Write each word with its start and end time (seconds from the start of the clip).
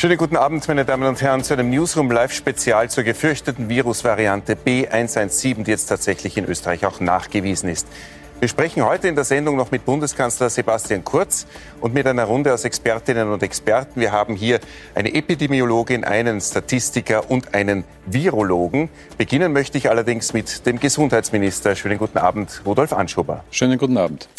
Schönen 0.00 0.16
guten 0.16 0.38
Abend, 0.38 0.66
meine 0.66 0.86
Damen 0.86 1.06
und 1.06 1.20
Herren, 1.20 1.44
zu 1.44 1.52
einem 1.52 1.68
Newsroom 1.68 2.10
Live-Spezial 2.10 2.88
zur 2.88 3.04
gefürchteten 3.04 3.68
Virusvariante 3.68 4.54
B117, 4.54 5.64
die 5.64 5.72
jetzt 5.72 5.88
tatsächlich 5.90 6.38
in 6.38 6.46
Österreich 6.46 6.86
auch 6.86 7.00
nachgewiesen 7.00 7.68
ist. 7.68 7.86
Wir 8.38 8.48
sprechen 8.48 8.82
heute 8.82 9.08
in 9.08 9.14
der 9.14 9.24
Sendung 9.24 9.56
noch 9.56 9.70
mit 9.70 9.84
Bundeskanzler 9.84 10.48
Sebastian 10.48 11.04
Kurz 11.04 11.46
und 11.82 11.92
mit 11.92 12.06
einer 12.06 12.24
Runde 12.24 12.54
aus 12.54 12.64
Expertinnen 12.64 13.30
und 13.30 13.42
Experten. 13.42 14.00
Wir 14.00 14.10
haben 14.10 14.36
hier 14.36 14.60
eine 14.94 15.12
Epidemiologin, 15.12 16.02
einen 16.02 16.40
Statistiker 16.40 17.30
und 17.30 17.52
einen 17.52 17.84
Virologen. 18.06 18.88
Beginnen 19.18 19.52
möchte 19.52 19.76
ich 19.76 19.90
allerdings 19.90 20.32
mit 20.32 20.64
dem 20.64 20.80
Gesundheitsminister. 20.80 21.76
Schönen 21.76 21.98
guten 21.98 22.16
Abend, 22.16 22.62
Rudolf 22.64 22.94
Anschober. 22.94 23.44
Schönen 23.50 23.76
guten 23.76 23.98
Abend. 23.98 24.30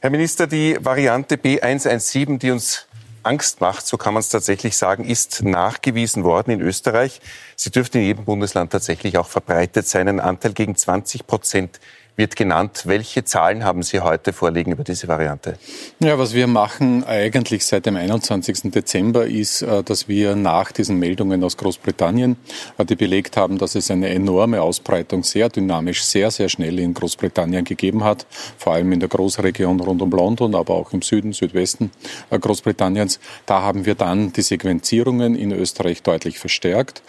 Herr 0.00 0.10
Minister, 0.10 0.48
die 0.48 0.76
Variante 0.80 1.36
B117, 1.36 2.38
die 2.38 2.50
uns 2.50 2.88
Angst 3.24 3.60
macht, 3.60 3.86
so 3.86 3.96
kann 3.96 4.14
man 4.14 4.20
es 4.20 4.28
tatsächlich 4.28 4.76
sagen, 4.76 5.04
ist 5.04 5.42
nachgewiesen 5.42 6.24
worden 6.24 6.52
in 6.52 6.60
Österreich. 6.60 7.20
Sie 7.56 7.70
dürfte 7.70 7.98
in 7.98 8.04
jedem 8.04 8.24
Bundesland 8.24 8.72
tatsächlich 8.72 9.18
auch 9.18 9.28
verbreitet 9.28 9.86
sein. 9.88 10.08
Ein 10.08 10.20
Anteil 10.20 10.52
gegen 10.52 10.76
20 10.76 11.26
Prozent 11.26 11.80
wird 12.16 12.36
genannt. 12.36 12.82
Welche 12.84 13.24
Zahlen 13.24 13.64
haben 13.64 13.82
Sie 13.82 14.00
heute 14.00 14.32
vorliegen 14.32 14.72
über 14.72 14.84
diese 14.84 15.08
Variante? 15.08 15.58
Ja, 15.98 16.16
was 16.18 16.32
wir 16.32 16.46
machen 16.46 17.02
eigentlich 17.04 17.66
seit 17.66 17.86
dem 17.86 17.96
21. 17.96 18.70
Dezember 18.70 19.26
ist, 19.26 19.62
äh, 19.62 19.82
dass 19.82 20.06
wir 20.06 20.36
nach 20.36 20.70
diesen 20.70 20.98
Meldungen 20.98 21.42
aus 21.42 21.56
Großbritannien, 21.56 22.36
äh, 22.78 22.84
die 22.84 22.94
belegt 22.94 23.36
haben, 23.36 23.58
dass 23.58 23.74
es 23.74 23.90
eine 23.90 24.10
enorme 24.10 24.62
Ausbreitung 24.62 25.24
sehr 25.24 25.48
dynamisch, 25.48 26.04
sehr, 26.04 26.30
sehr 26.30 26.48
schnell 26.48 26.78
in 26.78 26.94
Großbritannien 26.94 27.64
gegeben 27.64 28.04
hat, 28.04 28.26
vor 28.58 28.74
allem 28.74 28.92
in 28.92 29.00
der 29.00 29.08
Großregion 29.08 29.80
rund 29.80 30.00
um 30.00 30.10
London, 30.10 30.54
aber 30.54 30.74
auch 30.74 30.92
im 30.92 31.02
Süden, 31.02 31.32
Südwesten 31.32 31.90
äh, 32.30 32.38
Großbritanniens. 32.38 33.18
Da 33.46 33.62
haben 33.62 33.86
wir 33.86 33.96
dann 33.96 34.32
die 34.32 34.42
Sequenzierungen 34.42 35.34
in 35.34 35.50
Österreich 35.50 36.02
deutlich 36.02 36.38
verstärkt, 36.38 37.02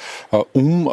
um 0.53 0.89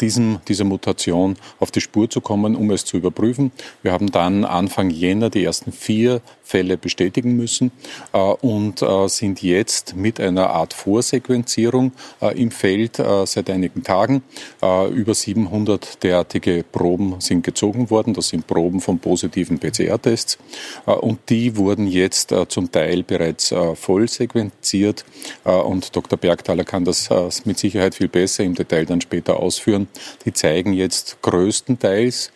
diesem, 0.00 0.40
dieser 0.48 0.64
Mutation 0.64 1.36
auf 1.58 1.70
die 1.70 1.80
Spur 1.80 2.08
zu 2.10 2.20
kommen, 2.20 2.56
um 2.56 2.70
es 2.70 2.84
zu 2.84 2.96
überprüfen 2.96 3.45
wir 3.82 3.92
haben 3.92 4.10
dann 4.10 4.44
Anfang 4.44 4.90
Jänner 4.90 5.30
die 5.30 5.44
ersten 5.44 5.72
vier 5.72 6.20
Fälle 6.46 6.76
bestätigen 6.76 7.36
müssen 7.36 7.72
äh, 8.12 8.18
und 8.18 8.80
äh, 8.80 9.08
sind 9.08 9.42
jetzt 9.42 9.96
mit 9.96 10.20
einer 10.20 10.50
Art 10.50 10.74
Vorsequenzierung 10.74 11.90
äh, 12.22 12.40
im 12.40 12.52
Feld 12.52 12.96
seit 13.24 13.50
einigen 13.50 13.82
Tagen. 13.82 14.22
Über 14.60 15.14
700 15.14 16.02
derartige 16.02 16.64
Proben 16.70 17.20
sind 17.20 17.42
gezogen 17.42 17.90
worden. 17.90 18.14
Das 18.14 18.28
sind 18.28 18.46
Proben 18.46 18.80
von 18.80 18.98
positiven 18.98 19.58
PCR-Tests 19.58 20.38
und 20.84 21.18
die 21.28 21.56
wurden 21.56 21.86
jetzt 21.86 22.34
zum 22.48 22.70
Teil 22.70 23.02
bereits 23.02 23.54
voll 23.74 24.08
sequenziert 24.08 25.04
und 25.44 25.94
Dr. 25.94 26.18
Bergthaler 26.18 26.64
kann 26.64 26.84
das 26.84 27.10
mit 27.44 27.58
Sicherheit 27.58 27.94
viel 27.94 28.08
besser 28.08 28.44
im 28.44 28.54
Detail 28.54 28.86
dann 28.86 29.00
später 29.00 29.38
ausführen. 29.40 29.88
Die 30.24 30.32
zeigen 30.32 30.72
jetzt 30.72 31.18
größtenteils 31.22 32.30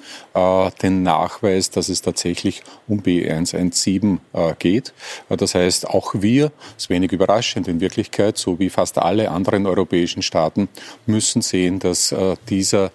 den 0.83 1.03
Nachweis, 1.03 1.70
dass 1.70 1.88
es 1.88 2.03
tatsächlich 2.03 2.62
um 2.88 3.03
B117 3.03 3.99
äh, 4.32 4.54
geht. 4.58 4.92
Äh, 5.28 5.36
das 5.36 5.54
heißt, 5.54 5.88
auch 5.88 6.14
wir, 6.14 6.52
das 6.74 6.84
ist 6.84 6.90
wenig 6.90 7.12
überraschend 7.12 7.68
in 7.68 7.80
Wirklichkeit, 7.80 8.38
so 8.38 8.58
wie 8.58 8.70
fast 8.70 8.98
alle 8.98 9.30
anderen 9.30 9.66
europäischen 9.66 10.22
Staaten, 10.22 10.68
müssen 11.06 11.42
sehen, 11.42 11.78
dass 11.78 12.12
äh, 12.12 12.36
dieser 12.48 12.90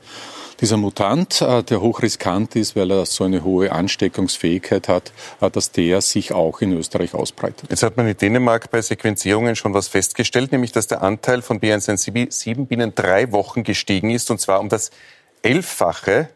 dieser 0.62 0.78
Mutant, 0.78 1.42
der 1.42 1.82
hochriskant 1.82 2.56
ist, 2.56 2.78
weil 2.78 2.90
er 2.90 3.06
so 3.06 3.26
eine 3.26 3.44
hohe 3.44 3.74
Ansteckungsfähigkeit 3.74 4.88
hat, 4.88 5.12
dass 5.52 5.72
der 5.74 6.00
sich 6.00 6.32
auch 6.32 6.62
in 6.62 6.72
Österreich 6.72 7.14
ausbreitet. 7.14 7.70
Jetzt 7.70 7.84
hat 7.84 7.98
man 7.98 8.08
in 8.08 8.16
Dänemark 8.16 8.72
bei 8.72 8.82
Sequenzierungen 8.82 9.58
schon 9.58 9.74
was 9.74 9.90
festgestellt, 9.90 10.54
nämlich 10.54 10.72
dass 10.72 10.88
der 10.88 11.02
Anteil 11.02 11.42
von 11.42 11.60
B117 11.60 12.68
binnen 12.68 12.96
drei 12.96 13.34
Wochen 13.34 13.66
gestiegen 13.66 14.12
ist, 14.12 14.32
und 14.32 14.40
zwar 14.40 14.62
um 14.62 14.70
das 14.70 14.92
Elffache 15.42 16.30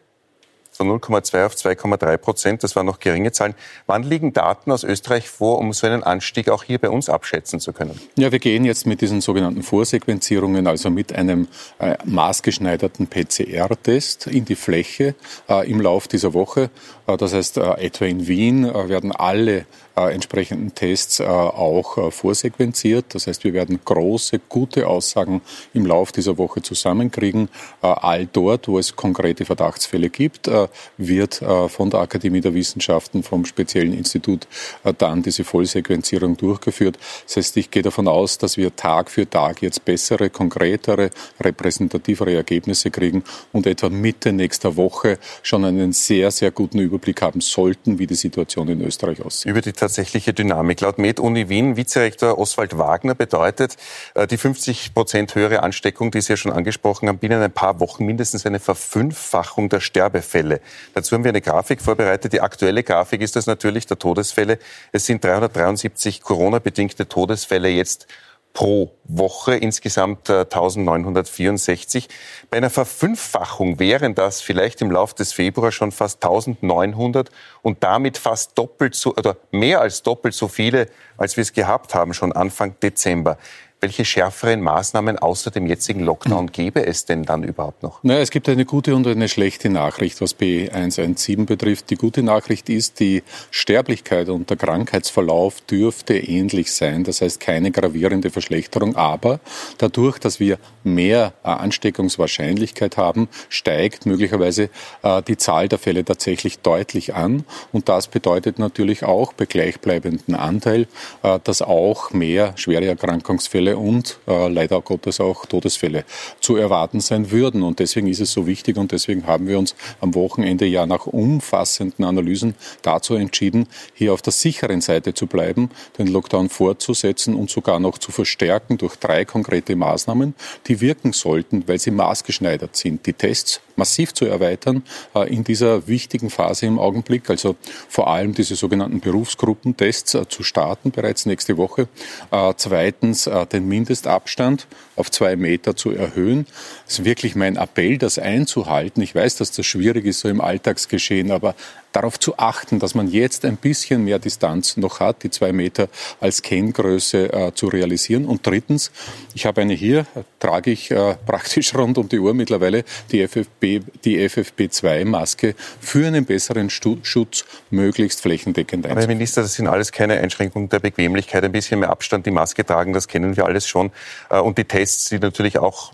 von 0.80 0.90
0,2 0.90 1.46
auf 1.46 1.56
2,3 1.56 2.18
Prozent. 2.18 2.64
Das 2.64 2.76
waren 2.78 2.86
noch 2.86 3.00
geringe 3.00 3.34
Zahlen. 3.34 3.54
Wann 3.86 4.04
liegen 4.04 4.32
Daten 4.32 4.72
aus 4.72 4.86
Österreich 4.86 5.28
vor, 5.28 5.60
um 5.60 5.74
so 5.74 5.86
einen 5.86 6.04
Anstieg 6.04 6.48
auch 6.50 6.64
hier 6.64 6.80
bei 6.80 6.90
uns 6.90 7.10
abschätzen 7.10 7.60
zu 7.60 7.74
können? 7.74 8.00
Ja, 8.16 8.32
wir 8.32 8.40
gehen 8.40 8.64
jetzt 8.64 8.86
mit 8.86 9.02
diesen 9.02 9.20
sogenannten 9.20 9.62
Vorsequenzierungen, 9.62 10.68
also 10.68 10.90
mit 10.90 11.14
einem 11.14 11.50
äh, 11.80 11.98
maßgeschneiderten 12.06 13.08
PCR-Test 13.08 14.28
in 14.28 14.46
die 14.46 14.56
Fläche 14.56 15.16
äh, 15.50 15.70
im 15.70 15.82
Lauf 15.82 16.08
dieser 16.08 16.34
Woche. 16.34 16.70
Äh, 17.08 17.18
das 17.18 17.34
heißt, 17.34 17.58
äh, 17.58 17.72
etwa 17.74 18.06
in 18.06 18.28
Wien 18.28 18.64
äh, 18.64 18.88
werden 18.88 19.12
alle 19.12 19.66
entsprechenden 20.08 20.74
Tests 20.74 21.22
auch 21.22 22.12
vorsequenziert. 22.12 23.14
Das 23.14 23.28
heißt, 23.28 23.44
wir 23.44 23.54
werden 23.54 23.80
große, 23.84 24.40
gute 24.50 24.88
Aussagen 24.88 25.42
im 25.74 25.86
Lauf 25.86 26.12
dieser 26.12 26.38
Woche 26.38 26.62
zusammenkriegen. 26.62 27.50
All 27.82 28.26
dort, 28.26 28.68
wo 28.68 28.80
es 28.80 28.96
konkrete 28.96 29.46
Verdachtsfälle 29.46 30.10
gibt, 30.10 30.50
wird 30.98 31.42
äh, 31.42 31.70
von 31.70 31.90
der 31.90 32.02
Akademie 32.02 32.42
der 32.42 32.54
Wissenschaften, 32.54 33.24
vom 33.24 33.46
speziellen 33.46 33.94
Institut 33.94 34.48
äh, 34.84 34.94
dann 34.98 35.24
diese 35.24 35.44
Vollsequenzierung 35.44 36.38
durchgeführt. 36.38 36.98
Das 37.26 37.38
heißt, 37.38 37.58
ich 37.58 37.72
gehe 37.72 37.82
davon 37.82 38.08
aus, 38.08 38.38
dass 38.38 38.58
wir 38.58 38.76
Tag 38.76 39.10
für 39.10 39.30
Tag 39.30 39.62
jetzt 39.62 39.86
bessere, 39.86 40.30
konkretere, 40.30 41.10
repräsentativere 41.40 42.34
Ergebnisse 42.34 42.92
kriegen 42.92 43.24
und 43.52 43.66
etwa 43.68 43.90
Mitte 43.90 44.32
nächster 44.32 44.76
Woche 44.76 45.18
schon 45.42 45.66
einen 45.66 45.94
sehr, 45.94 46.32
sehr 46.32 46.52
guten 46.52 46.80
Überblick 46.80 47.22
haben 47.22 47.42
sollten, 47.42 48.00
wie 48.00 48.08
die 48.08 48.16
Situation 48.16 48.68
in 48.70 48.82
Österreich 48.82 49.24
aussieht. 49.24 49.48
Tatsächliche 49.90 50.34
Dynamik. 50.36 50.82
Laut 50.82 51.00
Med-Uni 51.00 51.50
Wien, 51.50 51.76
Vizerektor 51.76 52.38
Oswald 52.38 52.78
Wagner, 52.78 53.16
bedeutet 53.16 53.76
äh, 54.14 54.28
die 54.28 54.38
50 54.38 54.94
Prozent 54.94 55.34
höhere 55.34 55.64
Ansteckung, 55.64 56.12
die 56.12 56.22
Sie 56.22 56.34
ja 56.34 56.38
schon 56.38 56.52
angesprochen 56.52 57.10
haben, 57.10 57.18
binnen 57.18 57.42
ein 57.42 57.52
paar 57.52 57.80
Wochen 57.80 58.06
mindestens 58.06 58.46
eine 58.46 58.60
Verfünffachung 58.60 59.68
der 59.68 59.80
Sterbefälle. 59.80 60.62
Dazu 60.94 61.16
haben 61.16 61.24
wir 61.24 61.30
eine 61.30 61.42
Grafik 61.42 61.82
vorbereitet. 61.82 62.34
Die 62.34 62.42
aktuelle 62.42 62.84
Grafik 62.84 63.22
ist 63.22 63.36
das 63.36 63.48
natürlich 63.48 63.88
der 63.88 63.98
Todesfälle. 63.98 64.60
Es 64.92 65.08
sind 65.08 65.24
373 65.24 66.22
Corona-bedingte 66.22 67.08
Todesfälle 67.08 67.70
jetzt 67.70 68.06
pro 68.54 68.92
Woche, 69.04 69.56
insgesamt 69.56 70.30
1964. 70.30 72.06
Äh, 72.06 72.10
Bei 72.50 72.58
einer 72.58 72.70
Verfünffachung 72.70 73.80
wären 73.80 74.16
das 74.16 74.42
vielleicht 74.42 74.82
im 74.82 74.92
Laufe 74.92 75.16
des 75.16 75.34
Februars 75.34 75.74
schon 75.74 75.92
fast 75.92 76.24
1900 76.24 77.30
und 77.62 77.84
damit 77.84 78.18
fast 78.18 78.58
doppelt 78.58 78.96
so 78.96 79.16
oder 79.16 79.38
mehr 79.52 79.82
als 79.82 80.04
doppelt 80.04 80.34
so 80.34 80.48
viele, 80.48 80.88
als 81.18 81.38
wir 81.38 81.42
es 81.44 81.54
gehabt 81.54 81.96
haben 81.96 82.14
schon 82.14 82.32
Anfang 82.34 82.76
Dezember. 82.82 83.38
Welche 83.82 84.04
schärferen 84.04 84.60
Maßnahmen 84.60 85.20
außer 85.20 85.52
dem 85.52 85.66
jetzigen 85.66 86.02
Lockdown 86.02 86.52
gäbe 86.52 86.86
es 86.86 87.06
denn 87.06 87.24
dann 87.24 87.44
überhaupt 87.44 87.82
noch? 87.82 88.04
Naja, 88.04 88.20
es 88.20 88.30
gibt 88.30 88.50
eine 88.50 88.66
gute 88.66 88.94
und 88.94 89.08
eine 89.08 89.30
schlechte 89.30 89.70
Nachricht, 89.70 90.20
was 90.20 90.38
B117 90.38 91.46
betrifft. 91.46 91.90
Die 91.90 91.96
gute 91.96 92.22
Nachricht 92.22 92.68
ist, 92.68 93.00
die 93.00 93.24
Sterblichkeit 93.52 94.28
und 94.28 94.50
der 94.50 94.58
Krankheitsverlauf 94.58 95.62
dürfte 95.62 96.18
ähnlich 96.18 96.74
sein. 96.74 97.06
Das 97.06 97.22
heißt, 97.22 97.40
keine 97.40 97.72
gravierende 97.72 98.32
Verschlechterung. 98.32 98.98
Aber 98.98 99.40
dadurch, 99.78 100.20
dass 100.20 100.42
wir 100.42 100.58
mehr 100.84 101.32
äh, 101.46 101.48
Ansteckungswahrscheinlichkeit 101.48 102.98
haben, 102.98 103.30
steigt 103.48 104.06
möglicherweise 104.06 104.70
äh, 105.04 105.22
die 105.24 105.38
Zahl 105.38 105.70
der 105.70 105.80
Fälle 105.80 106.04
tatsächlich 106.04 106.60
deutlich 106.60 107.16
an. 107.16 107.46
Und 107.72 107.88
das 107.88 108.10
bedeutet 108.10 108.60
natürlich 108.60 109.04
auch 109.04 109.32
bei 109.32 109.46
gleichbleibendem 109.46 110.36
Anteil, 110.36 110.88
äh, 111.24 111.40
dass 111.42 111.62
auch 111.62 112.12
mehr 112.12 112.52
schwere 112.58 112.86
Erkrankungsfälle 112.86 113.69
Todesfälle 113.70 113.78
und 113.78 114.20
äh, 114.28 114.48
leider 114.48 114.82
Gottes 114.82 115.20
auch 115.20 115.46
Todesfälle 115.46 116.06
zu 116.40 116.56
erwarten 116.56 117.00
sein 117.00 117.32
würden. 117.32 117.64
Und 117.64 117.80
deswegen 117.80 118.08
ist 118.08 118.20
es 118.20 118.32
so 118.32 118.48
wichtig 118.48 118.78
und 118.78 118.92
deswegen 118.92 119.28
haben 119.28 119.48
wir 119.48 119.60
uns 119.60 119.76
am 120.02 120.16
Wochenende 120.16 120.66
ja 120.66 120.86
nach 120.86 121.06
umfassenden 121.08 122.06
Analysen 122.06 122.56
dazu 122.82 123.16
entschieden, 123.16 123.68
hier 123.94 124.14
auf 124.14 124.22
der 124.22 124.34
sicheren 124.34 124.82
Seite 124.82 125.14
zu 125.14 125.28
bleiben, 125.28 125.70
den 125.98 126.08
Lockdown 126.08 126.50
fortzusetzen 126.50 127.36
und 127.36 127.50
sogar 127.50 127.80
noch 127.80 127.98
zu 127.98 128.12
verstärken 128.12 128.78
durch 128.78 128.96
drei 128.96 129.26
konkrete 129.26 129.76
Maßnahmen, 129.76 130.34
die 130.68 130.82
wirken 130.82 131.14
sollten, 131.14 131.68
weil 131.68 131.80
sie 131.80 131.92
maßgeschneidert 131.92 132.76
sind. 132.76 133.06
Die 133.06 133.14
Tests 133.14 133.62
massiv 133.80 134.14
zu 134.14 134.26
erweitern 134.26 134.84
äh, 135.16 135.34
in 135.34 135.44
dieser 135.44 135.88
wichtigen 135.88 136.30
Phase 136.30 136.68
im 136.68 136.78
Augenblick, 136.78 137.28
also 137.32 137.56
vor 137.88 138.10
allem 138.10 138.36
diese 138.36 138.56
sogenannten 138.56 139.00
Berufsgruppentests 139.00 140.14
äh, 140.14 140.28
zu 140.30 140.44
starten 140.44 140.92
bereits 140.92 141.26
nächste 141.26 141.58
Woche. 141.58 141.88
Äh, 142.30 142.54
zweitens 142.58 143.30
den 143.52 143.59
den 143.60 143.68
Mindestabstand 143.68 144.68
auf 144.96 145.12
zwei 145.12 145.36
Meter 145.36 145.76
zu 145.76 145.92
erhöhen. 145.92 146.48
Es 146.88 147.00
ist 147.00 147.06
wirklich 147.06 147.36
mein 147.36 147.56
Appell, 147.56 147.98
das 147.98 148.18
einzuhalten. 148.20 149.02
Ich 149.02 149.14
weiß, 149.14 149.38
dass 149.38 149.52
das 149.52 149.66
schwierig 149.66 150.06
ist 150.06 150.22
so 150.22 150.30
im 150.30 150.42
Alltagsgeschehen, 150.42 151.32
aber 151.32 151.56
darauf 151.92 152.20
zu 152.20 152.38
achten, 152.38 152.80
dass 152.80 152.96
man 152.96 153.08
jetzt 153.08 153.46
ein 153.46 153.58
bisschen 153.58 154.04
mehr 154.04 154.20
Distanz 154.20 154.78
noch 154.78 155.00
hat, 155.00 155.24
die 155.24 155.30
zwei 155.30 155.52
Meter 155.52 155.90
als 156.20 156.42
Kenngröße 156.42 157.34
äh, 157.34 157.54
zu 157.54 157.68
realisieren. 157.68 158.26
Und 158.26 158.46
drittens, 158.46 158.92
ich 159.34 159.46
habe 159.46 159.62
eine 159.62 159.74
hier, 159.74 160.06
trage 160.40 160.72
ich 160.72 160.92
äh, 160.92 161.16
praktisch 161.26 161.74
rund 161.76 161.98
um 161.98 162.10
die 162.10 162.20
Uhr 162.20 162.34
mittlerweile, 162.34 162.84
die, 163.12 163.28
FFP, 163.28 163.82
die 164.04 164.30
FFP2-Maske 164.30 165.56
für 165.80 166.08
einen 166.08 166.26
besseren 166.26 166.70
Stu 166.70 166.98
Schutz 167.04 167.46
möglichst 167.70 168.22
flächendeckend 168.22 168.86
einzuführen. 168.86 169.10
Herr 169.10 169.16
Minister, 169.16 169.42
das 169.42 169.54
sind 169.54 169.68
alles 169.68 169.92
keine 169.92 170.20
Einschränkungen 170.20 170.70
der 170.70 170.80
Bequemlichkeit. 170.80 171.44
Ein 171.44 171.52
bisschen 171.52 171.80
mehr 171.80 171.90
Abstand, 171.90 172.26
die 172.26 172.32
Maske 172.32 172.66
tragen, 172.66 172.94
das 172.94 173.08
kennen 173.08 173.36
wir 173.36 173.46
alles 173.46 173.68
schon. 173.68 173.92
Äh, 174.30 174.40
und 174.40 174.58
die 174.58 174.66
Tests, 174.66 175.10
die 175.10 175.20
natürlich 175.20 175.58
auch 175.58 175.94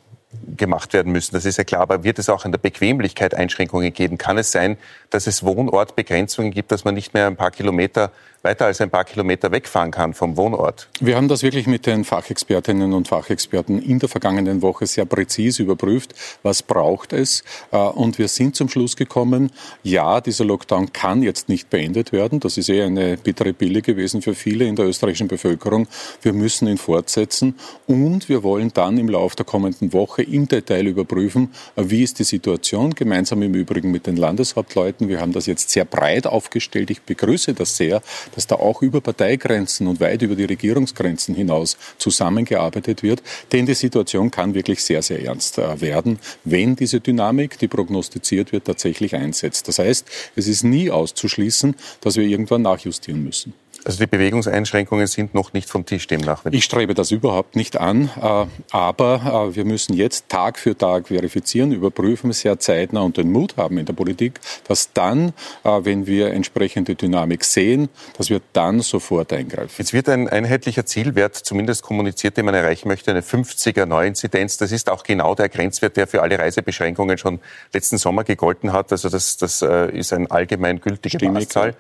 gemacht 0.56 0.94
werden 0.94 1.12
müssen. 1.12 1.34
Das 1.34 1.46
ist 1.46 1.58
ja 1.58 1.64
klar. 1.64 1.82
Aber 1.82 2.04
wird 2.04 2.20
es 2.20 2.30
auch 2.30 2.46
an 2.46 2.52
der 2.52 2.60
Bequemlichkeit 2.60 3.34
Einschränkungen 3.34 3.94
geben? 3.94 4.18
Kann 4.18 4.38
es 4.38 4.52
sein, 4.52 4.78
dass 5.10 5.28
es 5.28 5.44
Wohnortbegrenzungen 5.44 6.52
gibt, 6.52 6.72
dass 6.72 6.86
man 6.86 6.94
nicht 6.94 7.14
mehr 7.14 7.28
ein 7.28 7.36
paar 7.36 7.52
Kilometer 7.52 8.12
weiter 8.46 8.68
als 8.68 8.80
ein 8.80 8.90
paar 8.90 9.04
Kilometer 9.04 9.52
wegfahren 9.52 9.92
kann 9.92 10.14
vom 10.14 10.38
Wohnort. 10.38 10.88
Wir 11.02 11.18
haben 11.18 11.28
das 11.28 11.44
wirklich 11.44 11.68
mit 11.68 11.86
den 11.86 12.06
Fachexpertinnen 12.06 12.94
und 12.94 13.08
Fachexperten 13.08 13.82
in 13.82 14.00
der 14.00 14.08
vergangenen 14.08 14.62
Woche 14.62 14.86
sehr 14.86 15.06
präzise 15.06 15.64
überprüft, 15.64 16.14
was 16.44 16.62
braucht 16.64 17.12
es. 17.12 17.44
Äh, 17.72 17.78
und 17.78 18.18
wir 18.18 18.28
sind 18.28 18.56
zum 18.56 18.70
Schluss 18.70 18.96
gekommen, 18.96 19.52
ja, 19.84 20.22
dieser 20.22 20.46
Lockdown 20.46 20.94
kann 20.94 21.24
jetzt 21.24 21.50
nicht 21.50 21.70
beendet 21.70 22.12
werden. 22.12 22.40
Das 22.40 22.58
ist 22.58 22.70
eher 22.70 22.86
eine 22.86 23.18
bittere 23.18 23.52
Pille 23.52 23.82
gewesen 23.82 24.22
für 24.22 24.36
viele 24.36 24.66
in 24.66 24.76
der 24.76 24.86
österreichischen 24.86 25.28
Bevölkerung. 25.28 25.88
Wir 26.22 26.34
müssen 26.34 26.68
ihn 26.68 26.78
fortsetzen 26.78 27.56
und 27.88 28.30
wir 28.30 28.44
wollen 28.44 28.72
dann 28.74 28.98
im 29.00 29.10
Laufe 29.10 29.36
der 29.36 29.46
kommenden 29.46 29.92
Woche 29.92 30.22
im 30.22 30.48
Detail 30.48 30.86
überprüfen, 30.86 31.52
wie 31.76 32.04
ist 32.04 32.20
die 32.20 32.24
Situation, 32.24 32.92
gemeinsam 32.94 33.42
im 33.42 33.56
Übrigen 33.56 33.92
mit 33.92 34.06
den 34.06 34.18
Landeshauptleuten. 34.18 35.10
Wir 35.10 35.20
haben 35.20 35.34
das 35.34 35.48
jetzt 35.48 35.72
sehr 35.72 35.86
breit 35.86 36.28
aufgestellt. 36.28 36.92
Ich 36.92 37.02
begrüße 37.02 37.56
das 37.56 37.76
sehr, 37.76 38.04
dass 38.36 38.48
da 38.48 38.56
auch 38.56 38.82
über 38.82 39.02
Parteigrenzen 39.02 39.88
und 39.88 40.00
weit 40.00 40.22
über 40.22 40.36
die 40.36 40.46
Regierungsgrenzen 40.46 41.36
hinaus 41.36 41.78
zusammengearbeitet 41.98 43.04
wird. 43.04 43.24
Denn 43.52 43.66
die 43.66 43.74
Situation 43.74 44.32
kann 44.32 44.54
wirklich 44.54 44.84
sehr, 44.84 45.02
sehr 45.02 45.24
ernst 45.24 45.58
äh, 45.58 45.82
werden, 45.82 46.20
wenn 46.44 46.76
diese 46.76 47.00
Dynamik, 47.00 47.58
die 47.60 47.68
prognostiziert 47.68 48.52
wird, 48.52 48.66
tatsächlich 48.66 49.16
einsetzt. 49.16 49.68
Das 49.68 49.80
heißt, 49.80 50.06
es 50.36 50.48
ist 50.48 50.64
nie 50.64 50.92
auszuschließen, 50.92 51.76
dass 52.02 52.18
wir 52.18 52.26
irgendwann 52.26 52.62
nachjustieren 52.62 53.24
müssen. 53.24 53.54
Also 53.86 54.00
die 54.00 54.08
Bewegungseinschränkungen 54.08 55.06
sind 55.06 55.36
noch 55.36 55.54
nicht 55.54 55.70
vom 55.70 55.86
Tisch 55.86 56.08
demnach. 56.08 56.44
Ich 56.50 56.64
strebe 56.64 56.96
das 56.96 57.12
überhaupt 57.12 57.56
nicht 57.56 57.78
an, 57.78 58.10
äh, 58.20 58.46
aber 58.72 59.50
äh, 59.52 59.56
wir 59.56 59.64
müssen 59.64 59.94
jetzt 59.94 60.28
Tag 60.28 60.58
für 60.58 60.76
Tag 60.76 61.10
verifizieren, 61.10 61.72
überprüfen, 61.72 62.34
sehr 62.34 62.58
zeitnah 62.58 63.02
und 63.02 63.18
den 63.18 63.32
Mut 63.32 63.58
haben 63.58 63.78
in 63.78 63.86
der 63.86 63.94
Politik, 63.94 64.40
dass 64.68 64.92
dann, 64.94 65.34
äh, 65.64 65.70
wenn 65.84 66.08
wir 66.08 66.32
entsprechende 66.32 66.96
Dynamik 66.96 67.44
sehen, 67.44 67.90
dass 68.18 68.32
wir 68.32 68.42
dann 68.54 68.80
sofort 68.80 69.32
eingreifen. 69.32 69.76
Jetzt 69.78 69.94
wird 69.94 70.10
ein 70.10 70.28
einheitlicher 70.30 70.88
Zielwert 70.88 71.36
zumindest 71.36 71.84
kommuniziert, 71.84 72.38
den 72.38 72.46
man 72.46 72.56
erreichen 72.56 72.88
möchte, 72.88 73.12
eine 73.12 73.22
50er 73.22 73.86
Neuinzidenz. 73.86 74.58
Das 74.58 74.72
ist 74.72 74.90
auch 74.90 75.04
genau 75.04 75.36
der 75.36 75.48
Grenzwert, 75.48 75.96
der 75.96 76.08
für 76.08 76.24
alle 76.24 76.40
Reisebeschränkungen 76.40 77.20
schon 77.20 77.40
letzten 77.72 78.00
Sommer 78.00 78.24
gegolten 78.24 78.74
hat. 78.74 78.92
Also 78.92 79.10
das, 79.10 79.38
das 79.38 79.62
ist 79.62 80.12
ein 80.12 80.32
allgemein 80.32 80.82
gültige 80.82 81.20
Stimmig, 81.20 81.44
Maßzahl 81.44 81.76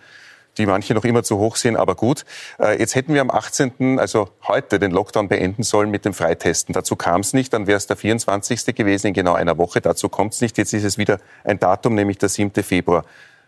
die 0.57 0.65
manche 0.65 0.93
noch 0.93 1.05
immer 1.05 1.23
zu 1.23 1.37
hoch 1.37 1.55
sind, 1.55 1.75
aber 1.75 1.95
gut. 1.95 2.25
Äh, 2.59 2.79
jetzt 2.79 2.95
hätten 2.95 3.13
wir 3.13 3.21
am 3.21 3.31
18., 3.31 3.99
also 3.99 4.29
heute, 4.47 4.79
den 4.79 4.91
Lockdown 4.91 5.27
beenden 5.27 5.63
sollen 5.63 5.91
mit 5.91 6.05
dem 6.05 6.13
Freitesten. 6.13 6.73
Dazu 6.73 6.95
kam 6.95 7.21
es 7.21 7.33
nicht, 7.33 7.53
dann 7.53 7.67
wäre 7.67 7.77
es 7.77 7.87
der 7.87 7.97
24. 7.97 8.75
gewesen 8.75 9.07
in 9.07 9.13
genau 9.13 9.33
einer 9.33 9.57
Woche. 9.57 9.81
Dazu 9.81 10.09
kommt 10.09 10.33
es 10.33 10.41
nicht. 10.41 10.57
Jetzt 10.57 10.73
ist 10.73 10.83
es 10.83 10.97
wieder 10.97 11.19
ein 11.43 11.59
Datum, 11.59 11.95
nämlich 11.95 12.17
der 12.17 12.29
7. 12.29 12.63
Februar. 12.63 13.05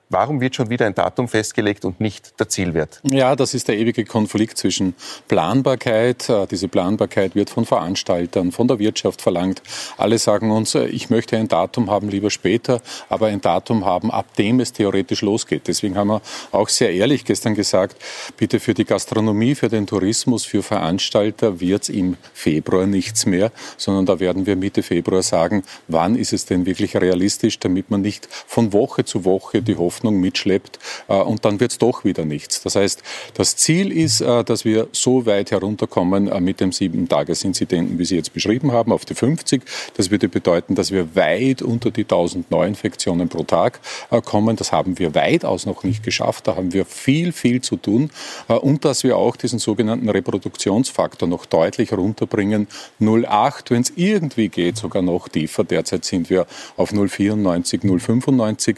Warum 0.09 0.39
wird 0.39 0.55
schon 0.55 0.69
wieder 0.69 0.85
ein 0.85 0.95
Datum 0.95 1.27
festgelegt 1.27 1.83
und 1.83 1.99
nicht 1.99 2.39
der 2.39 2.47
Zielwert? 2.47 3.01
Ja, 3.03 3.35
das 3.35 3.53
ist 3.53 3.67
der 3.67 3.77
ewige 3.77 4.05
Konflikt 4.05 4.57
zwischen 4.57 4.95
Planbarkeit. 5.27 6.29
Äh, 6.29 6.47
diese 6.47 6.69
Planbarkeit 6.69 7.35
wird 7.35 7.49
von 7.49 7.65
Veranstaltern, 7.65 8.53
von 8.53 8.69
der 8.69 8.79
Wirtschaft 8.79 9.21
verlangt. 9.21 9.61
Alle 9.97 10.17
sagen 10.17 10.51
uns, 10.51 10.75
äh, 10.75 10.85
ich 10.85 11.09
möchte 11.09 11.35
ein 11.35 11.49
Datum 11.49 11.91
haben, 11.91 12.07
lieber 12.07 12.29
später, 12.29 12.81
aber 13.09 13.27
ein 13.27 13.41
Datum 13.41 13.83
haben, 13.83 14.09
ab 14.09 14.33
dem 14.37 14.61
es 14.61 14.71
theoretisch 14.71 15.21
losgeht. 15.23 15.67
Deswegen 15.67 15.97
haben 15.97 16.07
wir 16.07 16.21
auch 16.53 16.69
sehr 16.69 16.93
ehrlich 16.93 17.25
gestern 17.25 17.53
gesagt, 17.53 17.97
bitte 18.37 18.61
für 18.61 18.73
die 18.73 18.85
Gastronomie, 18.85 19.55
für 19.55 19.67
den 19.67 19.87
Tourismus, 19.87 20.45
für 20.45 20.63
Veranstalter 20.63 21.59
wird 21.59 21.83
es 21.83 21.89
im 21.89 22.15
Februar 22.33 22.85
nichts 22.85 23.25
mehr, 23.25 23.51
sondern 23.75 24.05
da 24.05 24.21
werden 24.21 24.45
wir 24.45 24.55
Mitte 24.55 24.83
Februar 24.83 25.21
sagen, 25.21 25.63
wann 25.89 26.15
ist 26.15 26.31
es 26.31 26.45
denn 26.45 26.65
wirklich 26.65 26.95
realistisch, 26.95 27.59
damit 27.59 27.91
man 27.91 27.99
nicht 27.99 28.29
von 28.31 28.71
Woche 28.71 29.03
zu 29.03 29.25
Woche 29.25 29.61
die 29.61 29.75
Hoffnung 29.75 29.96
Hoffnung 29.97 30.19
mitschleppt 30.19 30.77
äh, 31.07 31.15
und 31.15 31.43
dann 31.43 31.59
wird 31.59 31.71
es 31.71 31.77
doch 31.79 32.05
wieder 32.05 32.23
nichts. 32.23 32.61
Das 32.61 32.75
heißt, 32.75 33.01
das 33.33 33.55
Ziel 33.55 33.91
ist, 33.91 34.21
äh, 34.21 34.43
dass 34.43 34.63
wir 34.63 34.87
so 34.91 35.25
weit 35.25 35.49
herunterkommen 35.51 36.27
äh, 36.27 36.39
mit 36.39 36.59
dem 36.59 36.71
Sieben-Tages-Inzidenten, 36.71 37.97
wie 37.97 38.05
Sie 38.05 38.15
jetzt 38.15 38.33
beschrieben 38.33 38.71
haben, 38.71 38.91
auf 38.91 39.05
die 39.05 39.15
50. 39.15 39.63
Das 39.95 40.11
würde 40.11 40.29
bedeuten, 40.29 40.75
dass 40.75 40.91
wir 40.91 41.15
weit 41.15 41.63
unter 41.63 41.89
die 41.89 42.03
1000 42.03 42.51
Neuinfektionen 42.51 43.29
pro 43.29 43.43
Tag 43.43 43.79
kommen. 44.25 44.55
Das 44.55 44.71
haben 44.71 44.99
wir 44.99 45.15
weitaus 45.15 45.65
noch 45.65 45.83
nicht 45.83 46.03
geschafft. 46.03 46.47
Da 46.47 46.55
haben 46.55 46.73
wir 46.73 46.85
viel, 46.85 47.31
viel 47.31 47.61
zu 47.61 47.77
tun. 47.77 48.09
Und 48.47 48.85
dass 48.85 49.03
wir 49.03 49.17
auch 49.17 49.35
diesen 49.35 49.59
sogenannten 49.59 50.09
Reproduktionsfaktor 50.09 51.27
noch 51.27 51.45
deutlich 51.45 51.93
runterbringen. 51.93 52.67
0,8, 53.01 53.69
wenn 53.69 53.81
es 53.81 53.93
irgendwie 53.95 54.49
geht, 54.49 54.77
sogar 54.77 55.01
noch 55.01 55.29
tiefer. 55.29 55.63
Derzeit 55.63 56.05
sind 56.05 56.29
wir 56.29 56.45
auf 56.75 56.91
0,94, 56.91 57.81
0,95. 57.81 58.77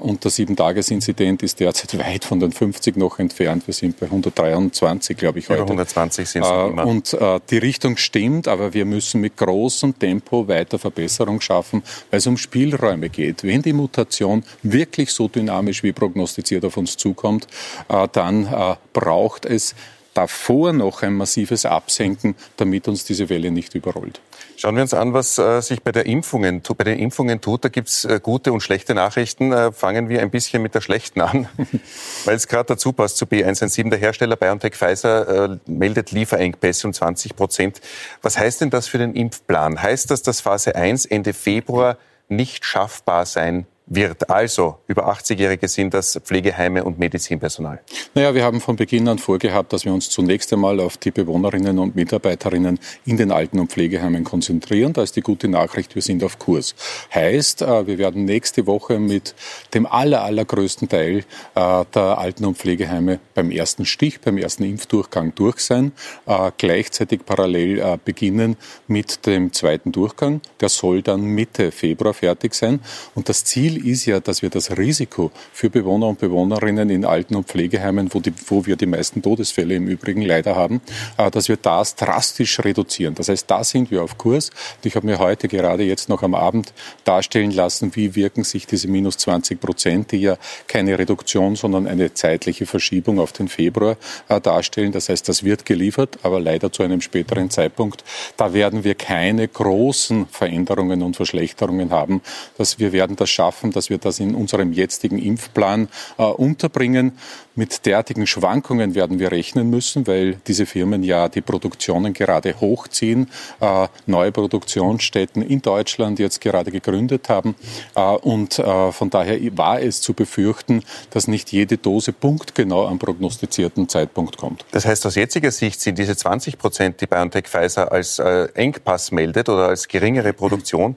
Und 0.00 0.24
der 0.28 0.32
Sieben-Tages-Inzident 0.34 1.42
ist 1.42 1.58
derzeit 1.58 1.98
weit 1.98 2.24
von 2.24 2.38
den 2.38 2.52
50 2.52 2.96
noch 2.96 3.18
entfernt. 3.18 3.66
Wir 3.66 3.72
sind 3.72 3.98
bei 3.98 4.06
123, 4.06 5.16
glaube 5.16 5.38
ich, 5.38 5.48
heute. 5.48 5.62
Über 5.62 5.70
120 5.70 6.28
sind 6.28 6.42
es 6.42 6.50
äh, 6.50 6.66
immer. 6.66 6.86
Und 6.86 7.14
äh, 7.14 7.40
die 7.48 7.56
Richtung 7.56 7.96
stimmt, 7.96 8.46
aber 8.46 8.74
wir 8.74 8.84
müssen 8.84 9.22
mit 9.22 9.38
großem 9.38 9.98
Tempo 9.98 10.46
weiter 10.46 10.78
Verbesserung 10.78 11.40
schaffen, 11.40 11.82
weil 12.10 12.18
es 12.18 12.26
um 12.26 12.36
Spielräume 12.36 13.08
geht. 13.08 13.42
Wenn 13.42 13.62
die 13.62 13.72
Mutation 13.72 14.44
wirklich 14.62 15.12
so 15.12 15.28
dynamisch 15.28 15.82
wie 15.82 15.92
prognostiziert 15.92 16.64
auf 16.66 16.76
uns 16.76 16.98
zukommt, 16.98 17.46
äh, 17.88 18.06
dann 18.12 18.44
äh, 18.46 18.74
braucht 18.92 19.46
es 19.46 19.74
davor 20.12 20.74
noch 20.74 21.02
ein 21.02 21.14
massives 21.14 21.64
Absenken, 21.64 22.34
damit 22.56 22.86
uns 22.86 23.04
diese 23.04 23.30
Welle 23.30 23.50
nicht 23.50 23.74
überrollt. 23.74 24.20
Schauen 24.60 24.74
wir 24.74 24.82
uns 24.82 24.92
an, 24.92 25.12
was 25.12 25.38
äh, 25.38 25.60
sich 25.60 25.84
bei, 25.84 25.92
der 25.92 26.06
Impfungen, 26.06 26.62
bei 26.76 26.82
den 26.82 26.98
Impfungen 26.98 27.40
tut. 27.40 27.64
Da 27.64 27.68
gibt's 27.68 28.04
äh, 28.04 28.18
gute 28.20 28.52
und 28.52 28.60
schlechte 28.60 28.92
Nachrichten. 28.92 29.52
Äh, 29.52 29.70
fangen 29.70 30.08
wir 30.08 30.20
ein 30.20 30.32
bisschen 30.32 30.62
mit 30.62 30.74
der 30.74 30.80
schlechten 30.80 31.20
an, 31.20 31.48
weil 32.24 32.34
es 32.34 32.48
gerade 32.48 32.66
dazu 32.66 32.92
passt 32.92 33.18
zu 33.18 33.26
B117. 33.26 33.88
Der 33.88 34.00
Hersteller 34.00 34.34
BioNTech 34.34 34.74
Pfizer 34.74 35.52
äh, 35.52 35.58
meldet 35.66 36.10
Lieferengpässe 36.10 36.88
um 36.88 36.92
20 36.92 37.36
Prozent. 37.36 37.80
Was 38.20 38.36
heißt 38.36 38.60
denn 38.60 38.70
das 38.70 38.88
für 38.88 38.98
den 38.98 39.14
Impfplan? 39.14 39.80
Heißt 39.80 40.10
das, 40.10 40.22
dass 40.22 40.40
Phase 40.40 40.74
1 40.74 41.06
Ende 41.06 41.34
Februar 41.34 41.96
nicht 42.26 42.64
schaffbar 42.64 43.26
sein 43.26 43.64
wird. 43.88 44.28
Also 44.30 44.78
über 44.86 45.08
80-Jährige 45.08 45.68
sind 45.68 45.94
das 45.94 46.20
Pflegeheime 46.22 46.84
und 46.84 46.98
Medizinpersonal. 46.98 47.80
Naja, 48.14 48.34
wir 48.34 48.44
haben 48.44 48.60
von 48.60 48.76
Beginn 48.76 49.08
an 49.08 49.18
vorgehabt, 49.18 49.72
dass 49.72 49.84
wir 49.84 49.92
uns 49.92 50.10
zunächst 50.10 50.52
einmal 50.52 50.80
auf 50.80 50.96
die 50.96 51.10
Bewohnerinnen 51.10 51.78
und 51.78 51.96
Mitarbeiterinnen 51.96 52.78
in 53.06 53.16
den 53.16 53.32
Alten- 53.32 53.58
und 53.58 53.72
Pflegeheimen 53.72 54.24
konzentrieren. 54.24 54.92
Da 54.92 55.02
ist 55.02 55.16
die 55.16 55.20
gute 55.20 55.48
Nachricht, 55.48 55.94
wir 55.94 56.02
sind 56.02 56.22
auf 56.22 56.38
Kurs. 56.38 56.74
Heißt, 57.14 57.62
äh, 57.62 57.86
wir 57.86 57.98
werden 57.98 58.24
nächste 58.24 58.66
Woche 58.66 58.98
mit 58.98 59.34
dem 59.74 59.86
aller, 59.86 60.22
allergrößten 60.22 60.88
Teil 60.88 61.18
äh, 61.54 61.84
der 61.94 62.18
Alten- 62.18 62.44
und 62.44 62.58
Pflegeheime 62.58 63.20
beim 63.34 63.50
ersten 63.50 63.84
Stich, 63.84 64.20
beim 64.20 64.36
ersten 64.36 64.64
Impfdurchgang 64.64 65.34
durch 65.34 65.60
sein. 65.60 65.92
Äh, 66.26 66.50
gleichzeitig 66.56 67.24
parallel 67.24 67.98
beginnen 68.04 68.56
mit 68.86 69.26
dem 69.26 69.52
zweiten 69.52 69.92
Durchgang. 69.92 70.40
Der 70.60 70.68
soll 70.68 71.02
dann 71.02 71.22
Mitte 71.22 71.70
Februar 71.70 72.14
fertig 72.14 72.54
sein. 72.54 72.80
Und 73.14 73.28
das 73.28 73.44
Ziel 73.44 73.77
ist 73.78 74.06
ja, 74.06 74.20
dass 74.20 74.42
wir 74.42 74.50
das 74.50 74.76
Risiko 74.76 75.30
für 75.52 75.70
Bewohner 75.70 76.08
und 76.08 76.18
Bewohnerinnen 76.18 76.90
in 76.90 77.04
Alten- 77.04 77.36
und 77.36 77.46
Pflegeheimen, 77.46 78.12
wo, 78.12 78.20
die, 78.20 78.32
wo 78.46 78.66
wir 78.66 78.76
die 78.76 78.86
meisten 78.86 79.22
Todesfälle 79.22 79.74
im 79.74 79.88
Übrigen 79.88 80.22
leider 80.22 80.56
haben, 80.56 80.80
äh, 81.16 81.30
dass 81.30 81.48
wir 81.48 81.56
das 81.56 81.94
drastisch 81.94 82.60
reduzieren. 82.60 83.14
Das 83.14 83.28
heißt, 83.28 83.50
da 83.50 83.64
sind 83.64 83.90
wir 83.90 84.02
auf 84.02 84.18
Kurs. 84.18 84.50
Ich 84.82 84.96
habe 84.96 85.06
mir 85.06 85.18
heute 85.18 85.48
gerade 85.48 85.84
jetzt 85.84 86.08
noch 86.08 86.22
am 86.22 86.34
Abend 86.34 86.72
darstellen 87.04 87.50
lassen, 87.50 87.94
wie 87.94 88.14
wirken 88.14 88.44
sich 88.44 88.66
diese 88.66 88.88
minus 88.88 89.18
20 89.18 89.60
Prozent, 89.60 90.12
die 90.12 90.18
ja 90.18 90.36
keine 90.66 90.98
Reduktion, 90.98 91.56
sondern 91.56 91.86
eine 91.86 92.14
zeitliche 92.14 92.66
Verschiebung 92.66 93.18
auf 93.18 93.32
den 93.32 93.48
Februar 93.48 93.96
äh, 94.28 94.40
darstellen. 94.40 94.92
Das 94.92 95.08
heißt, 95.08 95.28
das 95.28 95.44
wird 95.44 95.64
geliefert, 95.64 96.18
aber 96.22 96.40
leider 96.40 96.72
zu 96.72 96.82
einem 96.82 97.00
späteren 97.00 97.50
Zeitpunkt. 97.50 98.04
Da 98.36 98.52
werden 98.52 98.84
wir 98.84 98.94
keine 98.94 99.46
großen 99.48 100.26
Veränderungen 100.26 101.02
und 101.02 101.16
Verschlechterungen 101.16 101.90
haben. 101.90 102.22
Dass 102.56 102.78
wir 102.78 102.92
werden 102.92 103.16
das 103.16 103.30
schaffen, 103.30 103.67
machen, 103.68 103.72
dass 103.72 103.90
wir 103.90 103.98
das 103.98 104.20
in 104.20 104.34
unserem 104.34 104.72
jetzigen 104.72 105.18
Impfplan 105.18 105.88
äh, 106.18 106.22
unterbringen. 106.22 107.12
Mit 107.54 107.86
derartigen 107.86 108.26
Schwankungen 108.26 108.94
werden 108.94 109.18
wir 109.18 109.32
rechnen 109.32 109.68
müssen, 109.68 110.06
weil 110.06 110.36
diese 110.46 110.64
Firmen 110.64 111.02
ja 111.02 111.28
die 111.28 111.40
Produktionen 111.40 112.12
gerade 112.12 112.60
hochziehen, 112.60 113.28
äh, 113.60 113.88
neue 114.06 114.30
Produktionsstätten 114.32 115.42
in 115.42 115.60
Deutschland 115.60 116.18
jetzt 116.18 116.40
gerade 116.40 116.70
gegründet 116.70 117.28
haben. 117.28 117.56
Äh, 117.94 118.00
und 118.00 118.58
äh, 118.58 118.92
von 118.92 119.10
daher 119.10 119.38
war 119.56 119.80
es 119.80 120.00
zu 120.00 120.14
befürchten, 120.14 120.82
dass 121.10 121.26
nicht 121.26 121.52
jede 121.52 121.78
Dose 121.78 122.12
punktgenau 122.12 122.86
am 122.86 122.98
prognostizierten 122.98 123.88
Zeitpunkt 123.88 124.36
kommt. 124.36 124.64
Das 124.70 124.86
heißt, 124.86 125.04
aus 125.06 125.16
jetziger 125.16 125.50
Sicht 125.50 125.80
sind 125.80 125.98
diese 125.98 126.16
20 126.16 126.58
Prozent, 126.58 127.00
die 127.00 127.06
BioNTech 127.06 127.48
Pfizer 127.48 127.90
als 127.90 128.18
äh, 128.18 128.48
Engpass 128.54 129.10
meldet 129.10 129.48
oder 129.48 129.68
als 129.68 129.88
geringere 129.88 130.32
Produktion, 130.32 130.96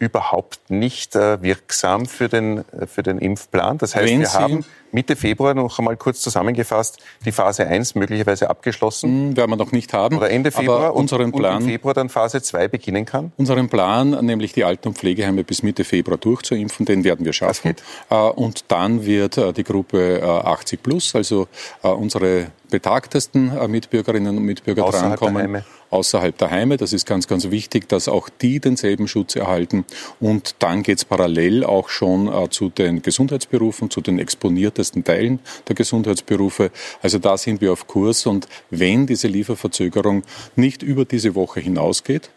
überhaupt 0.00 0.70
nicht 0.70 1.14
äh, 1.14 1.40
wirksam 1.42 2.06
für 2.06 2.28
den, 2.28 2.64
äh, 2.72 2.86
für 2.86 3.02
den 3.02 3.18
Impfplan. 3.18 3.78
Das 3.78 3.94
heißt, 3.94 4.06
Wenn 4.06 4.20
wir 4.20 4.26
Sie 4.26 4.38
haben 4.38 4.64
Mitte 4.92 5.14
Februar 5.14 5.54
noch 5.54 5.78
einmal 5.78 5.96
kurz 5.96 6.20
zusammengefasst 6.20 6.98
die 7.24 7.30
Phase 7.30 7.66
1 7.66 7.94
möglicherweise 7.94 8.50
abgeschlossen. 8.50 9.10
Hm, 9.10 9.36
werden 9.36 9.50
wir 9.50 9.56
noch 9.56 9.72
nicht 9.72 9.92
haben. 9.92 10.16
Oder 10.16 10.30
Ende 10.30 10.50
Februar 10.50 10.96
unseren 10.96 11.30
Plan, 11.30 11.56
und 11.56 11.62
im 11.62 11.68
Februar 11.68 11.94
dann 11.94 12.08
Phase 12.08 12.42
2 12.42 12.68
beginnen 12.68 13.04
kann? 13.04 13.30
Unseren 13.36 13.68
Plan, 13.68 14.10
nämlich 14.24 14.52
die 14.52 14.64
Alten- 14.64 14.88
und 14.88 14.98
Pflegeheime 14.98 15.44
bis 15.44 15.62
Mitte 15.62 15.84
Februar 15.84 16.16
durchzuimpfen, 16.18 16.86
den 16.86 17.04
werden 17.04 17.24
wir 17.24 17.34
schaffen. 17.34 17.76
Äh, 18.08 18.14
und 18.14 18.64
dann 18.68 19.04
wird 19.04 19.56
die 19.56 19.64
Gruppe 19.64 20.22
80 20.44 20.82
plus, 20.82 21.14
also 21.14 21.46
unsere 21.82 22.48
betagtesten 22.70 23.52
Mitbürgerinnen 23.70 24.36
und 24.36 24.44
Mitbürger 24.44 24.90
drankommen 24.90 25.64
außerhalb 25.90 26.36
der 26.38 26.50
Heime. 26.50 26.76
Das 26.76 26.92
ist 26.92 27.06
ganz, 27.06 27.26
ganz 27.26 27.50
wichtig, 27.50 27.88
dass 27.88 28.08
auch 28.08 28.28
die 28.28 28.60
denselben 28.60 29.08
Schutz 29.08 29.36
erhalten. 29.36 29.84
Und 30.20 30.56
dann 30.60 30.82
geht 30.82 30.98
es 30.98 31.04
parallel 31.04 31.64
auch 31.64 31.88
schon 31.88 32.28
äh, 32.28 32.48
zu 32.48 32.70
den 32.70 33.02
Gesundheitsberufen, 33.02 33.90
zu 33.90 34.00
den 34.00 34.18
exponiertesten 34.18 35.04
Teilen 35.04 35.40
der 35.68 35.74
Gesundheitsberufe. 35.74 36.70
Also 37.02 37.18
da 37.18 37.36
sind 37.36 37.60
wir 37.60 37.72
auf 37.72 37.86
Kurs. 37.86 38.26
Und 38.26 38.48
wenn 38.70 39.06
diese 39.06 39.28
Lieferverzögerung 39.28 40.22
nicht 40.56 40.82
über 40.82 41.04
diese 41.04 41.34
Woche 41.34 41.60
hinausgeht, 41.60 42.30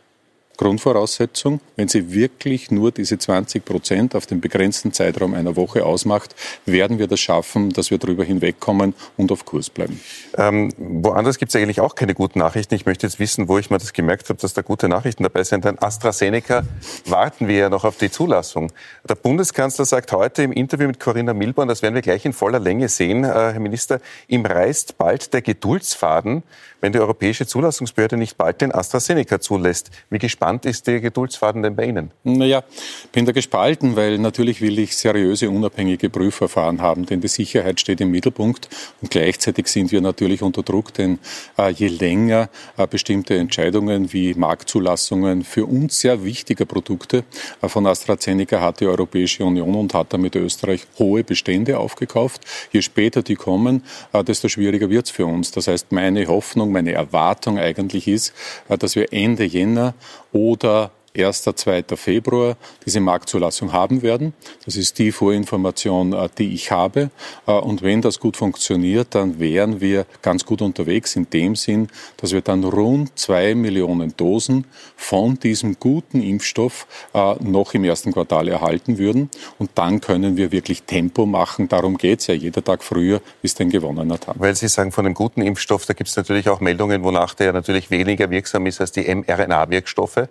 Grundvoraussetzung, 0.58 1.60
wenn 1.76 1.88
sie 1.88 2.14
wirklich 2.14 2.70
nur 2.70 2.92
diese 2.92 3.18
20 3.18 3.66
Prozent 3.66 4.16
auf 4.16 4.26
den 4.26 4.40
begrenzten 4.40 4.94
Zeitraum 4.94 5.34
einer 5.34 5.56
Woche 5.56 5.86
ausmacht, 5.86 6.36
werden 6.66 7.00
wir 7.00 7.08
das 7.08 7.20
schaffen, 7.20 7.72
dass 7.72 7.90
wir 7.90 7.98
darüber 7.98 8.24
hinwegkommen 8.24 8.94
und 9.18 9.32
auf 9.32 9.46
Kurs 9.46 9.70
bleiben. 9.70 10.00
Ähm, 10.38 10.72
woanders 10.78 11.38
gibt 11.40 11.54
es 11.54 11.56
eigentlich 11.60 11.82
auch 11.82 11.96
keine 11.96 12.14
guten 12.14 12.40
Nachrichten. 12.40 12.76
Ich 12.76 12.86
möchte 12.86 13.08
jetzt 13.08 13.20
wissen, 13.20 13.48
wo 13.48 13.58
ich 13.58 13.70
mir 13.70 13.80
das 13.80 13.94
gemerkt 13.94 14.30
habe, 14.30 14.40
dass 14.40 14.54
da 14.54 14.62
gute 14.62 14.88
Nachrichten 14.88 15.24
dabei 15.24 15.44
sind. 15.44 15.66
Denn 15.66 15.82
AstraZeneca 15.82 16.64
warten 17.06 17.48
wir 17.48 17.58
ja 17.58 17.70
noch 17.70 17.84
auf 17.84 17.98
die 17.98 18.12
Zulassung. 18.12 18.72
Der 19.08 19.16
Bundeskanzler 19.16 19.86
sagt 19.86 20.12
heute 20.12 20.44
im 20.44 20.52
Interview 20.52 20.88
mit 20.88 21.00
Corinna 21.00 21.34
Milborn, 21.34 21.68
das 21.68 21.82
werden 21.82 21.96
wir 21.96 22.02
gleich 22.02 22.26
in 22.26 22.34
voller 22.34 22.60
Länge 22.60 22.90
sehen, 22.90 23.24
äh, 23.24 23.28
Herr 23.28 23.60
Minister, 23.60 24.00
ihm 24.28 24.46
reißt 24.46 24.98
bald 24.98 25.34
der 25.34 25.42
Geduldsfaden, 25.42 26.44
wenn 26.82 26.92
die 26.92 27.00
Europäische 27.00 27.48
Zulassungsbehörde 27.48 28.18
nicht 28.18 28.38
bald 28.38 28.62
den 28.62 28.74
AstraZeneca 28.74 29.40
zulässt. 29.40 29.90
Wie 30.10 30.20
gespannt 30.20 30.43
ist 30.66 30.88
der 30.88 31.00
Geduldsfaden 31.00 31.64
denn 31.64 31.76
bei 31.76 31.86
Ihnen? 31.86 32.12
Naja, 32.24 32.64
bin 33.12 33.26
da 33.26 33.32
gespalten, 33.32 33.96
weil 33.96 34.18
natürlich 34.18 34.62
will 34.62 34.78
ich 34.80 34.96
seriöse, 34.96 35.50
unabhängige 35.50 36.10
Prüfverfahren 36.10 36.82
haben, 36.82 37.06
denn 37.06 37.22
die 37.22 37.28
Sicherheit 37.28 37.80
steht 37.80 38.02
im 38.02 38.12
Mittelpunkt 38.12 38.70
und 39.02 39.10
gleichzeitig 39.10 39.68
sind 39.68 39.92
wir 39.92 40.02
natürlich 40.02 40.42
unter 40.42 40.64
Druck, 40.64 40.94
denn 40.94 41.20
äh, 41.58 41.70
je 41.72 41.88
länger 41.88 42.50
äh, 42.78 42.88
bestimmte 42.88 43.38
Entscheidungen 43.38 44.12
wie 44.14 44.34
Marktzulassungen 44.34 45.44
für 45.44 45.66
uns 45.66 46.00
sehr 46.00 46.24
wichtiger 46.24 46.66
Produkte 46.66 47.24
äh, 47.62 47.70
von 47.70 47.88
AstraZeneca 47.88 48.60
hat 48.60 48.82
die 48.82 48.88
Europäische 48.88 49.46
Union 49.46 49.76
und 49.76 49.94
hat 49.94 50.14
damit 50.14 50.36
Österreich 50.36 50.86
hohe 51.00 51.24
Bestände 51.24 51.78
aufgekauft. 51.80 52.42
Je 52.72 52.82
später 52.82 53.22
die 53.22 53.36
kommen, 53.36 53.84
äh, 54.12 54.24
desto 54.24 54.50
schwieriger 54.50 54.90
wird 54.90 55.06
es 55.06 55.12
für 55.12 55.26
uns. 55.26 55.52
Das 55.52 55.68
heißt, 55.68 55.92
meine 55.92 56.28
Hoffnung, 56.28 56.72
meine 56.72 56.92
Erwartung 56.92 57.58
eigentlich 57.58 58.08
ist, 58.08 58.34
äh, 58.70 58.78
dass 58.78 58.96
wir 58.96 59.14
Ende 59.14 59.46
Jänner 59.46 59.94
oder 60.34 60.92
1. 61.16 61.44
2. 61.56 61.84
Februar 61.96 62.58
diese 62.86 63.00
Marktzulassung 63.00 63.72
haben 63.72 64.02
werden. 64.02 64.34
Das 64.66 64.76
ist 64.76 64.98
die 64.98 65.12
Vorinformation, 65.12 66.14
äh, 66.14 66.30
die 66.38 66.54
ich 66.54 66.72
habe. 66.72 67.12
Äh, 67.46 67.52
und 67.52 67.82
wenn 67.82 68.02
das 68.02 68.20
gut 68.20 68.38
funktioniert, 68.38 69.10
dann 69.12 69.40
wären 69.40 69.80
wir 69.80 70.06
ganz 70.22 70.46
gut 70.46 70.62
unterwegs 70.62 71.16
in 71.16 71.30
dem 71.30 71.56
Sinn, 71.56 71.90
dass 72.18 72.32
wir 72.32 72.42
dann 72.42 72.64
rund 72.64 73.18
zwei 73.18 73.54
Millionen 73.54 74.16
Dosen 74.18 74.66
von 74.96 75.40
diesem 75.40 75.80
guten 75.80 76.22
Impfstoff 76.22 76.88
äh, 77.14 77.36
noch 77.44 77.74
im 77.74 77.84
ersten 77.84 78.12
Quartal 78.12 78.48
erhalten 78.48 78.98
würden. 78.98 79.30
Und 79.60 79.72
dann 79.76 80.02
können 80.02 80.36
wir 80.36 80.52
wirklich 80.52 80.84
Tempo 80.84 81.26
machen. 81.26 81.70
Darum 81.70 81.98
geht 81.98 82.22
es 82.22 82.28
ja. 82.28 82.34
Jeder 82.34 82.64
Tag 82.64 82.84
früher 82.84 83.22
ist 83.42 83.62
ein 83.62 83.70
gewonnener 83.70 84.20
Tag. 84.20 84.36
Weil 84.40 84.56
Sie 84.56 84.68
sagen, 84.68 84.92
von 84.92 85.06
dem 85.06 85.14
guten 85.14 85.42
Impfstoff, 85.42 85.86
da 85.86 85.94
gibt 85.94 86.10
es 86.10 86.16
natürlich 86.16 86.50
auch 86.50 86.60
Meldungen, 86.60 87.04
wonach 87.04 87.36
der 87.36 87.54
natürlich 87.54 87.92
weniger 87.92 88.30
wirksam 88.30 88.66
ist 88.66 88.82
als 88.82 88.92
die 88.92 89.04
mRNA-Wirkstoffe. 89.14 90.28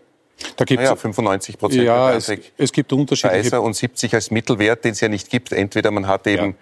Da 0.56 0.64
gibt 0.64 0.82
es 0.82 0.88
ja, 0.88 0.96
95 0.96 1.58
Prozent. 1.58 1.84
Ja, 1.84 2.12
es, 2.12 2.32
es, 2.56 2.72
gibt 2.72 2.92
unterschiedliche. 2.92 3.42
Pfizer 3.42 3.62
und 3.62 3.74
70 3.74 4.14
als 4.14 4.30
Mittelwert, 4.30 4.84
den 4.84 4.92
es 4.92 5.00
ja 5.00 5.08
nicht 5.08 5.30
gibt. 5.30 5.52
Entweder 5.52 5.90
man 5.90 6.06
hat 6.06 6.26
eben 6.26 6.46
ja. 6.46 6.54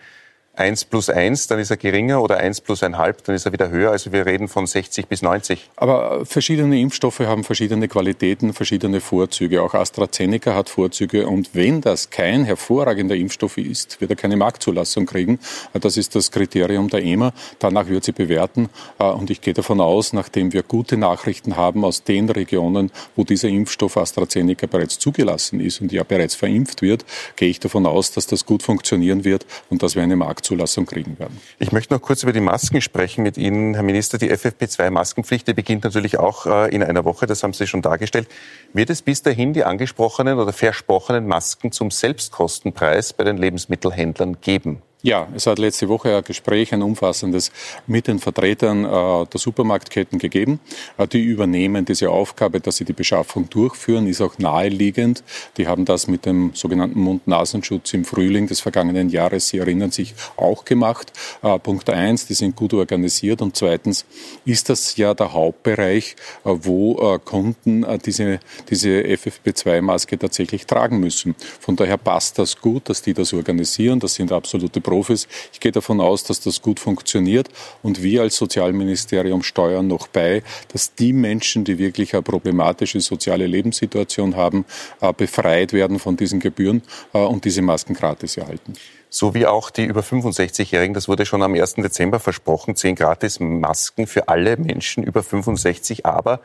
1 0.60 0.84
plus 0.84 1.08
1, 1.08 1.46
dann 1.46 1.58
ist 1.58 1.70
er 1.70 1.78
geringer, 1.78 2.22
oder 2.22 2.36
1 2.36 2.60
plus 2.60 2.82
1,5, 2.82 3.14
dann 3.24 3.34
ist 3.34 3.46
er 3.46 3.52
wieder 3.52 3.70
höher. 3.70 3.90
Also 3.90 4.12
wir 4.12 4.26
reden 4.26 4.46
von 4.46 4.66
60 4.66 5.06
bis 5.06 5.22
90. 5.22 5.70
Aber 5.76 6.26
verschiedene 6.26 6.78
Impfstoffe 6.78 7.20
haben 7.20 7.44
verschiedene 7.44 7.88
Qualitäten, 7.88 8.52
verschiedene 8.52 9.00
Vorzüge. 9.00 9.62
Auch 9.62 9.72
AstraZeneca 9.72 10.54
hat 10.54 10.68
Vorzüge. 10.68 11.26
Und 11.26 11.50
wenn 11.54 11.80
das 11.80 12.10
kein 12.10 12.44
hervorragender 12.44 13.16
Impfstoff 13.16 13.56
ist, 13.56 14.00
wird 14.02 14.10
er 14.10 14.16
keine 14.16 14.36
Marktzulassung 14.36 15.06
kriegen. 15.06 15.38
Das 15.72 15.96
ist 15.96 16.14
das 16.14 16.30
Kriterium 16.30 16.88
der 16.90 17.02
EMA. 17.02 17.32
Danach 17.58 17.88
wird 17.88 18.04
sie 18.04 18.12
bewerten. 18.12 18.68
Und 18.98 19.30
ich 19.30 19.40
gehe 19.40 19.54
davon 19.54 19.80
aus, 19.80 20.12
nachdem 20.12 20.52
wir 20.52 20.62
gute 20.62 20.98
Nachrichten 20.98 21.56
haben 21.56 21.84
aus 21.84 22.04
den 22.04 22.28
Regionen, 22.28 22.92
wo 23.16 23.24
dieser 23.24 23.48
Impfstoff 23.48 23.96
AstraZeneca 23.96 24.66
bereits 24.66 24.98
zugelassen 24.98 25.60
ist 25.60 25.80
und 25.80 25.90
ja 25.90 26.02
bereits 26.02 26.34
verimpft 26.34 26.82
wird, 26.82 27.06
gehe 27.36 27.48
ich 27.48 27.60
davon 27.60 27.86
aus, 27.86 28.12
dass 28.12 28.26
das 28.26 28.44
gut 28.44 28.62
funktionieren 28.62 29.24
wird 29.24 29.46
und 29.70 29.82
dass 29.82 29.96
wir 29.96 30.02
eine 30.02 30.16
Marktzulassung 30.16 30.49
Zulassung 30.50 30.84
kriegen 30.84 31.16
werden. 31.20 31.40
Ich 31.60 31.70
möchte 31.70 31.94
noch 31.94 32.02
kurz 32.02 32.24
über 32.24 32.32
die 32.32 32.40
Masken 32.40 32.80
sprechen 32.80 33.22
mit 33.22 33.38
Ihnen, 33.38 33.74
Herr 33.74 33.84
Minister. 33.84 34.18
Die 34.18 34.32
FFP2-Maskenpflicht, 34.32 35.46
die 35.46 35.54
beginnt 35.54 35.84
natürlich 35.84 36.18
auch 36.18 36.46
äh, 36.46 36.74
in 36.74 36.82
einer 36.82 37.04
Woche, 37.04 37.26
das 37.26 37.44
haben 37.44 37.52
Sie 37.52 37.68
schon 37.68 37.82
dargestellt. 37.82 38.26
Wird 38.72 38.90
es 38.90 39.00
bis 39.00 39.22
dahin 39.22 39.52
die 39.52 39.62
angesprochenen 39.62 40.38
oder 40.38 40.52
versprochenen 40.52 41.28
Masken 41.28 41.70
zum 41.70 41.92
Selbstkostenpreis 41.92 43.12
bei 43.12 43.22
den 43.22 43.36
Lebensmittelhändlern 43.36 44.40
geben? 44.40 44.82
Ja, 45.02 45.28
es 45.34 45.46
hat 45.46 45.58
letzte 45.58 45.88
Woche 45.88 46.14
ein 46.14 46.24
Gespräch, 46.24 46.74
ein 46.74 46.82
umfassendes 46.82 47.52
mit 47.86 48.06
den 48.06 48.18
Vertretern 48.18 48.84
äh, 48.84 49.26
der 49.26 49.40
Supermarktketten 49.40 50.18
gegeben. 50.18 50.60
Äh, 50.98 51.08
die 51.08 51.22
übernehmen 51.22 51.86
diese 51.86 52.10
Aufgabe, 52.10 52.60
dass 52.60 52.76
sie 52.76 52.84
die 52.84 52.92
Beschaffung 52.92 53.48
durchführen, 53.48 54.06
ist 54.06 54.20
auch 54.20 54.36
naheliegend. 54.36 55.24
Die 55.56 55.66
haben 55.66 55.86
das 55.86 56.06
mit 56.06 56.26
dem 56.26 56.50
sogenannten 56.52 57.00
Mund-Nasenschutz 57.00 57.94
im 57.94 58.04
Frühling 58.04 58.46
des 58.46 58.60
vergangenen 58.60 59.08
Jahres, 59.08 59.48
Sie 59.48 59.56
erinnern 59.56 59.90
sich, 59.90 60.14
auch 60.36 60.66
gemacht. 60.66 61.14
Äh, 61.42 61.58
Punkt 61.60 61.88
eins, 61.88 62.26
die 62.26 62.34
sind 62.34 62.54
gut 62.54 62.74
organisiert 62.74 63.40
und 63.40 63.56
zweitens 63.56 64.04
ist 64.44 64.68
das 64.68 64.96
ja 64.96 65.14
der 65.14 65.32
Hauptbereich, 65.32 66.14
äh, 66.44 66.50
wo 66.60 67.14
äh, 67.14 67.18
Kunden 67.24 67.84
äh, 67.84 67.96
diese, 67.96 68.38
diese 68.68 69.00
FFP2-Maske 69.00 70.18
tatsächlich 70.18 70.66
tragen 70.66 71.00
müssen. 71.00 71.34
Von 71.58 71.76
daher 71.76 71.96
passt 71.96 72.38
das 72.38 72.60
gut, 72.60 72.90
dass 72.90 73.00
die 73.00 73.14
das 73.14 73.32
organisieren. 73.32 73.98
Das 73.98 74.12
sind 74.12 74.30
absolute 74.30 74.82
Profis. 74.90 75.28
Ich 75.52 75.60
gehe 75.60 75.72
davon 75.72 76.00
aus, 76.00 76.24
dass 76.24 76.40
das 76.40 76.62
gut 76.62 76.80
funktioniert 76.80 77.48
und 77.82 78.02
wir 78.02 78.22
als 78.22 78.36
Sozialministerium 78.36 79.44
steuern 79.44 79.86
noch 79.86 80.08
bei, 80.08 80.42
dass 80.72 80.94
die 80.94 81.12
Menschen, 81.12 81.64
die 81.64 81.78
wirklich 81.78 82.12
eine 82.14 82.22
problematische 82.22 83.00
soziale 83.00 83.46
Lebenssituation 83.46 84.34
haben, 84.34 84.64
äh, 85.00 85.12
befreit 85.12 85.72
werden 85.72 86.00
von 86.00 86.16
diesen 86.16 86.40
Gebühren 86.40 86.82
äh, 87.12 87.18
und 87.18 87.44
diese 87.44 87.62
Masken 87.62 87.94
gratis 87.94 88.36
erhalten 88.36 88.74
so 89.12 89.34
wie 89.34 89.44
auch 89.44 89.70
die 89.70 89.86
über 89.86 90.02
65-Jährigen. 90.02 90.94
Das 90.94 91.08
wurde 91.08 91.26
schon 91.26 91.42
am 91.42 91.54
1. 91.54 91.74
Dezember 91.74 92.20
versprochen, 92.20 92.76
zehn 92.76 92.94
gratis 92.94 93.40
Masken 93.40 94.06
für 94.06 94.28
alle 94.28 94.56
Menschen 94.56 95.02
über 95.02 95.24
65. 95.24 96.06
Aber 96.06 96.40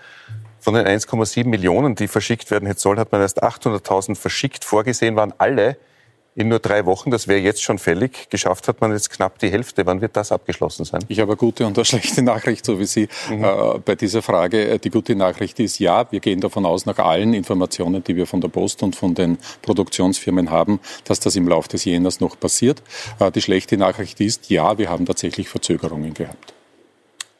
von 0.60 0.74
den 0.74 0.88
1,7 0.88 1.46
Millionen, 1.46 1.94
die 1.94 2.08
verschickt 2.08 2.50
werden 2.50 2.68
jetzt 2.68 2.82
soll, 2.82 2.98
hat 2.98 3.12
man 3.12 3.22
erst 3.22 3.44
800.000 3.44 4.16
verschickt. 4.16 4.66
Vorgesehen 4.66 5.16
waren 5.16 5.32
alle 5.38 5.78
in 6.36 6.50
nur 6.50 6.60
drei 6.60 6.86
Wochen, 6.86 7.12
das 7.12 7.30
wäre 7.30 7.39
jetzt 7.39 7.63
schon 7.63 7.80
fällig. 7.80 8.30
Geschafft 8.30 8.68
hat 8.68 8.82
man 8.82 8.92
jetzt 8.92 9.10
knapp 9.10 9.39
die 9.39 9.50
Hälfte. 9.50 9.86
Wann 9.86 10.01
wird 10.01 10.18
das 10.18 10.34
abgeschlossen 10.34 10.84
sein? 10.84 11.00
Ich 11.08 11.22
habe 11.22 11.32
eine 11.32 11.38
gute 11.38 11.65
und 11.65 11.77
eine 11.77 11.86
schlechte 11.86 12.22
Nachricht, 12.22 12.65
so 12.65 12.77
wie 12.77 12.86
Sie 12.86 13.08
mhm. 13.30 13.44
äh, 13.44 13.80
bei 13.84 13.96
dieser 13.96 14.22
Frage. 14.22 14.68
Äh, 14.68 14.80
die 14.80 14.89
gute 14.89 15.15
Nachricht 15.15 15.60
ist 15.62 15.80
ja, 15.80 16.12
wir 16.12 16.20
gehen 16.20 16.42
davon 16.42 16.65
aus, 16.65 16.86
nach 16.86 17.00
allen 17.00 17.34
Informationen, 17.34 18.04
die 18.04 18.18
wir 18.18 18.27
von 18.27 18.42
der 18.42 18.50
Post 18.50 18.84
und 18.84 18.98
von 18.98 19.15
den 19.15 19.38
Produktionsfirmen 19.62 20.51
haben, 20.51 20.82
dass 21.06 21.22
das 21.22 21.38
im 21.38 21.48
Laufe 21.48 21.70
des 21.70 21.86
Jäners 21.86 22.20
noch 22.20 22.38
passiert. 22.38 22.84
Äh, 23.20 23.32
die 23.32 23.42
schlechte 23.42 23.77
Nachricht 23.77 24.20
ist, 24.20 24.50
ja, 24.50 24.77
wir 24.77 24.89
haben 24.89 25.06
tatsächlich 25.06 25.48
Verzögerungen 25.48 26.13
gehabt. 26.13 26.54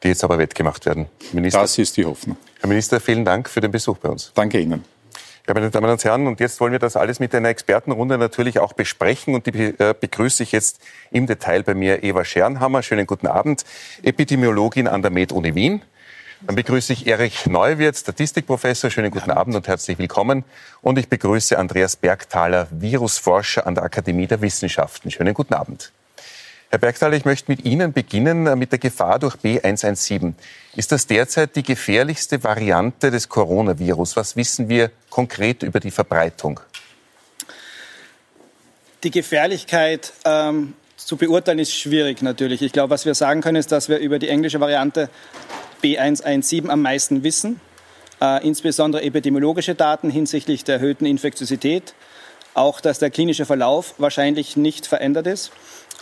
Die 0.02 0.08
jetzt 0.08 0.24
aber 0.24 0.38
wettgemacht 0.38 0.86
werden. 0.86 1.06
Minister, 1.32 1.60
das 1.60 1.76
ist 1.76 1.98
die 1.98 2.06
Hoffnung. 2.06 2.38
Herr 2.60 2.68
Minister, 2.68 2.98
vielen 2.98 3.26
Dank 3.26 3.50
für 3.50 3.60
den 3.60 3.70
Besuch 3.70 3.98
bei 3.98 4.08
uns. 4.08 4.32
Danke 4.34 4.58
Ihnen. 4.58 4.95
Ja, 5.48 5.54
meine 5.54 5.70
Damen 5.70 5.88
und 5.88 6.02
Herren, 6.02 6.26
und 6.26 6.40
jetzt 6.40 6.58
wollen 6.58 6.72
wir 6.72 6.80
das 6.80 6.96
alles 6.96 7.20
mit 7.20 7.32
einer 7.32 7.50
Expertenrunde 7.50 8.18
natürlich 8.18 8.58
auch 8.58 8.72
besprechen. 8.72 9.32
Und 9.32 9.46
die 9.46 9.74
äh, 9.78 9.94
begrüße 9.98 10.42
ich 10.42 10.50
jetzt 10.50 10.80
im 11.12 11.28
Detail 11.28 11.62
bei 11.62 11.74
mir 11.74 12.02
Eva 12.02 12.24
Schernhammer. 12.24 12.82
Schönen 12.82 13.06
guten 13.06 13.28
Abend. 13.28 13.64
Epidemiologin 14.02 14.88
an 14.88 15.02
der 15.02 15.12
Med-Uni 15.12 15.54
Wien. 15.54 15.82
Dann 16.40 16.56
begrüße 16.56 16.92
ich 16.92 17.06
Erich 17.06 17.46
Neuwirth, 17.46 17.98
Statistikprofessor. 17.98 18.90
Schönen 18.90 19.12
guten 19.12 19.30
Abend 19.30 19.54
und 19.54 19.68
herzlich 19.68 20.00
willkommen. 20.00 20.42
Und 20.82 20.98
ich 20.98 21.08
begrüße 21.08 21.56
Andreas 21.56 21.94
Bergthaler, 21.94 22.66
Virusforscher 22.72 23.68
an 23.68 23.76
der 23.76 23.84
Akademie 23.84 24.26
der 24.26 24.42
Wissenschaften. 24.42 25.12
Schönen 25.12 25.32
guten 25.32 25.54
Abend. 25.54 25.92
Herr 26.70 26.80
Bergthaler, 26.80 27.16
ich 27.16 27.24
möchte 27.24 27.52
mit 27.52 27.64
Ihnen 27.64 27.92
beginnen 27.92 28.48
äh, 28.48 28.56
mit 28.56 28.72
der 28.72 28.80
Gefahr 28.80 29.20
durch 29.20 29.36
B117. 29.36 30.34
Ist 30.76 30.92
das 30.92 31.06
derzeit 31.06 31.56
die 31.56 31.62
gefährlichste 31.62 32.44
Variante 32.44 33.10
des 33.10 33.30
Coronavirus? 33.30 34.14
Was 34.16 34.36
wissen 34.36 34.68
wir 34.68 34.90
konkret 35.08 35.62
über 35.62 35.80
die 35.80 35.90
Verbreitung? 35.90 36.60
Die 39.02 39.10
Gefährlichkeit 39.10 40.12
ähm, 40.26 40.74
zu 40.98 41.16
beurteilen 41.16 41.60
ist 41.60 41.72
schwierig 41.72 42.20
natürlich. 42.20 42.60
Ich 42.60 42.72
glaube, 42.72 42.90
was 42.90 43.06
wir 43.06 43.14
sagen 43.14 43.40
können, 43.40 43.56
ist, 43.56 43.72
dass 43.72 43.88
wir 43.88 43.98
über 43.98 44.18
die 44.18 44.28
englische 44.28 44.60
Variante 44.60 45.08
B117 45.82 46.68
am 46.68 46.82
meisten 46.82 47.22
wissen. 47.22 47.58
Äh, 48.20 48.46
insbesondere 48.46 49.02
epidemiologische 49.02 49.74
Daten 49.74 50.10
hinsichtlich 50.10 50.62
der 50.64 50.74
erhöhten 50.74 51.06
Infektiosität. 51.06 51.94
Auch, 52.52 52.82
dass 52.82 52.98
der 52.98 53.08
klinische 53.08 53.46
Verlauf 53.46 53.94
wahrscheinlich 53.96 54.58
nicht 54.58 54.86
verändert 54.86 55.26
ist. 55.26 55.52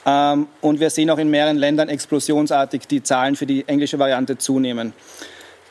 Ähm, 0.07 0.49
und 0.61 0.81
wir 0.81 0.91
sehen 0.91 1.11
auch 1.11 1.19
in 1.19 1.31
mehreren 1.31 1.57
Ländern 1.57 1.89
explosionsartig 1.89 2.87
die 2.87 3.03
Zahlen 3.03 3.37
für 3.37 3.47
die 3.47 3.67
englische 3.67 3.99
Variante 3.99 4.39
zunehmen. 4.39 4.93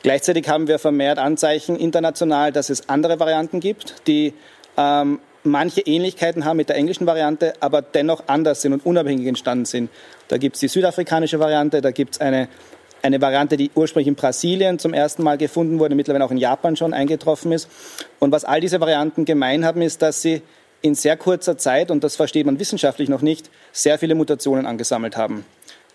Gleichzeitig 0.02 0.48
haben 0.48 0.68
wir 0.68 0.78
vermehrt 0.78 1.18
Anzeichen 1.18 1.76
international, 1.76 2.52
dass 2.52 2.68
es 2.68 2.88
andere 2.88 3.18
Varianten 3.18 3.60
gibt, 3.60 4.06
die 4.06 4.34
ähm, 4.76 5.18
manche 5.44 5.80
Ähnlichkeiten 5.82 6.44
haben 6.44 6.56
mit 6.56 6.68
der 6.68 6.76
englischen 6.76 7.06
Variante, 7.06 7.54
aber 7.60 7.82
dennoch 7.82 8.24
anders 8.26 8.62
sind 8.62 8.72
und 8.72 8.84
unabhängig 8.84 9.26
entstanden 9.26 9.64
sind. 9.64 9.90
Da 10.28 10.38
gibt 10.38 10.56
es 10.56 10.60
die 10.60 10.68
südafrikanische 10.68 11.38
Variante, 11.38 11.80
da 11.80 11.90
gibt 11.90 12.14
es 12.14 12.20
eine, 12.20 12.48
eine 13.02 13.20
Variante, 13.20 13.56
die 13.56 13.70
ursprünglich 13.74 14.08
in 14.08 14.14
Brasilien 14.14 14.78
zum 14.78 14.94
ersten 14.94 15.22
Mal 15.22 15.38
gefunden 15.38 15.78
wurde, 15.78 15.94
mittlerweile 15.94 16.24
auch 16.24 16.30
in 16.30 16.38
Japan 16.38 16.76
schon 16.76 16.92
eingetroffen 16.92 17.52
ist. 17.52 17.68
Und 18.18 18.32
was 18.32 18.44
all 18.44 18.60
diese 18.60 18.80
Varianten 18.80 19.24
gemein 19.24 19.64
haben, 19.64 19.82
ist, 19.82 20.02
dass 20.02 20.22
sie 20.22 20.42
in 20.84 20.94
sehr 20.94 21.16
kurzer 21.16 21.56
Zeit, 21.56 21.90
und 21.90 22.04
das 22.04 22.14
versteht 22.14 22.44
man 22.44 22.58
wissenschaftlich 22.58 23.08
noch 23.08 23.22
nicht, 23.22 23.48
sehr 23.72 23.98
viele 23.98 24.14
Mutationen 24.14 24.66
angesammelt 24.66 25.16
haben. 25.16 25.46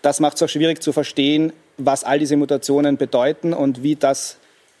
Das 0.02 0.18
macht 0.18 0.34
es 0.34 0.42
auch 0.42 0.48
schwierig 0.48 0.82
zu 0.82 0.92
verstehen, 0.92 1.52
was 1.76 2.02
all 2.02 2.18
diese 2.18 2.36
Mutationen 2.36 2.96
bedeuten 2.96 3.52
und 3.52 3.84
wie 3.84 3.94
das 3.94 4.38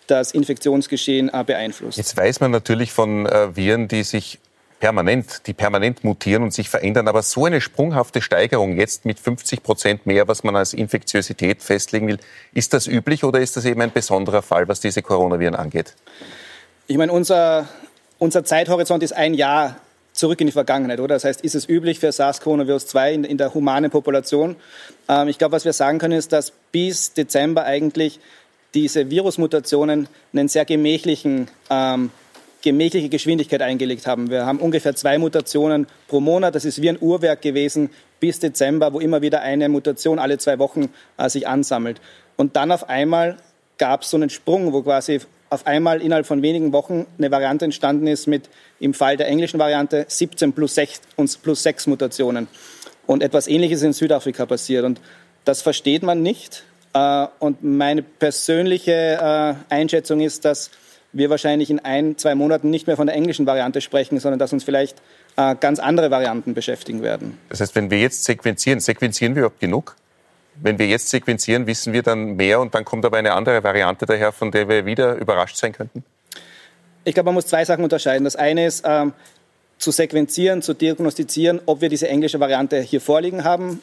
das 0.08 0.32
Infektionsgeschehen 0.32 1.28
äh, 1.32 1.44
beeinflusst. 1.44 1.96
Jetzt 1.96 2.16
weiß 2.16 2.40
man 2.40 2.50
natürlich 2.50 2.90
von 2.90 3.26
äh, 3.26 3.54
Viren, 3.54 3.86
die 3.86 4.02
sich 4.02 4.40
permanent, 4.80 5.46
die 5.46 5.52
permanent 5.52 6.02
mutieren 6.02 6.42
und 6.42 6.52
sich 6.52 6.68
verändern. 6.68 7.06
Aber 7.06 7.22
so 7.22 7.44
eine 7.44 7.60
sprunghafte 7.60 8.20
Steigerung 8.20 8.76
jetzt 8.76 9.04
mit 9.04 9.20
50 9.20 9.62
Prozent 9.62 10.06
mehr, 10.06 10.26
was 10.26 10.42
man 10.42 10.56
als 10.56 10.74
Infektiosität 10.74 11.62
festlegen 11.62 12.08
will, 12.08 12.18
ist 12.52 12.74
das 12.74 12.88
üblich 12.88 13.22
oder 13.22 13.38
ist 13.38 13.56
das 13.56 13.64
eben 13.64 13.80
ein 13.80 13.92
besonderer 13.92 14.42
Fall, 14.42 14.66
was 14.66 14.80
diese 14.80 15.02
Coronaviren 15.02 15.54
angeht? 15.54 15.94
Ich 16.88 16.96
meine, 16.96 17.12
unser, 17.12 17.68
unser 18.18 18.44
Zeithorizont 18.44 19.04
ist 19.04 19.12
ein 19.12 19.34
Jahr 19.34 19.76
zurück 20.20 20.40
in 20.40 20.46
die 20.46 20.52
Vergangenheit, 20.52 21.00
oder? 21.00 21.14
Das 21.14 21.24
heißt, 21.24 21.40
ist 21.40 21.54
es 21.54 21.68
üblich 21.68 21.98
für 21.98 22.10
SARS-CoV-2 22.10 23.12
in, 23.12 23.24
in, 23.24 23.38
der 23.38 23.54
humanen 23.54 23.90
Population? 23.90 24.54
Ähm, 25.08 25.28
ich 25.28 25.38
glaube, 25.38 25.52
was 25.52 25.64
wir 25.64 25.72
sagen 25.72 25.98
können, 25.98 26.18
ist, 26.18 26.32
dass 26.32 26.52
bis 26.70 27.14
Dezember 27.14 27.64
eigentlich 27.64 28.20
diese 28.74 29.10
Virusmutationen 29.10 30.08
einen 30.32 30.48
sehr 30.48 30.66
gemächlichen, 30.66 31.48
ähm, 31.70 32.10
gemächliche 32.62 33.08
Geschwindigkeit 33.08 33.62
eingelegt 33.62 34.06
haben. 34.06 34.30
Wir 34.30 34.44
haben 34.44 34.58
ungefähr 34.58 34.94
zwei 34.94 35.16
Mutationen 35.16 35.86
pro 36.06 36.20
Monat. 36.20 36.54
Das 36.54 36.66
ist 36.66 36.82
wie 36.82 36.90
ein 36.90 36.98
Uhrwerk 37.00 37.40
gewesen 37.40 37.88
bis 38.20 38.38
Dezember, 38.38 38.92
wo 38.92 39.00
immer 39.00 39.22
wieder 39.22 39.40
eine 39.40 39.70
Mutation 39.70 40.18
alle 40.18 40.36
zwei 40.36 40.58
Wochen 40.58 40.90
äh, 41.16 41.30
sich 41.30 41.48
ansammelt. 41.48 41.98
Und 42.36 42.56
dann 42.56 42.70
auf 42.70 42.90
einmal 42.90 43.38
gab 43.78 44.02
es 44.02 44.10
so 44.10 44.18
einen 44.18 44.28
Sprung, 44.28 44.74
wo 44.74 44.82
quasi 44.82 45.20
auf 45.50 45.66
einmal 45.66 46.00
innerhalb 46.00 46.26
von 46.26 46.42
wenigen 46.42 46.72
Wochen 46.72 47.06
eine 47.18 47.30
Variante 47.30 47.64
entstanden 47.64 48.06
ist 48.06 48.26
mit 48.26 48.48
im 48.78 48.94
Fall 48.94 49.16
der 49.16 49.28
englischen 49.28 49.58
Variante 49.58 50.06
17 50.08 50.52
plus 50.52 50.76
6, 50.76 51.00
plus 51.42 51.62
6 51.62 51.88
Mutationen. 51.88 52.48
Und 53.06 53.22
etwas 53.22 53.48
Ähnliches 53.48 53.82
in 53.82 53.92
Südafrika 53.92 54.46
passiert. 54.46 54.84
Und 54.84 55.00
das 55.44 55.62
versteht 55.62 56.04
man 56.04 56.22
nicht. 56.22 56.64
Äh, 56.94 57.26
und 57.40 57.62
meine 57.64 58.02
persönliche 58.02 58.92
äh, 59.70 59.74
Einschätzung 59.74 60.20
ist, 60.20 60.44
dass 60.44 60.70
wir 61.12 61.28
wahrscheinlich 61.28 61.70
in 61.70 61.80
ein, 61.80 62.16
zwei 62.18 62.36
Monaten 62.36 62.70
nicht 62.70 62.86
mehr 62.86 62.96
von 62.96 63.08
der 63.08 63.16
englischen 63.16 63.46
Variante 63.46 63.80
sprechen, 63.80 64.20
sondern 64.20 64.38
dass 64.38 64.52
uns 64.52 64.62
vielleicht 64.62 64.98
äh, 65.36 65.56
ganz 65.56 65.80
andere 65.80 66.12
Varianten 66.12 66.54
beschäftigen 66.54 67.02
werden. 67.02 67.38
Das 67.48 67.60
heißt, 67.60 67.74
wenn 67.74 67.90
wir 67.90 67.98
jetzt 67.98 68.24
sequenzieren, 68.24 68.78
sequenzieren 68.78 69.34
wir 69.34 69.40
überhaupt 69.40 69.60
genug? 69.60 69.96
Wenn 70.62 70.78
wir 70.78 70.86
jetzt 70.86 71.08
sequenzieren, 71.08 71.66
wissen 71.66 71.92
wir 71.92 72.02
dann 72.02 72.36
mehr 72.36 72.60
und 72.60 72.74
dann 72.74 72.84
kommt 72.84 73.04
aber 73.04 73.16
eine 73.16 73.32
andere 73.32 73.62
Variante 73.62 74.06
daher, 74.06 74.32
von 74.32 74.50
der 74.50 74.68
wir 74.68 74.86
wieder 74.86 75.16
überrascht 75.16 75.56
sein 75.56 75.72
könnten? 75.72 76.04
Ich 77.04 77.14
glaube, 77.14 77.26
man 77.26 77.34
muss 77.34 77.46
zwei 77.46 77.64
Sachen 77.64 77.82
unterscheiden. 77.82 78.24
Das 78.24 78.36
eine 78.36 78.66
ist, 78.66 78.84
ähm, 78.86 79.12
zu 79.78 79.90
sequenzieren, 79.90 80.60
zu 80.60 80.74
diagnostizieren, 80.74 81.60
ob 81.66 81.80
wir 81.80 81.88
diese 81.88 82.08
englische 82.08 82.38
Variante 82.38 82.80
hier 82.80 83.00
vorliegen 83.00 83.44
haben, 83.44 83.82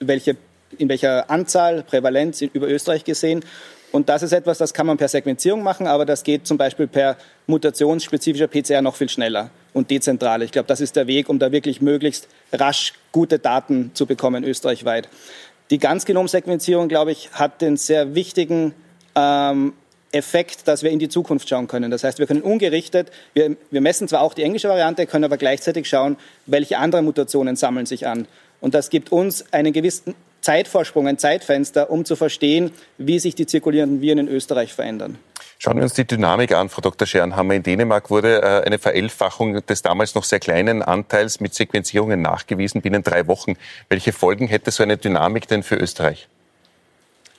welche, 0.00 0.36
in 0.76 0.88
welcher 0.88 1.30
Anzahl, 1.30 1.84
Prävalenz 1.84 2.42
über 2.42 2.68
Österreich 2.68 3.04
gesehen. 3.04 3.44
Und 3.92 4.08
das 4.08 4.22
ist 4.22 4.32
etwas, 4.32 4.58
das 4.58 4.74
kann 4.74 4.86
man 4.86 4.96
per 4.96 5.08
Sequenzierung 5.08 5.62
machen, 5.62 5.86
aber 5.86 6.04
das 6.04 6.24
geht 6.24 6.46
zum 6.46 6.58
Beispiel 6.58 6.88
per 6.88 7.16
mutationsspezifischer 7.46 8.48
PCR 8.48 8.82
noch 8.82 8.96
viel 8.96 9.08
schneller 9.08 9.50
und 9.72 9.90
dezentral. 9.90 10.42
Ich 10.42 10.50
glaube, 10.50 10.66
das 10.66 10.80
ist 10.80 10.96
der 10.96 11.06
Weg, 11.06 11.28
um 11.28 11.38
da 11.38 11.52
wirklich 11.52 11.80
möglichst 11.80 12.28
rasch 12.52 12.94
gute 13.12 13.38
Daten 13.38 13.92
zu 13.94 14.04
bekommen 14.04 14.42
österreichweit. 14.42 15.08
Die 15.70 15.78
Ganzgenomsequenzierung, 15.78 16.88
glaube 16.88 17.12
ich, 17.12 17.30
hat 17.32 17.60
den 17.60 17.76
sehr 17.76 18.14
wichtigen 18.14 18.72
ähm, 19.16 19.72
Effekt, 20.12 20.68
dass 20.68 20.82
wir 20.82 20.90
in 20.90 20.98
die 20.98 21.08
Zukunft 21.08 21.48
schauen 21.48 21.66
können. 21.66 21.90
Das 21.90 22.04
heißt, 22.04 22.18
wir 22.18 22.26
können 22.26 22.42
ungerichtet, 22.42 23.10
wir, 23.34 23.56
wir 23.70 23.80
messen 23.80 24.06
zwar 24.06 24.20
auch 24.22 24.34
die 24.34 24.42
englische 24.42 24.68
Variante, 24.68 25.06
können 25.06 25.24
aber 25.24 25.36
gleichzeitig 25.36 25.88
schauen, 25.88 26.16
welche 26.46 26.78
anderen 26.78 27.04
Mutationen 27.04 27.56
sammeln 27.56 27.86
sich 27.86 28.06
an. 28.06 28.28
Und 28.60 28.74
das 28.74 28.90
gibt 28.90 29.10
uns 29.10 29.52
einen 29.52 29.72
gewissen 29.72 30.14
Zeitvorsprung, 30.40 31.08
ein 31.08 31.18
Zeitfenster, 31.18 31.90
um 31.90 32.04
zu 32.04 32.14
verstehen, 32.14 32.70
wie 32.98 33.18
sich 33.18 33.34
die 33.34 33.46
zirkulierenden 33.46 34.00
Viren 34.00 34.18
in 34.18 34.28
Österreich 34.28 34.72
verändern. 34.72 35.18
Schauen 35.58 35.76
wir 35.76 35.84
uns 35.84 35.94
die 35.94 36.06
Dynamik 36.06 36.52
an, 36.52 36.68
Frau 36.68 36.82
Dr. 36.82 37.06
Scherenhammer. 37.06 37.54
In 37.54 37.62
Dänemark 37.62 38.10
wurde 38.10 38.42
äh, 38.42 38.66
eine 38.66 38.78
Verelfachung 38.78 39.64
des 39.64 39.82
damals 39.82 40.14
noch 40.14 40.24
sehr 40.24 40.38
kleinen 40.38 40.82
Anteils 40.82 41.40
mit 41.40 41.54
Sequenzierungen 41.54 42.20
nachgewiesen 42.20 42.82
binnen 42.82 43.02
drei 43.02 43.26
Wochen. 43.26 43.54
Welche 43.88 44.12
Folgen 44.12 44.48
hätte 44.48 44.70
so 44.70 44.82
eine 44.82 44.98
Dynamik 44.98 45.48
denn 45.48 45.62
für 45.62 45.76
Österreich? 45.76 46.28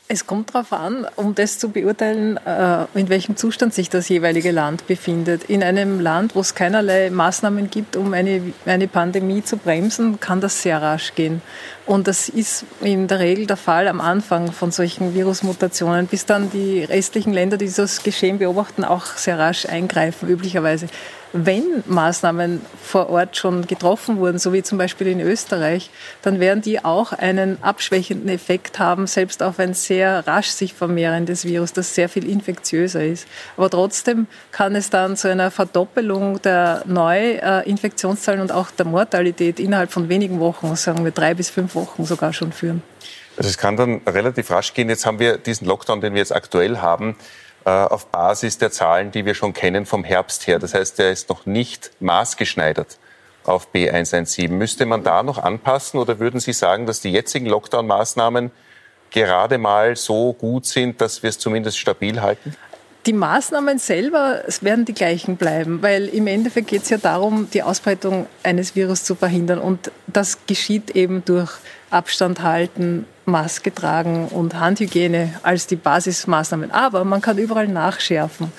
Es 0.10 0.26
kommt 0.26 0.56
darauf 0.56 0.72
an, 0.72 1.06
um 1.18 1.36
das 1.36 1.60
zu 1.60 1.68
beurteilen, 1.68 2.38
äh, 2.38 2.86
in 2.94 3.10
welchem 3.10 3.36
Zustand 3.36 3.74
sich 3.74 3.90
das 3.90 4.08
jeweilige 4.08 4.52
Land 4.52 4.88
befindet. 4.88 5.44
In 5.50 5.62
einem 5.62 6.00
Land, 6.00 6.34
wo 6.34 6.40
es 6.40 6.56
keinerlei 6.56 7.10
Maßnahmen 7.10 7.70
gibt, 7.70 7.98
um 7.98 8.14
eine, 8.14 8.54
eine 8.66 8.88
Pandemie 8.88 9.44
zu 9.44 9.58
bremsen, 9.58 10.22
kann 10.22 10.40
das 10.40 10.62
sehr 10.62 10.82
rasch 10.82 11.14
gehen. 11.16 11.42
Und 11.86 12.08
das 12.08 12.30
ist 12.30 12.64
in 12.80 13.10
der 13.10 13.20
Regel 13.20 13.48
der 13.48 13.58
Fall 13.58 13.90
am 13.90 14.00
Anfang 14.00 14.54
von 14.54 14.72
solchen 14.72 15.14
Virusmutationen, 15.14 16.08
bis 16.08 16.26
dann 16.26 16.50
die 16.52 16.86
restlichen 16.86 17.34
Länder, 17.34 17.58
die 17.58 17.66
dieses 17.66 18.02
Geschehen 18.02 18.40
beobachten, 18.40 18.86
auch 18.86 19.06
sehr 19.06 19.38
rasch 19.38 19.66
eingreifen, 19.66 20.30
üblicherweise 20.30 20.88
wenn 21.34 21.84
Maßnahmen 21.86 22.62
vor 22.82 23.10
Ort 23.10 23.38
schon 23.38 23.68
getroffen 23.68 24.18
wurden, 24.18 24.40
so 24.40 24.54
wie 24.54 24.64
zum 24.64 24.78
Beispiel 24.78 25.08
in 25.08 25.20
Österreich, 25.20 25.90
dann 26.22 26.40
werden 26.40 26.62
die 26.62 26.84
auch 26.84 27.14
einen 27.14 27.62
abschwächenden 27.62 28.30
Effekt 28.30 28.80
haben, 28.80 29.08
selbst 29.08 29.44
auf 29.44 29.60
ein 29.60 29.74
sehr 29.74 30.26
rasch 30.28 30.50
sich 30.50 30.74
vermehrendes 30.74 31.46
Virus, 31.46 31.74
das 31.74 31.94
sehr 31.96 32.10
viel 32.10 32.30
infektiöser 32.30 33.04
ist. 33.04 33.28
Aber 33.58 33.70
trotzdem 33.70 34.28
kann 34.52 34.76
es 34.76 34.90
dann 34.90 35.18
zu 35.18 35.30
einer 35.30 35.52
Verdoppelung 35.52 36.42
der 36.42 36.84
Neuinfektionszahlen 36.86 38.42
und 38.42 38.52
auch 38.52 38.72
der 38.72 38.86
Mortalität 38.86 39.60
innerhalb 39.60 39.92
von 39.92 40.10
wenigen 40.10 40.40
Wochen, 40.40 40.76
sagen 40.76 41.04
wir 41.04 41.12
drei 41.12 41.34
bis 41.34 41.50
fünf 41.50 41.76
Wochen 41.76 42.06
sogar 42.06 42.34
schon 42.34 42.52
führen. 42.52 42.82
Also 43.38 43.50
es 43.50 43.58
kann 43.58 43.78
dann 43.78 44.02
relativ 44.08 44.50
rasch 44.50 44.74
gehen. 44.74 44.90
Jetzt 44.90 45.06
haben 45.06 45.20
wir 45.20 45.38
diesen 45.38 45.68
Lockdown, 45.68 46.02
den 46.02 46.14
wir 46.14 46.20
jetzt 46.20 46.34
aktuell 46.34 46.78
haben 46.80 47.12
äh, 47.12 47.47
auf 47.68 48.08
Basis 48.08 48.58
der 48.58 48.72
Zahlen, 48.72 49.12
die 49.12 49.26
wir 49.26 49.34
schon 49.34 49.54
kennen 49.54 49.86
vom 49.86 50.04
Herbst 50.04 50.48
her. 50.48 50.58
Das 50.58 50.74
heißt, 50.74 51.00
der 51.00 51.12
ist 51.12 51.30
noch 51.30 51.46
nicht 51.46 51.92
maßgeschneidert 52.00 52.98
auf 53.44 53.68
B117. 53.74 54.50
Müsste 54.50 54.86
man 54.86 55.04
da 55.04 55.24
noch 55.24 55.38
anpassen 55.38 56.00
oder 56.00 56.20
würden 56.20 56.40
Sie 56.40 56.54
sagen, 56.54 56.86
dass 56.86 57.02
die 57.02 57.12
jetzigen 57.12 57.48
Lockdown-Maßnahmen 57.48 58.52
gerade 59.12 59.58
mal 59.58 59.96
so 59.96 60.34
gut 60.34 60.66
sind, 60.66 61.02
dass 61.02 61.24
wir 61.24 61.30
es 61.30 61.40
zumindest 61.40 61.78
stabil 61.78 62.22
halten? 62.22 62.56
Die 63.08 63.14
Maßnahmen 63.14 63.80
selber 63.80 64.44
werden 64.60 64.84
die 64.84 64.94
gleichen 64.94 65.38
bleiben, 65.38 65.82
weil 65.82 66.08
im 66.08 66.28
Endeffekt 66.28 66.68
geht 66.68 66.84
es 66.84 66.90
ja 66.90 66.98
darum, 66.98 67.48
die 67.54 67.64
Ausbreitung 67.64 68.28
eines 68.44 68.76
Virus 68.76 69.06
zu 69.06 69.16
verhindern. 69.16 69.60
Und 69.60 69.92
das 70.08 70.40
geschieht 70.46 70.90
eben 70.90 71.24
durch 71.24 71.54
Abstand 71.90 72.42
halten, 72.42 73.06
Maske 73.24 73.74
tragen 73.74 74.28
und 74.28 74.60
Handhygiene 74.60 75.40
als 75.42 75.68
die 75.68 75.78
Basismaßnahmen. 75.78 76.72
Aber 76.72 77.06
man 77.06 77.22
kann 77.22 77.38
überall 77.38 77.70
nachschärfen. 77.70 78.52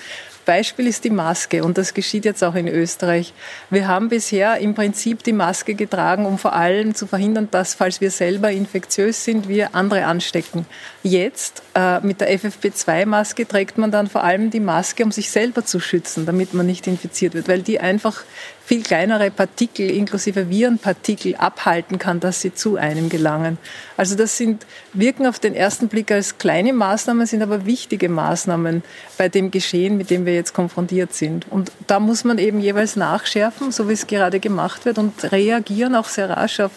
Beispiel 0.49 0.87
ist 0.87 1.03
die 1.03 1.11
Maske 1.11 1.63
und 1.63 1.77
das 1.77 1.93
geschieht 1.93 2.25
jetzt 2.25 2.43
auch 2.43 2.55
in 2.55 2.67
Österreich. 2.67 3.33
Wir 3.69 3.87
haben 3.87 4.09
bisher 4.09 4.57
im 4.57 4.73
Prinzip 4.73 5.21
die 5.21 5.31
Maske 5.31 5.75
getragen, 5.75 6.25
um 6.25 6.39
vor 6.39 6.53
allem 6.53 6.95
zu 6.95 7.05
verhindern, 7.05 7.49
dass, 7.51 7.75
falls 7.75 8.01
wir 8.01 8.09
selber 8.09 8.49
infektiös 8.49 9.23
sind, 9.23 9.47
wir 9.47 9.75
andere 9.75 10.05
anstecken. 10.05 10.65
Jetzt 11.03 11.61
äh, 11.75 11.99
mit 11.99 12.19
der 12.19 12.35
FFP2-Maske 12.35 13.47
trägt 13.47 13.77
man 13.77 13.91
dann 13.91 14.07
vor 14.07 14.23
allem 14.23 14.49
die 14.49 14.59
Maske, 14.59 15.03
um 15.03 15.11
sich 15.11 15.29
selber 15.29 15.65
zu 15.65 15.79
schützen, 15.79 16.25
damit 16.25 16.55
man 16.55 16.65
nicht 16.65 16.87
infiziert 16.87 17.35
wird, 17.35 17.47
weil 17.47 17.61
die 17.61 17.79
einfach 17.79 18.23
viel 18.69 18.83
kleinere 18.83 19.31
Partikel, 19.31 19.89
inklusive 19.89 20.47
Virenpartikel, 20.47 21.35
abhalten 21.35 21.97
kann, 21.97 22.19
dass 22.19 22.41
sie 22.41 22.53
zu 22.53 22.75
einem 22.75 23.09
gelangen. 23.09 23.57
Also 23.97 24.15
das 24.15 24.37
sind, 24.37 24.67
wirken 24.93 25.25
auf 25.25 25.39
den 25.39 25.55
ersten 25.55 25.87
Blick 25.87 26.11
als 26.11 26.37
kleine 26.37 26.71
Maßnahmen, 26.71 27.25
sind 27.25 27.41
aber 27.41 27.65
wichtige 27.65 28.09
Maßnahmen 28.09 28.83
bei 29.17 29.27
dem 29.27 29.49
Geschehen, 29.49 29.97
mit 29.97 30.11
dem 30.11 30.27
wir 30.27 30.35
jetzt 30.35 30.53
konfrontiert 30.53 31.15
sind. 31.15 31.47
Und 31.49 31.71
da 31.87 31.99
muss 31.99 32.23
man 32.23 32.37
eben 32.37 32.59
jeweils 32.59 32.95
nachschärfen, 32.95 33.71
so 33.71 33.89
wie 33.89 33.93
es 33.93 34.05
gerade 34.05 34.39
gemacht 34.39 34.85
wird, 34.85 34.99
und 34.99 35.31
reagieren 35.31 35.95
auch 35.95 36.07
sehr 36.07 36.29
rasch 36.29 36.59
auf 36.59 36.71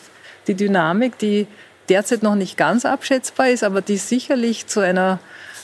die 0.47 0.55
Dynamik, 0.55 1.19
die 1.19 1.47
derzeit 1.91 2.23
noch 2.23 2.37
nicht 2.37 2.57
ganz 2.57 2.87
abschätzbar 2.87 3.51
ist, 3.51 3.65
aber 3.65 3.83
die 3.83 3.99
sicherlich 3.99 4.67
zu 4.67 4.81
einer 4.81 5.19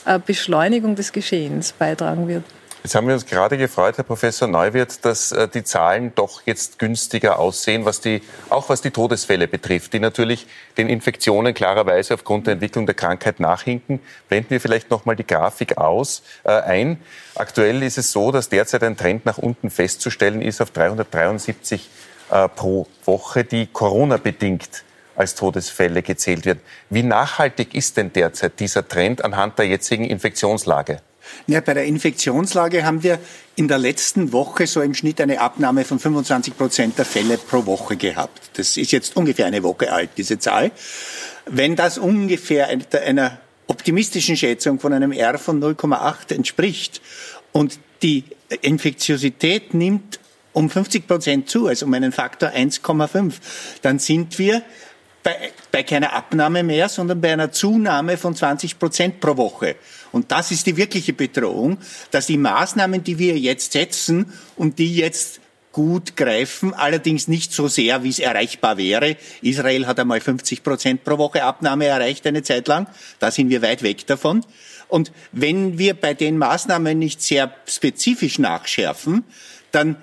äh, 0.05 0.19
Beschleunigung 0.23 0.93
des 0.93 1.11
Geschehens 1.11 1.71
beitragen 1.71 2.27
wird. 2.27 2.43
Jetzt 2.81 2.95
haben 2.95 3.07
wir 3.07 3.13
uns 3.13 3.25
gerade 3.25 3.57
gefreut, 3.57 3.97
Herr 3.97 4.05
Professor 4.05 4.47
Neuwirth, 4.47 5.03
dass 5.03 5.33
äh, 5.33 5.49
die 5.49 5.65
Zahlen 5.65 6.13
doch 6.15 6.43
jetzt 6.45 6.79
günstiger 6.79 7.37
aussehen, 7.37 7.83
was 7.83 7.99
die, 7.99 8.21
auch 8.49 8.69
was 8.69 8.81
die 8.81 8.91
Todesfälle 8.91 9.49
betrifft, 9.49 9.91
die 9.91 9.99
natürlich 9.99 10.47
den 10.77 10.87
Infektionen 10.87 11.53
klarerweise 11.53 12.13
aufgrund 12.13 12.47
der 12.47 12.53
Entwicklung 12.53 12.85
der 12.85 12.95
Krankheit 12.95 13.41
nachhinken. 13.41 13.99
Blenden 14.29 14.51
wir 14.51 14.61
vielleicht 14.61 14.89
noch 14.91 15.03
mal 15.03 15.17
die 15.17 15.27
Grafik 15.27 15.77
aus, 15.77 16.23
äh, 16.45 16.51
ein. 16.51 17.01
Aktuell 17.35 17.83
ist 17.83 17.97
es 17.97 18.13
so, 18.13 18.31
dass 18.31 18.47
derzeit 18.47 18.83
ein 18.83 18.95
Trend 18.95 19.25
nach 19.25 19.37
unten 19.37 19.69
festzustellen 19.69 20.41
ist 20.41 20.61
auf 20.61 20.71
373 20.71 21.89
äh, 22.31 22.47
pro 22.47 22.87
Woche, 23.03 23.43
die 23.43 23.67
Corona-bedingt 23.67 24.85
als 25.17 25.35
Todesfälle 25.35 26.01
gezählt 26.01 26.45
wird. 26.45 26.59
Wie 26.89 27.03
nachhaltig 27.03 27.75
ist 27.75 27.97
denn 27.97 28.13
derzeit 28.13 28.57
dieser 28.61 28.87
Trend 28.87 29.25
anhand 29.25 29.59
der 29.59 29.67
jetzigen 29.67 30.05
Infektionslage? 30.05 31.01
Ja, 31.47 31.61
bei 31.61 31.73
der 31.73 31.85
Infektionslage 31.85 32.85
haben 32.85 33.03
wir 33.03 33.19
in 33.55 33.67
der 33.67 33.77
letzten 33.77 34.31
Woche 34.31 34.67
so 34.67 34.81
im 34.81 34.93
Schnitt 34.93 35.19
eine 35.19 35.41
Abnahme 35.41 35.83
von 35.83 35.99
25 35.99 36.57
Prozent 36.57 36.97
der 36.97 37.05
Fälle 37.05 37.37
pro 37.37 37.65
Woche 37.65 37.97
gehabt. 37.97 38.51
Das 38.53 38.77
ist 38.77 38.91
jetzt 38.91 39.17
ungefähr 39.17 39.45
eine 39.45 39.63
Woche 39.63 39.91
alt, 39.91 40.11
diese 40.17 40.39
Zahl. 40.39 40.71
Wenn 41.45 41.75
das 41.75 41.97
ungefähr 41.97 42.67
einer 42.67 43.39
optimistischen 43.67 44.37
Schätzung 44.37 44.79
von 44.79 44.93
einem 44.93 45.11
R 45.11 45.37
von 45.37 45.61
0,8 45.61 46.33
entspricht 46.33 47.01
und 47.51 47.79
die 48.01 48.23
Infektiosität 48.61 49.73
nimmt 49.73 50.19
um 50.53 50.69
50 50.69 51.07
Prozent 51.07 51.49
zu, 51.49 51.67
also 51.67 51.85
um 51.85 51.93
einen 51.93 52.11
Faktor 52.11 52.49
1,5, 52.49 53.33
dann 53.81 53.99
sind 53.99 54.39
wir 54.39 54.63
bei, 55.23 55.51
bei 55.71 55.83
keiner 55.83 56.13
Abnahme 56.13 56.63
mehr, 56.63 56.89
sondern 56.89 57.21
bei 57.21 57.31
einer 57.31 57.51
Zunahme 57.51 58.17
von 58.17 58.35
20 58.35 58.79
Prozent 58.79 59.19
pro 59.19 59.37
Woche. 59.37 59.75
Und 60.11 60.31
das 60.31 60.51
ist 60.51 60.65
die 60.67 60.77
wirkliche 60.77 61.13
Bedrohung, 61.13 61.77
dass 62.11 62.27
die 62.27 62.37
Maßnahmen, 62.37 63.03
die 63.03 63.19
wir 63.19 63.37
jetzt 63.37 63.73
setzen 63.73 64.33
und 64.55 64.79
die 64.79 64.95
jetzt 64.95 65.39
gut 65.71 66.17
greifen, 66.17 66.73
allerdings 66.73 67.27
nicht 67.27 67.53
so 67.53 67.67
sehr, 67.67 68.03
wie 68.03 68.09
es 68.09 68.19
erreichbar 68.19 68.77
wäre. 68.77 69.17
Israel 69.41 69.85
hat 69.85 69.99
einmal 69.99 70.19
50 70.19 70.63
Prozent 70.63 71.03
pro 71.03 71.17
Woche 71.17 71.43
Abnahme 71.43 71.85
erreicht 71.85 72.25
eine 72.25 72.43
Zeit 72.43 72.67
lang. 72.67 72.87
Da 73.19 73.31
sind 73.31 73.49
wir 73.49 73.61
weit 73.61 73.83
weg 73.83 74.05
davon. 74.07 74.43
Und 74.87 75.11
wenn 75.31 75.77
wir 75.77 75.93
bei 75.93 76.15
den 76.15 76.37
Maßnahmen 76.37 76.97
nicht 76.97 77.21
sehr 77.21 77.53
spezifisch 77.67 78.39
nachschärfen, 78.39 79.23
dann 79.71 79.97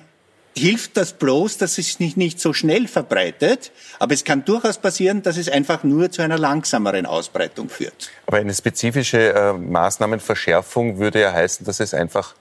hilft 0.57 0.97
das 0.97 1.13
bloß, 1.13 1.59
dass 1.59 1.79
es 1.79 1.95
sich 1.95 2.17
nicht 2.17 2.41
so 2.41 2.53
schnell 2.53 2.89
verbreitet. 2.89 3.73
Aber 3.99 4.15
es 4.15 4.25
kann 4.25 4.45
durchaus 4.45 4.79
passieren, 4.79 5.23
dass 5.23 5.37
es 5.37 5.49
einfach 5.49 5.85
nur 5.85 6.11
zu 6.11 6.23
einer 6.23 6.39
langsameren 6.39 7.07
Ausbreitung 7.07 7.69
führt. 7.69 8.11
Aber 8.27 8.39
eine 8.39 8.55
spezifische 8.55 9.35
äh, 9.35 9.53
Maßnahmenverschärfung 9.53 10.99
würde 10.99 11.21
ja 11.21 11.33
heißen, 11.33 11.67
dass 11.67 11.81
es 11.81 11.95
einfach 11.95 12.35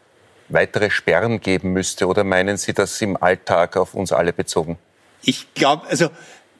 weitere 0.47 0.89
Sperren 0.89 1.41
geben 1.41 1.73
müsste. 1.73 2.07
Oder 2.07 2.23
meinen 2.23 2.57
Sie 2.57 2.73
das 2.73 3.01
im 3.01 3.21
Alltag 3.21 3.77
auf 3.77 3.93
uns 3.93 4.11
alle 4.11 4.33
bezogen? 4.33 4.77
Ich 5.23 5.53
glaube, 5.53 5.87
also 5.87 6.09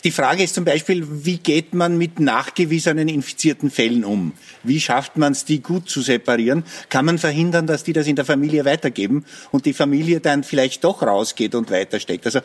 die 0.06 0.12
Frage 0.12 0.44
ist 0.44 0.54
zum 0.54 0.66
Beispiel, 0.66 1.04
wie 1.26 1.40
geht 1.40 1.74
man 1.74 1.98
mit 1.98 2.20
nachgewiesenen 2.20 3.08
infizierten 3.08 3.72
Fällen 3.72 4.06
um? 4.06 4.34
Wie 4.62 4.80
schafft 4.80 5.18
man 5.18 5.32
es, 5.32 5.46
die 5.46 5.64
gut 5.64 5.90
zu 5.90 6.02
separieren? 6.02 6.64
Kann 6.90 7.06
man 7.06 7.18
verhindern, 7.18 7.66
dass 7.66 7.84
die 7.84 7.92
das 7.92 8.06
in 8.06 8.16
der 8.16 8.24
Familie 8.24 8.66
weitergeben 8.66 9.26
und 9.52 9.66
die 9.66 9.74
Familie 9.74 10.20
dann 10.20 10.44
vielleicht 10.44 10.84
doch 10.84 11.02
rausgeht 11.02 11.56
und 11.56 11.72
weitersteckt? 11.72 12.24
Also 12.28 12.42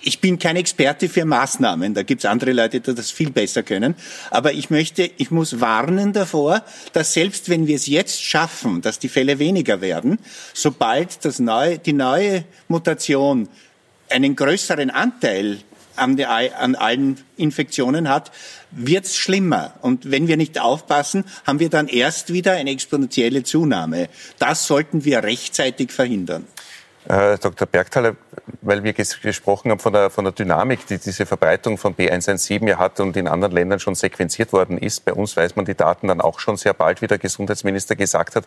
ich 0.00 0.20
bin 0.22 0.38
kein 0.38 0.56
Experte 0.56 1.10
für 1.10 1.26
Maßnahmen, 1.26 1.92
da 1.92 2.04
gibt 2.04 2.24
es 2.24 2.30
andere 2.30 2.52
Leute, 2.52 2.80
die 2.80 2.94
das 2.94 3.10
viel 3.10 3.32
besser 3.32 3.62
können. 3.62 3.94
Aber 4.30 4.54
ich 4.54 4.70
möchte, 4.70 5.10
ich 5.18 5.30
muss 5.30 5.60
warnen 5.60 6.14
davor, 6.14 6.64
dass 6.94 7.12
selbst 7.12 7.50
wenn 7.50 7.66
wir 7.66 7.76
es 7.76 7.86
jetzt 7.86 8.22
schaffen, 8.22 8.80
dass 8.80 8.98
die 8.98 9.10
Fälle 9.10 9.38
weniger 9.38 9.82
werden, 9.82 10.18
sobald 10.54 11.22
das 11.26 11.38
neue, 11.38 11.78
die 11.78 11.92
neue 11.92 12.44
Mutation 12.68 13.46
einen 14.08 14.36
größeren 14.36 14.88
Anteil 14.88 15.58
an, 15.98 16.16
die, 16.16 16.26
an 16.26 16.74
allen 16.74 17.18
Infektionen 17.36 18.08
hat, 18.08 18.30
wird 18.70 19.04
es 19.04 19.16
schlimmer. 19.16 19.74
Und 19.82 20.10
wenn 20.10 20.28
wir 20.28 20.36
nicht 20.36 20.60
aufpassen, 20.60 21.24
haben 21.46 21.60
wir 21.60 21.70
dann 21.70 21.88
erst 21.88 22.32
wieder 22.32 22.52
eine 22.52 22.70
exponentielle 22.70 23.42
Zunahme. 23.42 24.08
Das 24.38 24.66
sollten 24.66 25.04
wir 25.04 25.22
rechtzeitig 25.22 25.92
verhindern. 25.92 26.46
Herr 27.06 27.38
Dr. 27.38 27.66
Bergthaler, 27.66 28.16
weil 28.60 28.84
wir 28.84 28.92
gesprochen 28.92 29.70
haben 29.70 29.78
von 29.78 29.94
der, 29.94 30.10
von 30.10 30.24
der 30.24 30.32
Dynamik, 30.32 30.86
die 30.86 30.98
diese 30.98 31.24
Verbreitung 31.24 31.78
von 31.78 31.94
B117 31.94 32.68
ja 32.68 32.78
hat 32.78 33.00
und 33.00 33.16
in 33.16 33.28
anderen 33.28 33.54
Ländern 33.54 33.80
schon 33.80 33.94
sequenziert 33.94 34.52
worden 34.52 34.76
ist. 34.76 35.06
Bei 35.06 35.14
uns 35.14 35.34
weiß 35.34 35.56
man 35.56 35.64
die 35.64 35.74
Daten 35.74 36.08
dann 36.08 36.20
auch 36.20 36.38
schon 36.38 36.58
sehr 36.58 36.74
bald, 36.74 37.00
wie 37.00 37.06
der 37.06 37.18
Gesundheitsminister 37.18 37.96
gesagt 37.96 38.36
hat. 38.36 38.44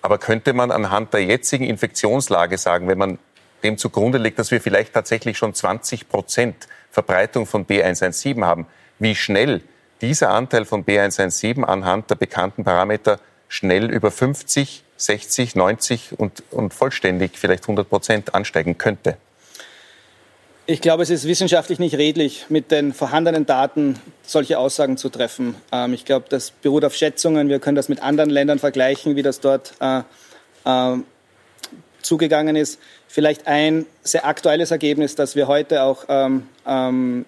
Aber 0.00 0.16
könnte 0.18 0.54
man 0.54 0.70
anhand 0.70 1.12
der 1.12 1.24
jetzigen 1.24 1.64
Infektionslage 1.64 2.56
sagen, 2.56 2.88
wenn 2.88 2.98
man 2.98 3.18
dem 3.62 3.78
zugrunde 3.78 4.18
liegt, 4.18 4.38
dass 4.38 4.50
wir 4.50 4.60
vielleicht 4.60 4.92
tatsächlich 4.92 5.38
schon 5.38 5.54
20 5.54 6.08
Prozent 6.08 6.68
Verbreitung 6.90 7.46
von 7.46 7.66
B117 7.66 8.42
haben. 8.44 8.66
Wie 8.98 9.14
schnell 9.14 9.62
dieser 10.00 10.30
Anteil 10.30 10.64
von 10.64 10.84
B117 10.84 11.62
anhand 11.62 12.10
der 12.10 12.16
bekannten 12.16 12.64
Parameter 12.64 13.18
schnell 13.48 13.90
über 13.90 14.10
50, 14.10 14.82
60, 14.96 15.54
90 15.54 16.18
und, 16.18 16.42
und 16.50 16.74
vollständig 16.74 17.32
vielleicht 17.34 17.64
100 17.64 17.88
Prozent 17.88 18.34
ansteigen 18.34 18.78
könnte? 18.78 19.16
Ich 20.64 20.80
glaube, 20.80 21.02
es 21.02 21.10
ist 21.10 21.26
wissenschaftlich 21.26 21.80
nicht 21.80 21.96
redlich, 21.96 22.46
mit 22.48 22.70
den 22.70 22.92
vorhandenen 22.92 23.46
Daten 23.46 23.98
solche 24.22 24.58
Aussagen 24.58 24.96
zu 24.96 25.08
treffen. 25.08 25.56
Ähm, 25.72 25.92
ich 25.92 26.04
glaube, 26.04 26.26
das 26.28 26.52
beruht 26.52 26.84
auf 26.84 26.94
Schätzungen. 26.94 27.48
Wir 27.48 27.58
können 27.58 27.74
das 27.74 27.88
mit 27.88 28.00
anderen 28.00 28.30
Ländern 28.30 28.60
vergleichen, 28.60 29.16
wie 29.16 29.22
das 29.22 29.40
dort 29.40 29.74
äh, 29.80 30.02
äh, 30.64 30.96
zugegangen 32.02 32.56
ist. 32.56 32.78
Vielleicht 33.08 33.46
ein 33.46 33.86
sehr 34.02 34.26
aktuelles 34.26 34.70
Ergebnis, 34.70 35.14
das 35.14 35.36
wir 35.36 35.48
heute 35.48 35.82
auch, 35.82 36.04
ähm, 36.08 36.48
ähm, 36.66 37.24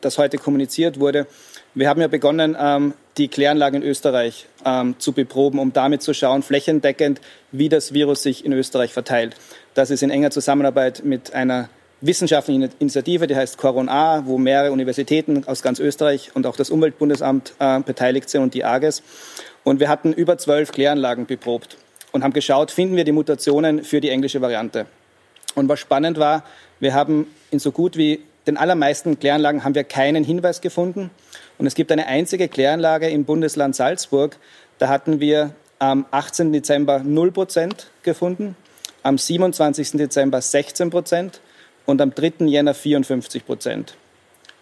das 0.00 0.18
heute 0.18 0.38
kommuniziert 0.38 1.00
wurde. 1.00 1.26
Wir 1.74 1.88
haben 1.88 2.00
ja 2.00 2.08
begonnen, 2.08 2.56
ähm, 2.58 2.94
die 3.18 3.28
Kläranlagen 3.28 3.82
in 3.82 3.88
Österreich 3.88 4.46
ähm, 4.64 4.94
zu 4.98 5.12
beproben, 5.12 5.58
um 5.58 5.72
damit 5.72 6.02
zu 6.02 6.14
schauen, 6.14 6.42
flächendeckend, 6.42 7.20
wie 7.52 7.68
das 7.68 7.92
Virus 7.92 8.22
sich 8.22 8.44
in 8.44 8.52
Österreich 8.52 8.92
verteilt. 8.92 9.36
Das 9.74 9.90
ist 9.90 10.02
in 10.02 10.10
enger 10.10 10.30
Zusammenarbeit 10.30 11.04
mit 11.04 11.34
einer 11.34 11.68
wissenschaftlichen 12.00 12.70
Initiative, 12.78 13.26
die 13.26 13.36
heißt 13.36 13.58
Coron 13.58 13.88
A, 13.88 14.24
wo 14.26 14.38
mehrere 14.38 14.72
Universitäten 14.72 15.44
aus 15.46 15.62
ganz 15.62 15.80
Österreich 15.80 16.30
und 16.34 16.46
auch 16.46 16.56
das 16.56 16.70
Umweltbundesamt 16.70 17.54
äh, 17.58 17.80
beteiligt 17.80 18.30
sind 18.30 18.42
und 18.42 18.54
die 18.54 18.64
AGES. 18.64 19.02
Und 19.64 19.80
wir 19.80 19.88
hatten 19.88 20.12
über 20.12 20.38
zwölf 20.38 20.72
Kläranlagen 20.72 21.26
beprobt 21.26 21.76
und 22.12 22.24
haben 22.24 22.32
geschaut, 22.32 22.70
finden 22.70 22.96
wir 22.96 23.04
die 23.04 23.12
Mutationen 23.12 23.84
für 23.84 24.00
die 24.00 24.10
englische 24.10 24.40
Variante. 24.40 24.86
Und 25.54 25.68
was 25.68 25.80
spannend 25.80 26.18
war, 26.18 26.44
wir 26.80 26.94
haben 26.94 27.26
in 27.50 27.58
so 27.58 27.72
gut 27.72 27.96
wie 27.96 28.22
den 28.46 28.56
allermeisten 28.56 29.18
Kläranlagen 29.18 29.62
haben 29.62 29.74
wir 29.74 29.84
keinen 29.84 30.24
Hinweis 30.24 30.60
gefunden. 30.60 31.10
Und 31.58 31.66
es 31.66 31.74
gibt 31.74 31.92
eine 31.92 32.06
einzige 32.06 32.48
Kläranlage 32.48 33.08
im 33.10 33.24
Bundesland 33.24 33.76
Salzburg. 33.76 34.38
Da 34.78 34.88
hatten 34.88 35.20
wir 35.20 35.52
am 35.78 36.06
18. 36.10 36.52
Dezember 36.52 37.00
0 37.00 37.30
Prozent 37.30 37.90
gefunden, 38.02 38.56
am 39.02 39.18
27. 39.18 39.92
Dezember 39.92 40.40
16 40.40 40.90
Prozent 40.90 41.40
und 41.84 42.00
am 42.00 42.14
3. 42.14 42.46
Jänner 42.46 42.74
54 42.74 43.44
Prozent. 43.44 43.96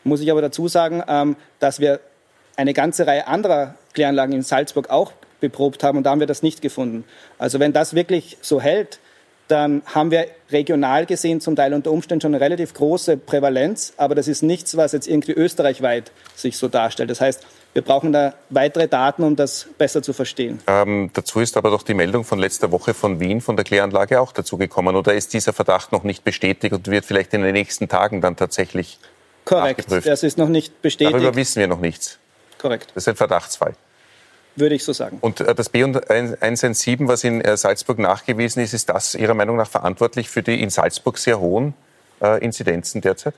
Muss 0.05 0.21
ich 0.21 0.31
aber 0.31 0.43
dazu 0.43 0.69
sagen, 0.69 1.03
ähm, 1.07 1.37
dass 1.59 1.81
wir 1.81 2.01
eine 2.57 2.73
ganze 2.73 3.07
Reihe 3.07 3.27
anderer 3.27 3.75
Kläranlagen 3.93 4.35
in 4.35 4.43
Salzburg 4.43 4.91
auch 4.91 5.13
beprobt 5.49 5.83
haben 5.83 5.99
und 5.99 6.05
da 6.05 6.11
haben 6.11 6.21
wir 6.21 6.27
das 6.27 6.43
nicht 6.43 6.63
gefunden. 6.63 7.05
Also 7.39 7.59
wenn 7.61 7.73
das 7.73 7.95
wirklich 7.95 8.37
so 8.41 8.61
hält, 8.61 8.99
dann 9.49 9.83
haben 9.87 10.11
wir 10.11 10.27
regional 10.51 11.07
gesehen 11.07 11.41
zum 11.41 11.55
Teil 11.55 11.73
unter 11.73 11.93
Umständen 11.93 12.21
schon 12.23 12.35
eine 12.35 12.45
relativ 12.45 12.75
große 12.75 13.17
Prävalenz, 13.17 13.93
aber 13.97 14.15
das 14.15 14.27
ist 14.27 14.43
nichts, 14.43 14.77
was 14.77 14.93
jetzt 14.93 15.07
irgendwie 15.07 15.33
österreichweit 15.33 16.11
sich 16.35 16.59
so 16.59 16.67
darstellt. 16.69 17.11
Das 17.11 17.21
heißt, 17.21 17.47
Wir 17.77 17.83
brauchen 17.83 18.11
da 18.11 18.33
weitere 18.49 18.89
Daten, 18.89 19.23
um 19.23 19.37
das 19.37 19.69
besser 19.77 20.03
zu 20.03 20.15
verstehen. 20.15 20.61
Ähm, 20.67 21.11
dazu 21.13 21.41
ist 21.41 21.59
aber 21.59 21.69
doch 21.69 21.83
die 21.83 21.93
Meldung 21.93 22.25
von 22.25 22.39
letzter 22.39 22.73
Woche 22.73 22.95
von 22.95 23.21
Wien, 23.21 23.43
von 23.43 23.55
der 23.55 23.67
Kläranlage 23.67 24.19
auch 24.19 24.33
dazugekommen. 24.33 24.97
Oder 24.97 25.13
ist 25.13 25.35
dieser 25.35 25.53
Verdacht 25.53 25.93
noch 25.93 26.03
nicht 26.03 26.25
bestätigt 26.25 26.73
und 26.73 26.89
wird 26.89 27.05
vielleicht 27.05 27.35
in 27.35 27.43
den 27.43 27.53
nächsten 27.53 27.87
Tagen 27.87 28.23
dann 28.23 28.35
tatsächlich 28.35 28.99
Korrekt, 29.45 29.93
das 29.93 30.23
ist 30.23 30.39
noch 30.39 30.49
nicht 30.49 30.81
bestätigt. 30.81 31.17
Darüber 31.17 31.37
wissen 31.37 31.61
wir 31.61 31.69
noch 31.69 31.81
nichts. 31.81 32.19
Korrekt. 32.57 32.93
Das 32.95 33.03
ist 33.03 33.09
ein 33.09 33.17
Verdachtsfall. 33.17 33.75
Würde 34.57 34.75
ich 34.75 34.85
so 34.85 34.93
sagen. 34.93 35.19
Und 35.21 35.41
äh, 35.41 35.55
das 35.55 35.73
B117, 35.73 37.09
was 37.09 37.25
in 37.25 37.41
äh, 37.41 37.57
Salzburg 37.57 37.99
nachgewiesen 37.99 38.63
ist, 38.63 38.73
ist 38.73 38.89
das 38.89 39.15
Ihrer 39.15 39.35
Meinung 39.35 39.57
nach 39.57 39.69
verantwortlich 39.69 40.29
für 40.29 40.43
die 40.43 40.61
in 40.63 40.71
Salzburg 40.71 41.19
sehr 41.19 41.39
hohen 41.39 41.75
äh, 42.23 42.43
Inzidenzen 42.43 43.01
derzeit? 43.01 43.35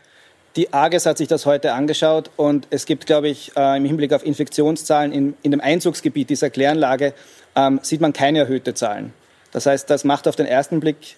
Die 0.56 0.72
AGES 0.72 1.06
hat 1.06 1.18
sich 1.18 1.28
das 1.28 1.46
heute 1.46 1.72
angeschaut 1.72 2.30
und 2.36 2.66
es 2.70 2.86
gibt, 2.86 3.06
glaube 3.06 3.28
ich, 3.28 3.52
im 3.54 3.84
Hinblick 3.84 4.12
auf 4.12 4.24
Infektionszahlen 4.24 5.12
in, 5.12 5.34
in 5.42 5.52
dem 5.52 5.60
Einzugsgebiet 5.60 6.30
dieser 6.30 6.50
Kläranlage 6.50 7.12
ähm, 7.54 7.78
sieht 7.82 8.00
man 8.00 8.12
keine 8.12 8.40
erhöhte 8.40 8.74
Zahlen. 8.74 9.12
Das 9.52 9.66
heißt, 9.66 9.88
das 9.88 10.04
macht 10.04 10.26
auf 10.26 10.36
den 10.36 10.46
ersten 10.46 10.80
Blick 10.80 11.16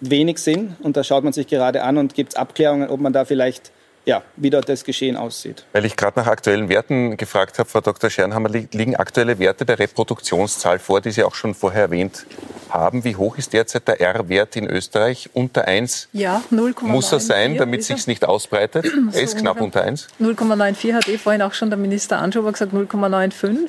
wenig 0.00 0.38
Sinn 0.38 0.76
und 0.82 0.96
da 0.96 1.04
schaut 1.04 1.24
man 1.24 1.32
sich 1.32 1.46
gerade 1.46 1.82
an 1.82 1.98
und 1.98 2.14
gibt 2.14 2.36
Abklärungen, 2.36 2.88
ob 2.88 3.00
man 3.00 3.12
da 3.12 3.24
vielleicht 3.24 3.70
ja, 4.04 4.22
wie 4.36 4.50
dort 4.50 4.68
das 4.68 4.84
Geschehen 4.84 5.16
aussieht. 5.16 5.64
Weil 5.72 5.84
ich 5.84 5.96
gerade 5.96 6.18
nach 6.18 6.26
aktuellen 6.26 6.68
Werten 6.68 7.16
gefragt 7.16 7.58
habe, 7.58 7.68
Frau 7.68 7.80
Dr. 7.80 8.10
Schernhammer, 8.10 8.48
liegen 8.48 8.96
aktuelle 8.96 9.38
Werte 9.38 9.64
der 9.64 9.78
Reproduktionszahl 9.78 10.78
vor, 10.78 11.00
die 11.00 11.10
Sie 11.10 11.22
auch 11.22 11.34
schon 11.34 11.54
vorher 11.54 11.82
erwähnt 11.82 12.26
haben. 12.70 13.04
Wie 13.04 13.16
hoch 13.16 13.36
ist 13.36 13.52
derzeit 13.52 13.88
der 13.88 14.00
R-Wert 14.00 14.56
in 14.56 14.68
Österreich? 14.68 15.30
Unter 15.34 15.66
1 15.66 16.08
ja, 16.12 16.42
0, 16.50 16.74
muss 16.82 17.12
er 17.12 17.20
sein, 17.20 17.56
damit 17.56 17.80
es 17.80 17.88
sich 17.88 18.06
nicht 18.06 18.24
ausbreitet. 18.24 18.86
er 19.12 19.20
ist 19.20 19.36
knapp 19.36 19.60
unter 19.60 19.82
1. 19.82 20.08
0,94 20.20 20.94
hat 20.94 21.08
eh 21.08 21.18
vorhin 21.18 21.42
auch 21.42 21.52
schon 21.52 21.70
der 21.70 21.78
Minister 21.78 22.18
Anschober 22.18 22.52
gesagt, 22.52 22.72
0,95. 22.72 23.68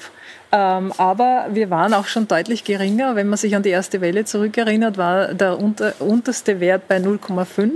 Ähm, 0.54 0.92
aber 0.98 1.48
wir 1.52 1.70
waren 1.70 1.94
auch 1.94 2.08
schon 2.08 2.28
deutlich 2.28 2.66
geringer. 2.66 3.16
Wenn 3.16 3.30
man 3.30 3.38
sich 3.38 3.56
an 3.56 3.64
die 3.64 3.70
erste 3.70 4.02
Welle 4.02 4.26
zurückerinnert, 4.26 4.98
war 4.98 5.34
der 5.34 5.58
unter, 5.58 5.94
unterste 6.00 6.60
Wert 6.60 6.88
bei 6.90 6.98
0,5. 6.98 7.72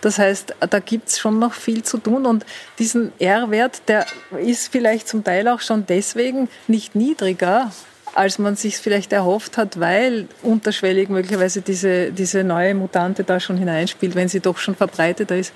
Das 0.00 0.18
heißt, 0.18 0.54
da 0.70 0.78
gibt 0.78 1.08
es 1.08 1.18
schon 1.18 1.40
noch 1.40 1.52
viel 1.52 1.82
zu 1.82 1.98
tun. 1.98 2.24
Und 2.26 2.46
diesen 2.78 3.12
R-Wert, 3.18 3.82
der 3.88 4.06
ist 4.40 4.70
vielleicht 4.70 5.08
zum 5.08 5.24
Teil 5.24 5.48
auch 5.48 5.60
schon 5.60 5.84
deswegen 5.86 6.48
nicht 6.68 6.94
niedriger, 6.94 7.72
als 8.14 8.38
man 8.38 8.56
sich 8.56 8.76
vielleicht 8.76 9.12
erhofft 9.12 9.56
hat, 9.56 9.80
weil 9.80 10.28
unterschwellig 10.42 11.08
möglicherweise 11.08 11.62
diese, 11.62 12.12
diese 12.12 12.44
neue 12.44 12.74
Mutante 12.74 13.24
da 13.24 13.40
schon 13.40 13.56
hineinspielt, 13.56 14.14
wenn 14.14 14.28
sie 14.28 14.40
doch 14.40 14.58
schon 14.58 14.76
verbreiteter 14.76 15.36
ist. 15.36 15.54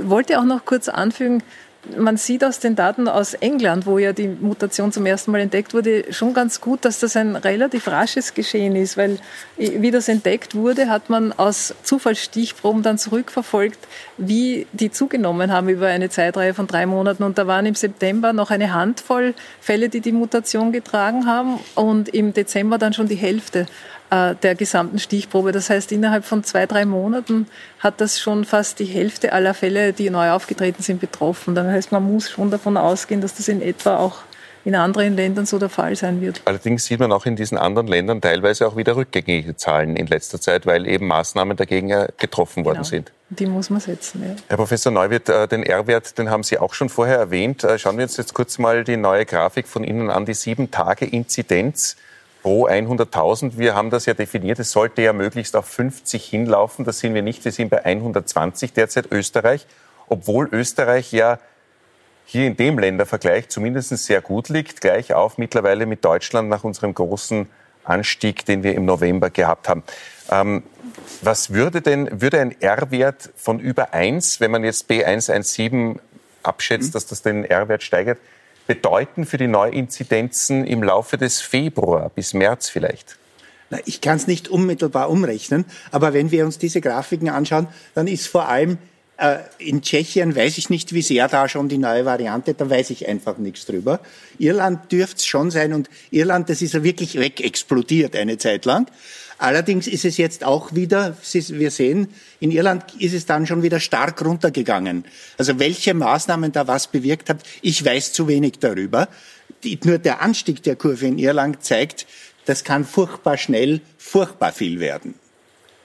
Wollte 0.00 0.40
auch 0.40 0.44
noch 0.44 0.64
kurz 0.64 0.88
anfügen, 0.88 1.42
man 1.96 2.16
sieht 2.16 2.44
aus 2.44 2.58
den 2.58 2.76
Daten 2.76 3.08
aus 3.08 3.34
England, 3.34 3.86
wo 3.86 3.98
ja 3.98 4.12
die 4.12 4.28
Mutation 4.28 4.92
zum 4.92 5.06
ersten 5.06 5.30
Mal 5.30 5.40
entdeckt 5.40 5.74
wurde, 5.74 6.12
schon 6.12 6.34
ganz 6.34 6.60
gut, 6.60 6.84
dass 6.84 7.00
das 7.00 7.16
ein 7.16 7.36
relativ 7.36 7.88
rasches 7.88 8.34
Geschehen 8.34 8.76
ist, 8.76 8.96
weil 8.96 9.18
wie 9.56 9.90
das 9.90 10.08
entdeckt 10.08 10.54
wurde, 10.54 10.88
hat 10.88 11.10
man 11.10 11.32
aus 11.32 11.74
Zufallsstichproben 11.82 12.82
dann 12.82 12.98
zurückverfolgt, 12.98 13.78
wie 14.16 14.66
die 14.72 14.90
zugenommen 14.90 15.52
haben 15.52 15.68
über 15.68 15.86
eine 15.86 16.10
Zeitreihe 16.10 16.54
von 16.54 16.66
drei 16.66 16.86
Monaten. 16.86 17.22
Und 17.22 17.38
da 17.38 17.46
waren 17.46 17.66
im 17.66 17.74
September 17.74 18.32
noch 18.32 18.50
eine 18.50 18.72
Handvoll 18.72 19.34
Fälle, 19.60 19.88
die 19.88 20.00
die 20.00 20.12
Mutation 20.12 20.72
getragen 20.72 21.26
haben 21.26 21.58
und 21.74 22.08
im 22.08 22.32
Dezember 22.32 22.78
dann 22.78 22.92
schon 22.92 23.08
die 23.08 23.16
Hälfte. 23.16 23.66
Äh, 24.10 24.36
der 24.36 24.54
gesamten 24.54 24.98
Stichprobe. 24.98 25.52
Das 25.52 25.68
heißt, 25.68 25.92
innerhalb 25.92 26.24
von 26.24 26.42
zwei, 26.42 26.64
drei 26.64 26.86
Monaten 26.86 27.46
hat 27.78 28.00
das 28.00 28.18
schon 28.18 28.46
fast 28.46 28.78
die 28.78 28.86
Hälfte 28.86 29.34
aller 29.34 29.52
Fälle, 29.52 29.92
die 29.92 30.08
neu 30.08 30.30
aufgetreten 30.30 30.82
sind, 30.82 31.00
betroffen. 31.00 31.54
Das 31.54 31.66
heißt, 31.66 31.92
man 31.92 32.10
muss 32.10 32.30
schon 32.30 32.50
davon 32.50 32.78
ausgehen, 32.78 33.20
dass 33.20 33.34
das 33.34 33.48
in 33.48 33.60
etwa 33.60 33.98
auch 33.98 34.20
in 34.64 34.74
anderen 34.74 35.14
Ländern 35.14 35.44
so 35.44 35.58
der 35.58 35.68
Fall 35.68 35.94
sein 35.94 36.22
wird. 36.22 36.40
Allerdings 36.46 36.86
sieht 36.86 37.00
man 37.00 37.12
auch 37.12 37.26
in 37.26 37.36
diesen 37.36 37.58
anderen 37.58 37.86
Ländern 37.86 38.20
teilweise 38.20 38.66
auch 38.66 38.76
wieder 38.76 38.96
rückgängige 38.96 39.56
Zahlen 39.56 39.94
in 39.96 40.06
letzter 40.06 40.40
Zeit, 40.40 40.64
weil 40.64 40.86
eben 40.86 41.06
Maßnahmen 41.06 41.56
dagegen 41.56 42.06
getroffen 42.16 42.64
worden 42.64 42.78
genau. 42.78 42.88
sind. 42.88 43.12
Die 43.28 43.46
muss 43.46 43.68
man 43.68 43.80
setzen. 43.80 44.22
Ja. 44.26 44.36
Herr 44.48 44.56
Professor 44.56 44.90
Neuwirth, 44.90 45.28
äh, 45.28 45.46
den 45.48 45.62
R-Wert, 45.62 46.18
den 46.18 46.30
haben 46.30 46.42
Sie 46.42 46.58
auch 46.58 46.72
schon 46.72 46.88
vorher 46.88 47.18
erwähnt. 47.18 47.62
Äh, 47.62 47.78
schauen 47.78 47.98
wir 47.98 48.04
uns 48.04 48.16
jetzt 48.16 48.32
kurz 48.32 48.58
mal 48.58 48.84
die 48.84 48.96
neue 48.96 49.26
Grafik 49.26 49.68
von 49.68 49.84
Ihnen 49.84 50.10
an, 50.10 50.24
die 50.24 50.34
sieben 50.34 50.70
Tage 50.70 51.04
Inzidenz 51.04 51.96
pro 52.48 52.66
100.000. 52.66 53.58
Wir 53.58 53.74
haben 53.74 53.90
das 53.90 54.06
ja 54.06 54.14
definiert, 54.14 54.58
es 54.58 54.72
sollte 54.72 55.02
ja 55.02 55.12
möglichst 55.12 55.54
auf 55.54 55.66
50 55.66 56.24
hinlaufen. 56.24 56.86
Das 56.86 56.98
sind 56.98 57.12
wir 57.12 57.20
nicht. 57.20 57.44
Wir 57.44 57.52
sind 57.52 57.68
bei 57.68 57.84
120 57.84 58.72
derzeit 58.72 59.12
Österreich, 59.12 59.66
obwohl 60.08 60.48
Österreich 60.50 61.12
ja 61.12 61.40
hier 62.24 62.46
in 62.46 62.56
dem 62.56 62.78
Ländervergleich 62.78 63.50
zumindest 63.50 63.90
sehr 63.98 64.22
gut 64.22 64.48
liegt, 64.48 64.80
gleich 64.80 65.12
auf 65.12 65.36
mittlerweile 65.36 65.84
mit 65.84 66.02
Deutschland 66.06 66.48
nach 66.48 66.64
unserem 66.64 66.94
großen 66.94 67.50
Anstieg, 67.84 68.46
den 68.46 68.62
wir 68.62 68.74
im 68.74 68.86
November 68.86 69.28
gehabt 69.28 69.68
haben. 69.68 69.82
Ähm, 70.30 70.62
was 71.20 71.52
würde 71.52 71.82
denn, 71.82 72.22
würde 72.22 72.40
ein 72.40 72.58
R-Wert 72.62 73.28
von 73.36 73.60
über 73.60 73.92
1, 73.92 74.40
wenn 74.40 74.52
man 74.52 74.64
jetzt 74.64 74.90
B117 74.90 75.98
abschätzt, 76.42 76.88
mhm. 76.88 76.92
dass 76.92 77.06
das 77.06 77.20
den 77.20 77.44
R-Wert 77.44 77.82
steigert, 77.82 78.18
bedeuten 78.68 79.26
für 79.26 79.38
die 79.38 79.48
Neuinzidenzen 79.48 80.64
im 80.64 80.84
Laufe 80.84 81.18
des 81.18 81.40
Februar 81.40 82.10
bis 82.14 82.34
März 82.34 82.68
vielleicht? 82.68 83.18
Na, 83.70 83.78
ich 83.84 84.00
kann 84.00 84.16
es 84.16 84.28
nicht 84.28 84.48
unmittelbar 84.48 85.10
umrechnen, 85.10 85.64
aber 85.90 86.12
wenn 86.12 86.30
wir 86.30 86.44
uns 86.44 86.58
diese 86.58 86.80
Grafiken 86.80 87.28
anschauen, 87.28 87.66
dann 87.94 88.06
ist 88.06 88.28
vor 88.28 88.48
allem 88.48 88.78
äh, 89.18 89.38
in 89.58 89.82
Tschechien 89.82 90.36
weiß 90.36 90.58
ich 90.58 90.70
nicht, 90.70 90.92
wie 90.92 91.02
sehr 91.02 91.28
da 91.28 91.48
schon 91.48 91.68
die 91.68 91.78
neue 91.78 92.04
Variante, 92.04 92.54
da 92.54 92.70
weiß 92.70 92.90
ich 92.90 93.08
einfach 93.08 93.36
nichts 93.38 93.66
drüber. 93.66 94.00
Irland 94.38 94.92
dürfte 94.92 95.16
es 95.16 95.26
schon 95.26 95.50
sein 95.50 95.72
und 95.72 95.90
Irland, 96.10 96.48
das 96.48 96.62
ist 96.62 96.74
ja 96.74 96.84
wirklich 96.84 97.18
wegexplodiert 97.18 98.14
eine 98.14 98.38
Zeit 98.38 98.64
lang. 98.64 98.86
Allerdings 99.38 99.86
ist 99.86 100.04
es 100.04 100.16
jetzt 100.16 100.44
auch 100.44 100.74
wieder, 100.74 101.16
wir 101.32 101.70
sehen, 101.70 102.08
in 102.40 102.50
Irland 102.50 102.84
ist 102.98 103.14
es 103.14 103.24
dann 103.24 103.46
schon 103.46 103.62
wieder 103.62 103.78
stark 103.78 104.24
runtergegangen. 104.24 105.04
Also 105.38 105.60
welche 105.60 105.94
Maßnahmen 105.94 106.50
da 106.50 106.66
was 106.66 106.88
bewirkt 106.88 107.30
hat, 107.30 107.38
ich 107.62 107.84
weiß 107.84 108.12
zu 108.12 108.26
wenig 108.26 108.58
darüber. 108.58 109.08
nur 109.84 109.98
der 109.98 110.22
Anstieg 110.22 110.62
der 110.64 110.74
Kurve 110.74 111.06
in 111.06 111.18
Irland 111.18 111.62
zeigt, 111.62 112.06
das 112.46 112.64
kann 112.64 112.84
furchtbar 112.84 113.36
schnell, 113.36 113.80
furchtbar 113.96 114.52
viel 114.52 114.80
werden. 114.80 115.14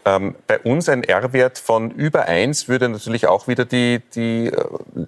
Ähm, 0.06 0.36
bei 0.48 0.60
uns 0.60 0.90
ein 0.90 1.04
R-Wert 1.04 1.60
von 1.60 1.92
über 1.92 2.26
1 2.26 2.68
würde 2.68 2.90
natürlich 2.90 3.28
auch 3.28 3.48
wieder 3.48 3.66
die, 3.66 4.02
die 4.16 4.48
äh, 4.48 5.06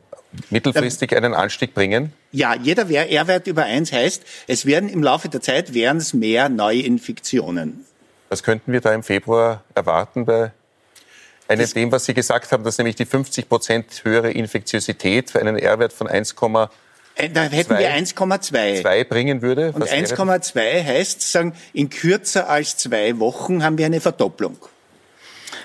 mittelfristig 0.50 1.16
einen 1.16 1.34
Anstieg 1.34 1.74
bringen? 1.74 2.14
Ja, 2.32 2.56
jeder 2.56 2.90
R-Wert 2.90 3.48
über 3.48 3.64
1 3.64 3.92
heißt, 3.92 4.24
es 4.48 4.66
werden 4.66 4.90
im 4.90 5.04
Laufe 5.04 5.30
der 5.30 5.42
Zeit 5.42 5.74
wären 5.74 5.98
es 5.98 6.14
mehr 6.14 6.50
Neuinfektionen. 6.50 7.86
Was 8.36 8.44
könnten 8.44 8.74
wir 8.74 8.82
da 8.82 8.94
im 8.94 9.02
Februar 9.02 9.64
erwarten 9.76 10.26
bei 10.26 10.52
einem 11.48 11.70
dem, 11.70 11.90
was 11.94 12.04
Sie 12.04 12.14
gesagt 12.14 12.52
haben, 12.52 12.66
dass 12.66 12.78
nämlich 12.78 12.98
die 12.98 13.06
50 13.06 13.48
Prozent 13.48 14.02
höhere 14.04 14.30
Infektiosität 14.30 15.32
für 15.32 15.40
einen 15.40 15.58
R-Wert 15.58 15.94
von 15.94 16.10
1, 16.10 16.36
äh, 17.16 17.30
da 17.30 17.44
hätten 17.44 17.78
wir 17.78 17.90
1,2 17.96 19.06
bringen 19.06 19.42
würde. 19.42 19.72
Und 19.72 19.88
1,2 19.88 20.84
heißt, 20.84 21.32
sagen, 21.32 21.54
in 21.72 21.90
kürzer 21.90 22.50
als 22.50 22.76
zwei 22.76 23.18
Wochen 23.20 23.64
haben 23.64 23.78
wir 23.78 23.86
eine 23.86 24.02
Verdopplung. 24.02 24.58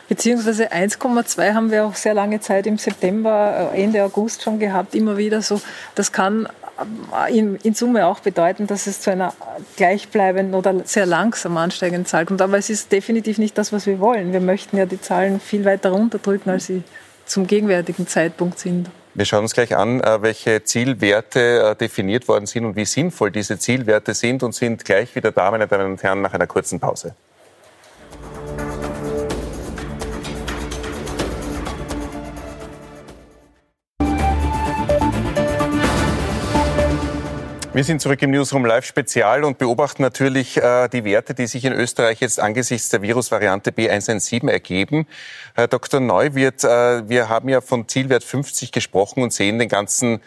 Beziehungsweise 0.08 0.70
1,2 0.70 1.54
haben 1.54 1.72
wir 1.72 1.86
auch 1.86 1.96
sehr 1.96 2.14
lange 2.14 2.38
Zeit 2.38 2.68
im 2.68 2.78
September, 2.78 3.72
äh, 3.74 3.82
Ende 3.82 4.04
August 4.04 4.42
schon 4.42 4.60
gehabt, 4.60 4.94
immer 4.94 5.16
wieder 5.16 5.42
so. 5.42 5.60
Das 5.96 6.12
kann 6.12 6.48
in, 7.30 7.56
in, 7.56 7.74
Summe 7.74 8.06
auch 8.06 8.20
bedeuten, 8.20 8.66
dass 8.66 8.86
es 8.86 9.00
zu 9.00 9.10
einer 9.10 9.32
gleichbleibenden 9.76 10.54
oder 10.54 10.74
sehr 10.84 11.06
langsam 11.06 11.56
ansteigenden 11.56 12.06
Zahl 12.06 12.26
kommt. 12.26 12.42
Aber 12.42 12.58
es 12.58 12.70
ist 12.70 12.92
definitiv 12.92 13.38
nicht 13.38 13.56
das, 13.58 13.72
was 13.72 13.86
wir 13.86 14.00
wollen. 14.00 14.32
Wir 14.32 14.40
möchten 14.40 14.76
ja 14.76 14.86
die 14.86 15.00
Zahlen 15.00 15.40
viel 15.40 15.64
weiter 15.64 15.90
runterdrücken, 15.90 16.50
als 16.50 16.66
sie 16.66 16.82
zum 17.26 17.46
gegenwärtigen 17.46 18.06
Zeitpunkt 18.06 18.58
sind. 18.58 18.90
Wir 19.14 19.24
schauen 19.24 19.42
uns 19.42 19.54
gleich 19.54 19.76
an, 19.76 20.00
äh, 20.00 20.22
welche 20.22 20.62
Zielwerte 20.62 21.70
äh, 21.70 21.76
definiert 21.76 22.28
worden 22.28 22.46
sind 22.46 22.64
und 22.64 22.76
wie 22.76 22.84
sinnvoll 22.84 23.30
diese 23.30 23.58
Zielwerte 23.58 24.14
sind 24.14 24.42
und 24.42 24.54
sind 24.54 24.84
gleich 24.84 25.14
wieder 25.16 25.32
da, 25.32 25.50
meine 25.50 25.66
Damen 25.66 25.92
und 25.92 26.02
Herren, 26.02 26.22
nach 26.22 26.32
einer 26.32 26.46
kurzen 26.46 26.78
Pause. 26.78 27.14
Wir 37.72 37.84
sind 37.84 38.00
zurück 38.00 38.20
im 38.22 38.32
Newsroom 38.32 38.64
Live 38.64 38.84
Spezial 38.84 39.44
und 39.44 39.58
beobachten 39.58 40.02
natürlich 40.02 40.56
äh, 40.56 40.88
die 40.88 41.04
Werte, 41.04 41.34
die 41.34 41.46
sich 41.46 41.64
in 41.64 41.72
Österreich 41.72 42.20
jetzt 42.20 42.40
angesichts 42.40 42.88
der 42.88 43.00
Virusvariante 43.00 43.70
B117 43.70 44.50
ergeben. 44.50 45.06
Herr 45.54 45.68
Dr. 45.68 46.00
Neuwirth, 46.00 46.64
äh, 46.64 47.08
wir 47.08 47.28
haben 47.28 47.48
ja 47.48 47.60
von 47.60 47.86
Zielwert 47.86 48.24
50 48.24 48.72
gesprochen 48.72 49.22
und 49.22 49.32
sehen 49.32 49.60
den 49.60 49.68
ganzen 49.68 50.20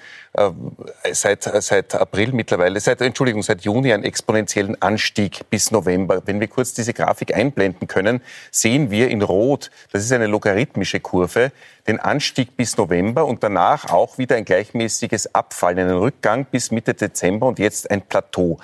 seit, 1.11 1.43
seit 1.43 1.95
April 1.95 2.33
mittlerweile, 2.33 2.79
seit, 2.79 3.01
Entschuldigung, 3.01 3.43
seit 3.43 3.61
Juni 3.61 3.93
einen 3.93 4.03
exponentiellen 4.03 4.81
Anstieg 4.81 5.49
bis 5.49 5.69
November. 5.69 6.23
Wenn 6.25 6.39
wir 6.39 6.47
kurz 6.47 6.73
diese 6.73 6.93
Grafik 6.93 7.35
einblenden 7.35 7.87
können, 7.87 8.21
sehen 8.49 8.89
wir 8.89 9.09
in 9.09 9.21
Rot, 9.21 9.69
das 9.91 10.03
ist 10.03 10.11
eine 10.11 10.27
logarithmische 10.27 10.99
Kurve, 10.99 11.51
den 11.87 11.99
Anstieg 11.99 12.57
bis 12.57 12.77
November 12.77 13.25
und 13.25 13.43
danach 13.43 13.91
auch 13.91 14.17
wieder 14.17 14.35
ein 14.35 14.45
gleichmäßiges 14.45 15.35
Abfallen, 15.35 15.79
einen 15.79 15.97
Rückgang 15.97 16.45
bis 16.45 16.71
Mitte 16.71 16.95
Dezember 16.95 17.47
und 17.47 17.59
jetzt 17.59 17.91
ein 17.91 18.01
Plateau. 18.01 18.59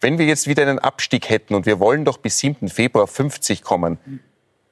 Wenn 0.00 0.18
wir 0.18 0.26
jetzt 0.26 0.48
wieder 0.48 0.62
einen 0.62 0.80
Abstieg 0.80 1.30
hätten 1.30 1.54
und 1.54 1.66
wir 1.66 1.78
wollen 1.78 2.04
doch 2.04 2.18
bis 2.18 2.38
7. 2.40 2.68
Februar 2.68 3.06
50 3.06 3.62
kommen, 3.62 3.98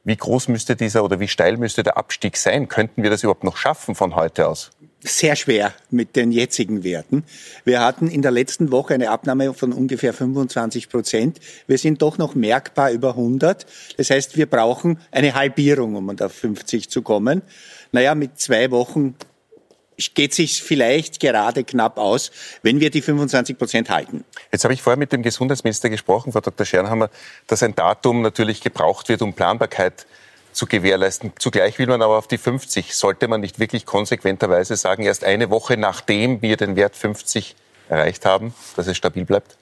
wie 0.02 0.16
groß 0.16 0.48
müsste 0.48 0.74
dieser 0.74 1.04
oder 1.04 1.20
wie 1.20 1.28
steil 1.28 1.56
müsste 1.58 1.84
der 1.84 1.96
Abstieg 1.96 2.36
sein? 2.36 2.68
Könnten 2.68 3.04
wir 3.04 3.10
das 3.10 3.22
überhaupt 3.22 3.44
noch 3.44 3.56
schaffen 3.56 3.94
von 3.94 4.16
heute 4.16 4.48
aus? 4.48 4.72
Sehr 5.02 5.34
schwer 5.34 5.72
mit 5.90 6.14
den 6.14 6.30
jetzigen 6.30 6.84
Werten. 6.84 7.24
Wir 7.64 7.80
hatten 7.80 8.08
in 8.08 8.20
der 8.20 8.30
letzten 8.30 8.70
Woche 8.70 8.92
eine 8.92 9.10
Abnahme 9.10 9.54
von 9.54 9.72
ungefähr 9.72 10.12
25 10.12 10.90
Prozent. 10.90 11.40
Wir 11.66 11.78
sind 11.78 12.02
doch 12.02 12.18
noch 12.18 12.34
merkbar 12.34 12.90
über 12.90 13.10
100. 13.10 13.64
Das 13.96 14.10
heißt, 14.10 14.36
wir 14.36 14.44
brauchen 14.44 14.98
eine 15.10 15.34
Halbierung, 15.34 15.94
um 15.96 16.10
auf 16.10 16.32
50 16.32 16.90
zu 16.90 17.00
kommen. 17.00 17.40
Naja, 17.92 18.14
mit 18.14 18.38
zwei 18.38 18.70
Wochen 18.70 19.14
geht 20.14 20.34
sich 20.34 20.62
vielleicht 20.62 21.18
gerade 21.18 21.64
knapp 21.64 21.98
aus, 21.98 22.30
wenn 22.62 22.80
wir 22.80 22.90
die 22.90 23.02
25 23.02 23.56
Prozent 23.56 23.90
halten. 23.90 24.24
Jetzt 24.52 24.64
habe 24.64 24.74
ich 24.74 24.82
vorher 24.82 24.98
mit 24.98 25.12
dem 25.12 25.22
Gesundheitsminister 25.22 25.88
gesprochen, 25.90 26.32
Frau 26.32 26.40
Dr. 26.40 26.66
Schernhammer, 26.66 27.10
dass 27.46 27.62
ein 27.62 27.74
Datum 27.74 28.22
natürlich 28.22 28.60
gebraucht 28.60 29.08
wird, 29.08 29.22
um 29.22 29.32
Planbarkeit 29.32 30.06
zu 30.52 30.66
gewährleisten. 30.66 31.32
Zugleich 31.38 31.78
will 31.78 31.86
man 31.86 32.02
aber 32.02 32.18
auf 32.18 32.26
die 32.26 32.38
50. 32.38 32.94
Sollte 32.94 33.28
man 33.28 33.40
nicht 33.40 33.58
wirklich 33.58 33.86
konsequenterweise 33.86 34.76
sagen, 34.76 35.02
erst 35.02 35.24
eine 35.24 35.50
Woche 35.50 35.76
nachdem 35.76 36.42
wir 36.42 36.56
den 36.56 36.76
Wert 36.76 36.96
50 36.96 37.56
erreicht 37.88 38.24
haben, 38.24 38.54
dass 38.76 38.86
es 38.86 38.96
stabil 38.96 39.24
bleibt? 39.24 39.56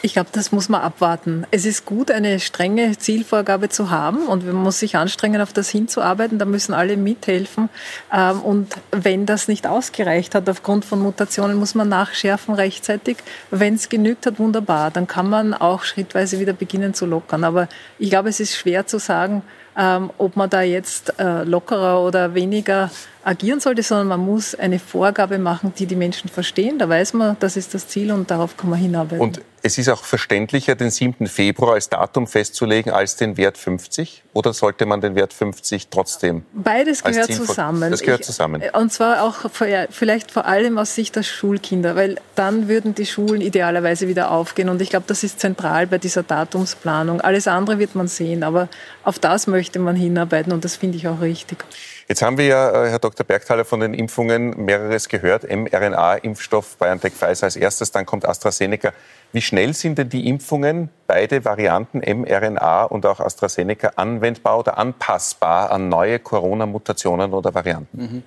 Ich 0.00 0.12
glaube, 0.12 0.28
das 0.30 0.52
muss 0.52 0.68
man 0.68 0.80
abwarten. 0.80 1.44
Es 1.50 1.64
ist 1.64 1.84
gut, 1.84 2.12
eine 2.12 2.38
strenge 2.38 2.96
Zielvorgabe 2.96 3.68
zu 3.68 3.90
haben 3.90 4.28
und 4.28 4.46
man 4.46 4.54
muss 4.54 4.78
sich 4.78 4.94
anstrengen, 4.94 5.40
auf 5.40 5.52
das 5.52 5.70
hinzuarbeiten. 5.70 6.38
Da 6.38 6.44
müssen 6.44 6.72
alle 6.72 6.96
mithelfen. 6.96 7.68
Ähm, 8.12 8.40
und 8.42 8.76
wenn 8.92 9.26
das 9.26 9.48
nicht 9.48 9.66
ausgereicht 9.66 10.36
hat 10.36 10.48
aufgrund 10.48 10.84
von 10.84 11.00
Mutationen, 11.00 11.56
muss 11.56 11.74
man 11.74 11.88
nachschärfen 11.88 12.54
rechtzeitig. 12.54 13.16
Wenn 13.50 13.74
es 13.74 13.88
genügt 13.88 14.26
hat, 14.26 14.38
wunderbar. 14.38 14.92
Dann 14.92 15.08
kann 15.08 15.28
man 15.28 15.52
auch 15.52 15.82
schrittweise 15.82 16.38
wieder 16.38 16.52
beginnen 16.52 16.94
zu 16.94 17.04
lockern. 17.04 17.42
Aber 17.42 17.68
ich 17.98 18.10
glaube, 18.10 18.28
es 18.28 18.38
ist 18.38 18.54
schwer 18.54 18.86
zu 18.86 19.00
sagen, 19.00 19.42
ähm, 19.78 20.10
ob 20.18 20.34
man 20.34 20.50
da 20.50 20.60
jetzt 20.62 21.18
äh, 21.20 21.44
lockerer 21.44 22.02
oder 22.02 22.34
weniger 22.34 22.90
agieren 23.24 23.60
sollte, 23.60 23.82
sondern 23.82 24.08
man 24.08 24.20
muss 24.20 24.54
eine 24.54 24.80
Vorgabe 24.80 25.38
machen, 25.38 25.72
die 25.78 25.86
die 25.86 25.94
Menschen 25.94 26.28
verstehen. 26.28 26.78
Da 26.78 26.88
weiß 26.88 27.14
man, 27.14 27.36
das 27.38 27.56
ist 27.56 27.74
das 27.74 27.86
Ziel 27.86 28.10
und 28.10 28.30
darauf 28.30 28.56
kann 28.56 28.70
man 28.70 28.80
hinarbeiten. 28.80 29.20
Und 29.20 29.40
es 29.62 29.78
ist 29.78 29.88
auch 29.88 30.04
verständlicher, 30.04 30.74
den 30.74 30.90
7. 30.90 31.26
Februar 31.26 31.74
als 31.74 31.88
Datum 31.88 32.26
festzulegen, 32.26 32.92
als 32.92 33.16
den 33.16 33.36
Wert 33.36 33.58
50? 33.58 34.22
Oder 34.32 34.52
sollte 34.52 34.86
man 34.86 35.00
den 35.00 35.14
Wert 35.14 35.32
50 35.32 35.88
trotzdem? 35.88 36.44
Beides 36.52 37.02
gehört 37.02 37.32
zusammen. 37.32 37.90
Das 37.90 38.02
gehört 38.02 38.24
zusammen. 38.24 38.62
Ich, 38.62 38.74
und 38.74 38.92
zwar 38.92 39.22
auch 39.22 39.50
vielleicht 39.90 40.30
vor 40.30 40.46
allem 40.46 40.78
aus 40.78 40.94
Sicht 40.94 41.16
der 41.16 41.22
Schulkinder, 41.22 41.96
weil 41.96 42.20
dann 42.34 42.68
würden 42.68 42.94
die 42.94 43.06
Schulen 43.06 43.40
idealerweise 43.40 44.08
wieder 44.08 44.30
aufgehen. 44.30 44.68
Und 44.68 44.80
ich 44.80 44.90
glaube, 44.90 45.06
das 45.08 45.24
ist 45.24 45.40
zentral 45.40 45.86
bei 45.86 45.98
dieser 45.98 46.22
Datumsplanung. 46.22 47.20
Alles 47.20 47.48
andere 47.48 47.78
wird 47.78 47.94
man 47.94 48.08
sehen, 48.08 48.42
aber 48.42 48.68
auf 49.04 49.18
das 49.18 49.46
möchte 49.46 49.78
man 49.78 49.96
hinarbeiten 49.96 50.52
und 50.52 50.64
das 50.64 50.76
finde 50.76 50.98
ich 50.98 51.08
auch 51.08 51.20
richtig. 51.20 51.64
Jetzt 52.08 52.22
haben 52.22 52.38
wir 52.38 52.46
ja, 52.46 52.84
äh, 52.84 52.90
Herr 52.90 52.98
Dr. 52.98 53.26
Bergthaler, 53.26 53.66
von 53.66 53.80
den 53.80 53.92
Impfungen 53.92 54.64
mehreres 54.64 55.10
gehört. 55.10 55.44
mRNA-Impfstoff 55.44 56.76
BioNTech 56.78 57.12
Pfizer 57.12 57.44
als 57.44 57.56
erstes, 57.56 57.90
dann 57.90 58.06
kommt 58.06 58.26
AstraZeneca. 58.26 58.94
Wie 59.32 59.42
schnell 59.42 59.74
sind 59.74 59.98
denn 59.98 60.08
die 60.08 60.26
Impfungen, 60.26 60.88
beide 61.06 61.44
Varianten 61.44 61.98
mRNA 61.98 62.84
und 62.84 63.04
auch 63.04 63.20
AstraZeneca, 63.20 63.92
anwendbar 63.96 64.58
oder 64.58 64.78
anpassbar 64.78 65.70
an 65.70 65.88
neue 65.88 66.18
Corona-Mutationen 66.18 67.32
oder 67.32 67.54
Varianten? 67.54 67.98
Mhm. 67.98 68.22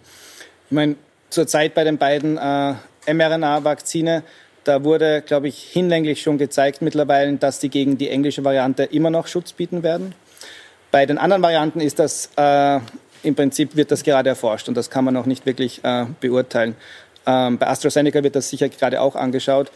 Ich 0.69 0.75
meine, 0.75 0.95
zurzeit 1.29 1.73
bei 1.73 1.83
den 1.83 1.97
beiden 1.97 2.37
äh, 2.37 2.75
mRNA-Vakzine, 3.11 4.23
da 4.63 4.83
wurde, 4.83 5.23
glaube 5.23 5.47
ich, 5.47 5.63
hinlänglich 5.63 6.21
schon 6.21 6.37
gezeigt 6.37 6.83
mittlerweile, 6.83 7.33
dass 7.37 7.57
die 7.59 7.69
gegen 7.69 7.97
die 7.97 8.09
englische 8.09 8.43
Variante 8.43 8.83
immer 8.83 9.09
noch 9.09 9.25
Schutz 9.25 9.53
bieten 9.53 9.81
werden. 9.81 10.13
Bei 10.91 11.05
den 11.07 11.17
anderen 11.17 11.41
Varianten 11.41 11.79
ist 11.79 11.97
das 11.97 12.29
äh, 12.37 12.79
im 13.23 13.35
Prinzip 13.35 13.75
wird 13.75 13.91
das 13.91 14.03
gerade 14.03 14.29
erforscht 14.29 14.67
und 14.67 14.75
das 14.75 14.89
kann 14.89 15.05
man 15.05 15.13
noch 15.13 15.25
nicht 15.25 15.45
wirklich 15.45 15.83
äh, 15.83 16.05
beurteilen. 16.19 16.75
Ähm, 17.25 17.57
bei 17.57 17.67
AstraZeneca 17.67 18.23
wird 18.23 18.35
das 18.35 18.49
sicher 18.49 18.69
gerade 18.69 19.01
auch 19.01 19.15
angeschaut. 19.15 19.71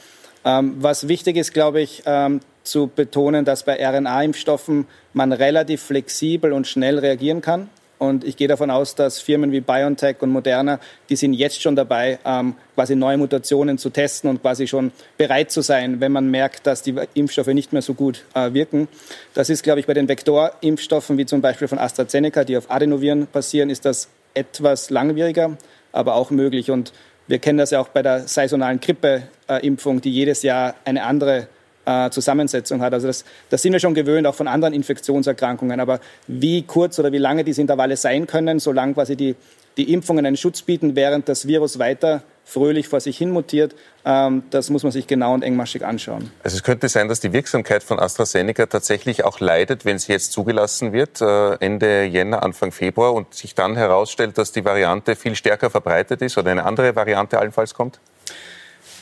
Ähm, 0.46 0.76
was 0.80 1.08
wichtig 1.08 1.38
ist, 1.38 1.54
glaube 1.54 1.82
ich, 1.82 2.04
ähm, 2.06 2.40
zu 2.64 2.90
betonen, 2.94 3.46
dass 3.46 3.64
bei 3.64 3.78
RNA-Impfstoffen 3.84 4.88
man 5.14 5.32
relativ 5.32 5.82
flexibel 5.82 6.54
und 6.54 6.68
schnell 6.68 7.00
reagieren 7.00 7.42
kann. 7.42 7.70
Und 7.98 8.24
ich 8.26 8.36
gehe 8.36 8.48
davon 8.48 8.70
aus, 8.70 8.96
dass 8.96 9.20
Firmen 9.20 9.52
wie 9.52 9.62
BioNTech 9.62 10.18
und 10.22 10.30
Moderna, 10.30 10.80
die 11.10 11.16
sind 11.16 11.34
jetzt 11.34 11.62
schon 11.62 11.76
dabei, 11.76 12.20
ähm, 12.26 12.56
quasi 12.76 12.96
neue 12.96 13.18
Mutationen 13.18 13.78
zu 13.78 13.90
testen 13.90 14.30
und 14.30 14.42
quasi 14.42 14.68
schon 14.68 14.92
bereit 15.18 15.50
zu 15.50 15.62
sein, 15.62 16.02
wenn 16.02 16.12
man 16.12 16.30
merkt, 16.30 16.68
dass 16.68 16.82
die 16.82 16.96
Impfstoffe 17.14 17.48
nicht 17.48 17.72
mehr 17.72 17.82
so 17.82 17.94
gut 17.94 18.26
äh, 18.34 18.54
wirken. 18.54 18.90
Das 19.34 19.50
ist, 19.50 19.64
glaube 19.64 19.80
ich, 19.80 19.88
bei 19.88 19.94
den 19.94 20.10
Vektorimpfstoffen, 20.10 21.18
wie 21.18 21.26
zum 21.26 21.42
Beispiel 21.42 21.70
von 21.70 21.80
AstraZeneca, 21.80 22.44
die 22.44 22.58
auf 22.58 22.70
Adenoviren 22.70 23.28
basieren, 23.32 23.70
ist 23.70 23.86
das 23.86 24.10
etwas 24.34 24.90
langwieriger, 24.90 25.58
aber 25.94 26.16
auch 26.16 26.32
möglich. 26.32 26.72
Und 26.72 26.92
wir 27.28 27.40
kennen 27.40 27.58
das 27.58 27.72
ja 27.72 27.80
auch 27.80 27.90
bei 27.90 28.02
der 28.02 28.28
saisonalen 28.28 28.80
Grippeimpfung, 28.80 30.02
die 30.02 30.12
jedes 30.12 30.44
Jahr 30.44 30.76
eine 30.86 31.04
andere 31.04 31.48
äh, 31.86 32.10
Zusammensetzung 32.10 32.82
hat. 32.82 32.94
Also 32.94 33.08
das, 33.08 33.26
das 33.50 33.62
sind 33.62 33.74
wir 33.74 33.80
schon 33.80 33.94
gewöhnt, 33.94 34.28
auch 34.28 34.36
von 34.36 34.48
anderen 34.48 34.74
Infektionserkrankungen. 34.74 35.80
Aber 35.80 36.00
wie 36.28 36.64
kurz 36.64 37.00
oder 37.00 37.12
wie 37.12 37.18
lange 37.18 37.44
diese 37.44 37.62
Intervalle 37.62 37.98
sein 37.98 38.28
können, 38.28 38.60
solange 38.60 38.94
quasi 38.94 39.16
die, 39.16 39.36
die 39.78 39.92
Impfungen 39.94 40.26
einen 40.26 40.38
Schutz 40.38 40.62
bieten, 40.62 40.96
während 40.96 41.30
das 41.30 41.48
Virus 41.48 41.80
weiter 41.80 42.24
fröhlich 42.46 42.88
vor 42.88 43.02
sich 43.02 43.18
hin 43.18 43.32
mutiert. 43.32 43.76
Ähm, 44.06 44.44
das 44.52 44.70
muss 44.70 44.84
man 44.84 44.92
sich 44.92 45.08
genau 45.08 45.34
und 45.34 45.44
engmaschig 45.44 45.84
anschauen. 45.84 46.32
Also 46.44 46.56
es 46.56 46.64
könnte 46.64 46.88
sein, 46.88 47.10
dass 47.10 47.20
die 47.20 47.34
Wirksamkeit 47.34 47.84
von 47.84 48.00
AstraZeneca 48.00 48.68
tatsächlich 48.68 49.26
auch 49.26 49.40
leidet, 49.40 49.84
wenn 49.84 49.98
sie 49.98 50.14
jetzt 50.14 50.32
zugelassen 50.32 50.94
wird, 50.94 51.22
äh, 51.22 51.56
Ende 51.56 52.04
Jänner, 52.06 52.44
Anfang 52.44 52.72
Februar, 52.72 53.14
und 53.14 53.34
sich 53.34 53.56
dann 53.56 53.76
herausstellt, 53.76 54.38
dass 54.38 54.52
die 54.52 54.64
Variante 54.64 55.16
viel 55.16 55.36
stärker 55.36 55.70
verbreitet 55.70 56.22
ist 56.22 56.38
oder 56.38 56.52
eine 56.52 56.66
andere 56.66 56.96
Variante 56.96 57.40
allenfalls 57.40 57.74
kommt? 57.74 58.00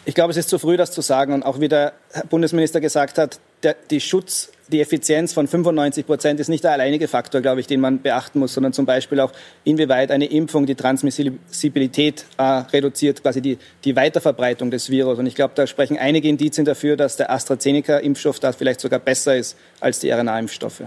Ich 0.06 0.16
glaube, 0.16 0.32
es 0.32 0.38
ist 0.38 0.50
zu 0.50 0.60
früh, 0.60 0.78
das 0.78 0.92
zu 0.92 1.02
sagen. 1.02 1.34
Und 1.34 1.44
auch 1.44 1.60
wie 1.60 1.68
der 1.68 1.94
Bundesminister 2.30 2.82
gesagt 2.82 3.18
hat, 3.18 3.40
der, 3.64 3.76
die 3.90 4.02
Schutz, 4.02 4.52
die 4.74 4.82
Effizienz 4.82 5.32
von 5.34 5.48
95 5.48 6.06
Prozent 6.06 6.40
ist 6.40 6.50
nicht 6.50 6.64
der 6.64 6.72
alleinige 6.72 7.08
Faktor, 7.08 7.42
glaube 7.42 7.62
ich, 7.62 7.68
den 7.68 7.80
man 7.80 8.02
beachten 8.02 8.40
muss, 8.40 8.54
sondern 8.54 8.74
zum 8.74 8.86
Beispiel 8.86 9.20
auch, 9.20 9.32
inwieweit 9.64 10.12
eine 10.12 10.26
Impfung 10.26 10.66
die 10.66 10.76
Transmissibilität 10.76 12.26
äh, 12.38 12.44
reduziert, 12.44 13.22
quasi 13.22 13.42
die, 13.42 13.58
die 13.86 13.96
Weiterverbreitung 13.96 14.72
des 14.72 14.90
Virus. 14.90 15.20
Und 15.20 15.28
ich 15.28 15.36
glaube, 15.36 15.54
da 15.56 15.68
sprechen 15.68 15.98
einige 15.98 16.28
Indizien 16.28 16.66
dafür, 16.66 16.98
dass 16.98 17.16
der 17.16 17.32
AstraZeneca-Impfstoff 17.32 18.40
da 18.40 18.52
vielleicht 18.52 18.82
sogar 18.82 19.00
besser 19.00 19.38
ist 19.38 19.56
als 19.80 20.00
die 20.00 20.12
RNA-Impfstoffe. 20.12 20.84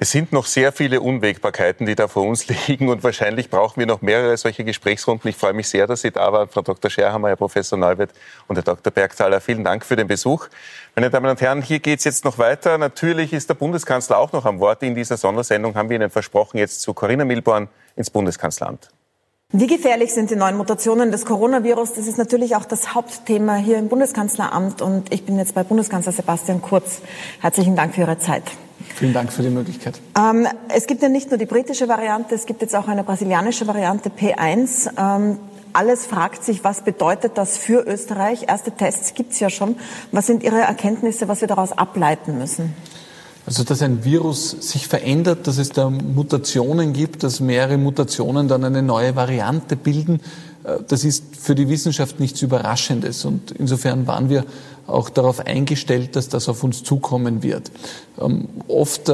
Es 0.00 0.12
sind 0.12 0.32
noch 0.32 0.46
sehr 0.46 0.70
viele 0.70 1.00
Unwägbarkeiten, 1.00 1.84
die 1.84 1.96
da 1.96 2.06
vor 2.06 2.22
uns 2.22 2.46
liegen 2.68 2.88
und 2.88 3.02
wahrscheinlich 3.02 3.50
brauchen 3.50 3.80
wir 3.80 3.86
noch 3.86 4.00
mehrere 4.00 4.36
solche 4.36 4.62
Gesprächsrunden. 4.62 5.28
Ich 5.28 5.36
freue 5.36 5.54
mich 5.54 5.68
sehr, 5.68 5.88
dass 5.88 6.02
Sie 6.02 6.12
da 6.12 6.32
waren, 6.32 6.48
Frau 6.48 6.62
Dr. 6.62 6.88
Scherhammer, 6.88 7.30
Herr 7.30 7.36
Professor 7.36 7.76
Neuwirth 7.76 8.12
und 8.46 8.54
Herr 8.54 8.62
Dr. 8.62 8.92
Bergthaler. 8.92 9.40
Vielen 9.40 9.64
Dank 9.64 9.84
für 9.84 9.96
den 9.96 10.06
Besuch. 10.06 10.46
Meine 10.94 11.10
Damen 11.10 11.28
und 11.28 11.40
Herren, 11.40 11.62
hier 11.62 11.80
geht 11.80 11.98
es 11.98 12.04
jetzt 12.04 12.24
noch 12.24 12.38
weiter. 12.38 12.78
Natürlich 12.78 13.32
ist 13.32 13.48
der 13.48 13.54
Bundeskanzler 13.54 14.18
auch 14.18 14.30
noch 14.30 14.44
am 14.44 14.60
Wort. 14.60 14.84
In 14.84 14.94
dieser 14.94 15.16
Sondersendung 15.16 15.74
haben 15.74 15.88
wir 15.88 15.96
Ihnen 15.96 16.10
versprochen, 16.10 16.58
jetzt 16.58 16.80
zu 16.80 16.94
Corinna 16.94 17.24
Milborn 17.24 17.66
ins 17.96 18.10
Bundeskanzleramt. 18.10 18.90
Wie 19.50 19.66
gefährlich 19.66 20.14
sind 20.14 20.30
die 20.30 20.36
neuen 20.36 20.56
Mutationen 20.56 21.10
des 21.10 21.24
Coronavirus? 21.24 21.94
Das 21.94 22.06
ist 22.06 22.18
natürlich 22.18 22.54
auch 22.54 22.66
das 22.66 22.94
Hauptthema 22.94 23.56
hier 23.56 23.78
im 23.78 23.88
Bundeskanzleramt. 23.88 24.80
Und 24.80 25.12
ich 25.12 25.24
bin 25.24 25.38
jetzt 25.38 25.56
bei 25.56 25.64
Bundeskanzler 25.64 26.12
Sebastian 26.12 26.62
Kurz. 26.62 27.00
Herzlichen 27.40 27.74
Dank 27.74 27.96
für 27.96 28.02
Ihre 28.02 28.18
Zeit. 28.18 28.44
Vielen 28.94 29.12
Dank 29.12 29.32
für 29.32 29.42
die 29.42 29.50
Möglichkeit. 29.50 30.00
Ähm, 30.16 30.46
es 30.74 30.86
gibt 30.86 31.02
ja 31.02 31.08
nicht 31.08 31.30
nur 31.30 31.38
die 31.38 31.46
britische 31.46 31.88
Variante, 31.88 32.34
es 32.34 32.46
gibt 32.46 32.62
jetzt 32.62 32.74
auch 32.74 32.88
eine 32.88 33.04
brasilianische 33.04 33.66
Variante 33.66 34.10
P1. 34.10 34.90
Ähm, 34.98 35.38
alles 35.72 36.06
fragt 36.06 36.44
sich, 36.44 36.64
was 36.64 36.82
bedeutet 36.82 37.32
das 37.36 37.56
für 37.56 37.86
Österreich? 37.86 38.44
Erste 38.48 38.72
Tests 38.72 39.14
gibt 39.14 39.32
es 39.32 39.40
ja 39.40 39.50
schon. 39.50 39.76
Was 40.12 40.26
sind 40.26 40.42
Ihre 40.42 40.60
Erkenntnisse, 40.60 41.28
was 41.28 41.40
wir 41.40 41.48
daraus 41.48 41.72
ableiten 41.72 42.38
müssen? 42.38 42.74
Also, 43.46 43.64
dass 43.64 43.80
ein 43.80 44.04
Virus 44.04 44.50
sich 44.50 44.88
verändert, 44.88 45.46
dass 45.46 45.56
es 45.56 45.70
da 45.70 45.88
Mutationen 45.88 46.92
gibt, 46.92 47.22
dass 47.22 47.40
mehrere 47.40 47.78
Mutationen 47.78 48.46
dann 48.46 48.64
eine 48.64 48.82
neue 48.82 49.16
Variante 49.16 49.74
bilden, 49.76 50.20
äh, 50.64 50.78
das 50.86 51.04
ist 51.04 51.36
für 51.36 51.54
die 51.54 51.68
Wissenschaft 51.68 52.20
nichts 52.20 52.42
Überraschendes. 52.42 53.24
Und 53.24 53.52
insofern 53.52 54.06
waren 54.06 54.28
wir 54.28 54.44
auch 54.88 55.10
darauf 55.10 55.40
eingestellt, 55.40 56.16
dass 56.16 56.28
das 56.28 56.48
auf 56.48 56.64
uns 56.64 56.82
zukommen 56.82 57.42
wird. 57.42 57.70
Ähm, 58.20 58.48
oft 58.66 59.08
äh, 59.08 59.12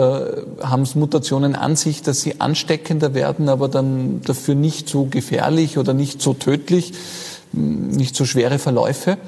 haben 0.62 0.82
es 0.82 0.94
Mutationen 0.94 1.54
an 1.54 1.76
sich, 1.76 2.02
dass 2.02 2.22
sie 2.22 2.40
ansteckender 2.40 3.14
werden, 3.14 3.48
aber 3.48 3.68
dann 3.68 4.20
dafür 4.22 4.54
nicht 4.54 4.88
so 4.88 5.04
gefährlich 5.04 5.78
oder 5.78 5.92
nicht 5.92 6.22
so 6.22 6.34
tödlich, 6.34 6.92
nicht 7.52 8.16
so 8.16 8.24
schwere 8.24 8.58
Verläufe. 8.58 9.18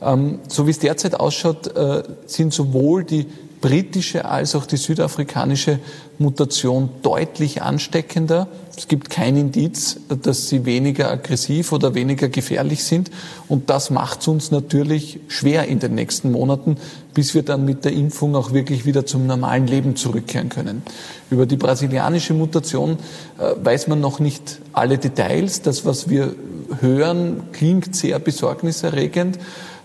Ähm, 0.00 0.40
so 0.48 0.66
wie 0.66 0.70
es 0.70 0.78
derzeit 0.78 1.18
ausschaut, 1.18 1.74
äh, 1.76 2.02
sind 2.26 2.52
sowohl 2.52 3.04
die 3.04 3.26
britische 3.60 4.24
als 4.24 4.54
auch 4.54 4.66
die 4.66 4.76
südafrikanische 4.76 5.78
Mutation 6.18 6.88
deutlich 7.02 7.62
ansteckender. 7.62 8.48
Es 8.76 8.88
gibt 8.88 9.10
kein 9.10 9.36
Indiz, 9.36 9.98
dass 10.22 10.48
sie 10.48 10.64
weniger 10.64 11.10
aggressiv 11.10 11.72
oder 11.72 11.94
weniger 11.94 12.28
gefährlich 12.28 12.84
sind. 12.84 13.10
Und 13.48 13.70
das 13.70 13.90
macht 13.90 14.20
es 14.20 14.28
uns 14.28 14.50
natürlich 14.50 15.20
schwer 15.28 15.66
in 15.66 15.78
den 15.78 15.94
nächsten 15.94 16.32
Monaten, 16.32 16.76
bis 17.14 17.34
wir 17.34 17.42
dann 17.42 17.64
mit 17.64 17.84
der 17.84 17.92
Impfung 17.92 18.34
auch 18.36 18.52
wirklich 18.52 18.84
wieder 18.86 19.06
zum 19.06 19.26
normalen 19.26 19.66
Leben 19.66 19.96
zurückkehren 19.96 20.48
können. 20.48 20.82
Über 21.30 21.46
die 21.46 21.56
brasilianische 21.56 22.34
Mutation 22.34 22.98
äh, 23.38 23.54
weiß 23.62 23.88
man 23.88 24.00
noch 24.00 24.20
nicht 24.20 24.60
alle 24.72 24.98
Details. 24.98 25.62
Das, 25.62 25.84
was 25.84 26.08
wir 26.08 26.34
hören, 26.80 27.44
klingt 27.52 27.96
sehr 27.96 28.18
besorgniserregend. 28.18 29.38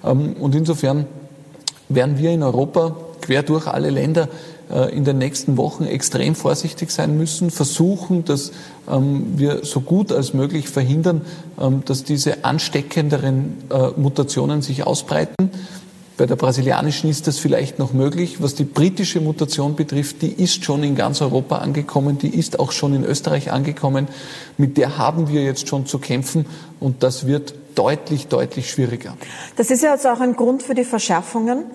Ähm, 0.04 0.34
und 0.34 0.56
insofern 0.56 1.06
werden 1.90 2.18
wir 2.18 2.32
in 2.32 2.44
Europa 2.44 2.96
quer 3.22 3.44
durch 3.44 3.68
alle 3.68 3.90
Länder 3.90 4.28
äh, 4.72 4.96
in 4.96 5.04
den 5.04 5.18
nächsten 5.18 5.58
Wochen 5.58 5.86
extrem 5.86 6.36
vorsichtig 6.36 6.92
sein 6.92 7.18
müssen, 7.18 7.52
versuchen, 7.52 8.26
dass 8.26 8.52
ähm, 8.90 9.34
wir 9.36 9.64
so 9.64 9.82
gut 9.82 10.12
als 10.12 10.34
möglich 10.34 10.70
verhindern, 10.70 11.22
ähm, 11.60 11.84
dass 11.86 12.04
diese 12.04 12.46
ansteckenderen 12.46 13.58
äh, 13.70 14.00
Mutationen 14.00 14.62
sich 14.62 14.86
ausbreiten. 14.86 15.52
Bei 16.22 16.28
der 16.28 16.36
brasilianischen 16.36 17.10
ist 17.10 17.26
das 17.26 17.40
vielleicht 17.40 17.80
noch 17.80 17.94
möglich. 17.94 18.44
Was 18.44 18.54
die 18.54 18.64
britische 18.64 19.22
Mutation 19.22 19.76
betrifft, 19.76 20.22
die 20.22 20.32
ist 20.32 20.64
schon 20.64 20.84
in 20.84 20.96
ganz 20.96 21.20
Europa 21.20 21.58
angekommen, 21.58 22.20
die 22.20 22.30
ist 22.30 22.60
auch 22.60 22.72
schon 22.72 22.94
in 22.94 23.04
Österreich 23.04 23.52
angekommen. 23.52 24.08
Mit 24.58 24.78
der 24.78 25.00
haben 25.00 25.30
wir 25.30 25.42
jetzt 25.42 25.68
schon 25.68 25.88
zu 25.88 25.98
kämpfen 25.98 26.46
und 26.80 27.02
das 27.02 27.26
wird 27.26 27.56
deutlich, 27.76 28.28
deutlich 28.28 28.70
schwieriger. 28.70 29.16
Das 29.56 29.72
ist 29.72 29.84
ja 29.84 29.94
jetzt 29.94 30.06
auch 30.08 30.20
ein 30.20 30.36
Grund 30.36 30.64
für 30.64 30.74
die 30.74 30.84
Verschärfungen. 30.84 31.66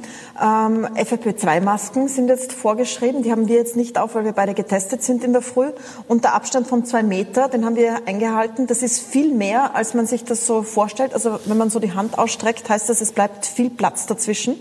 Ähm, 0.40 0.86
FFP2-Masken 0.94 2.08
sind 2.08 2.28
jetzt 2.28 2.52
vorgeschrieben. 2.52 3.22
Die 3.22 3.30
haben 3.30 3.48
wir 3.48 3.56
jetzt 3.56 3.76
nicht 3.76 3.98
auf, 3.98 4.14
weil 4.14 4.24
wir 4.24 4.32
beide 4.32 4.54
getestet 4.54 5.02
sind 5.02 5.24
in 5.24 5.32
der 5.32 5.42
Früh. 5.42 5.70
Und 6.08 6.24
der 6.24 6.34
Abstand 6.34 6.66
von 6.66 6.84
zwei 6.84 7.02
Meter, 7.02 7.48
den 7.48 7.64
haben 7.64 7.76
wir 7.76 8.06
eingehalten. 8.06 8.66
Das 8.66 8.82
ist 8.82 9.00
viel 9.00 9.32
mehr, 9.32 9.74
als 9.74 9.94
man 9.94 10.06
sich 10.06 10.24
das 10.24 10.46
so 10.46 10.62
vorstellt. 10.62 11.14
Also 11.14 11.38
wenn 11.46 11.56
man 11.56 11.70
so 11.70 11.80
die 11.80 11.92
Hand 11.92 12.18
ausstreckt, 12.18 12.68
heißt 12.68 12.88
das, 12.88 13.00
es 13.00 13.12
bleibt 13.12 13.46
viel 13.46 13.70
Platz 13.70 14.06
dazwischen. 14.06 14.54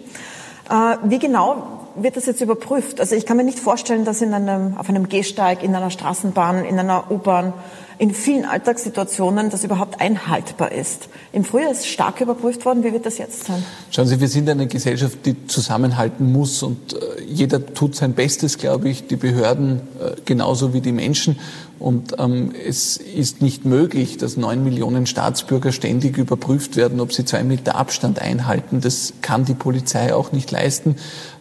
Äh, 0.69 0.97
wie 1.03 1.19
genau 1.19 1.85
wird 1.95 2.17
das 2.17 2.25
jetzt 2.25 2.41
überprüft? 2.41 2.99
Also 2.99 3.15
ich 3.15 3.25
kann 3.25 3.37
mir 3.37 3.43
nicht 3.43 3.59
vorstellen, 3.59 4.05
dass 4.05 4.21
in 4.21 4.33
einem, 4.33 4.77
auf 4.77 4.89
einem 4.89 5.09
Gehsteig, 5.09 5.63
in 5.63 5.75
einer 5.75 5.91
Straßenbahn, 5.91 6.65
in 6.65 6.79
einer 6.79 7.09
U-Bahn 7.09 7.53
in 7.97 8.13
vielen 8.13 8.45
Alltagssituationen 8.45 9.49
das 9.49 9.63
überhaupt 9.63 10.01
einhaltbar 10.01 10.71
ist. 10.71 11.09
Im 11.31 11.43
Frühjahr 11.43 11.71
ist 11.71 11.87
stark 11.87 12.21
überprüft 12.21 12.65
worden. 12.65 12.83
Wie 12.83 12.91
wird 12.91 13.05
das 13.05 13.17
jetzt 13.17 13.45
sein? 13.45 13.63
Schauen 13.91 14.07
Sie, 14.07 14.19
wir 14.19 14.27
sind 14.27 14.49
eine 14.49 14.67
Gesellschaft, 14.67 15.19
die 15.25 15.47
zusammenhalten 15.47 16.31
muss 16.31 16.63
und 16.63 16.93
äh, 16.93 16.97
jeder 17.27 17.73
tut 17.73 17.95
sein 17.95 18.13
Bestes, 18.13 18.57
glaube 18.57 18.89
ich, 18.89 19.07
die 19.07 19.15
Behörden 19.15 19.81
äh, 19.99 20.15
genauso 20.25 20.73
wie 20.73 20.81
die 20.81 20.91
Menschen. 20.91 21.37
Und 21.77 22.15
ähm, 22.19 22.53
es 22.65 22.95
ist 22.97 23.41
nicht 23.41 23.65
möglich, 23.65 24.17
dass 24.17 24.37
neun 24.37 24.63
Millionen 24.63 25.05
Staatsbürger 25.05 25.73
ständig 25.73 26.17
überprüft 26.17 26.77
werden, 26.77 27.01
ob 27.01 27.11
sie 27.11 27.25
zwei 27.25 27.43
Meter 27.43 27.75
Abstand 27.75 28.19
einhalten. 28.19 28.79
Das 28.79 29.13
kann 29.21 29.43
die 29.43 29.55
Polizei 29.55 30.13
auch 30.13 30.31
nicht 30.31 30.51
leisten. 30.51 30.95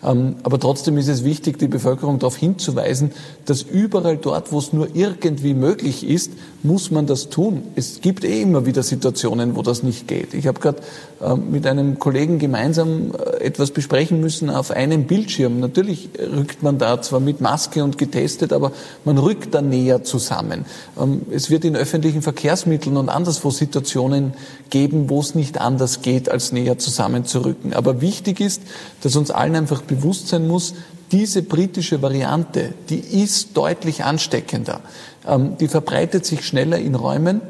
Ähm, 0.05 0.37
aber 0.43 0.61
trotzdem 0.61 0.99
ist 0.99 1.09
es 1.09 1.25
wichtig, 1.25 1.59
die 1.59 1.69
Bevölkerung 1.69 2.19
darauf 2.19 2.37
hinzuweisen, 2.37 3.13
dass 3.47 3.63
überall 3.63 4.17
dort, 4.17 4.53
wo 4.53 4.59
es 4.59 4.73
nur 4.73 4.89
irgendwie 4.95 5.55
möglich 5.55 6.07
ist, 6.07 6.33
muss 6.63 6.91
man 6.91 7.07
das 7.07 7.29
tun. 7.29 7.63
Es 7.77 8.01
gibt 8.01 8.25
eh 8.25 8.41
immer 8.41 8.67
wieder 8.67 8.83
Situationen, 8.83 9.55
wo 9.55 9.63
das 9.63 9.83
nicht 9.83 10.09
geht. 10.09 10.35
Ich 10.35 10.47
habe 10.47 10.61
gerade 10.61 10.79
äh, 11.21 11.35
mit 11.37 11.67
einem 11.67 11.99
Kollegen 11.99 12.39
gemeinsam 12.39 13.13
äh, 13.13 13.45
etwas 13.45 13.71
besprechen 13.71 14.21
müssen 14.21 14.51
auf 14.51 14.71
einem 14.71 15.05
Bildschirm. 15.05 15.61
Natürlich 15.61 16.09
rückt 16.19 16.63
man 16.63 16.79
da 16.79 17.01
zwar 17.03 17.21
mit 17.21 17.41
Maske 17.41 17.85
und 17.85 17.99
getestet, 17.99 18.53
aber 18.53 18.73
man 19.05 19.19
rückt 19.19 19.55
da 19.55 19.63
näher 19.63 20.05
zusammen. 20.05 20.65
Ähm, 21.01 21.23
es 21.31 21.51
wird 21.51 21.65
in 21.65 21.77
öffentlichen 21.77 22.23
Verkehrsmitteln 22.23 22.97
und 22.97 23.09
anderswo 23.09 23.51
Situationen 23.51 24.33
geben, 24.71 25.11
wo 25.11 25.21
es 25.21 25.35
nicht 25.35 25.61
anders 25.61 26.03
geht, 26.03 26.31
als 26.31 26.53
näher 26.53 26.79
zusammenzurücken. 26.79 27.75
Aber 27.75 28.01
wichtig 28.01 28.41
ist, 28.41 28.63
dass 29.03 29.17
uns 29.17 29.31
allen 29.31 29.55
einfach 29.55 29.83
sein 30.03 30.49
muss, 30.49 30.75
diese 31.13 31.43
britische 31.43 32.03
Variante, 32.03 32.75
die 32.89 32.99
ist 32.99 33.57
deutlich 33.57 34.05
ansteckender. 34.05 34.81
Ähm, 35.27 35.57
die 35.59 35.69
verbreitet 35.69 36.27
sich 36.27 36.45
schneller 36.45 36.79
in 36.79 36.95
Räumen 36.95 37.41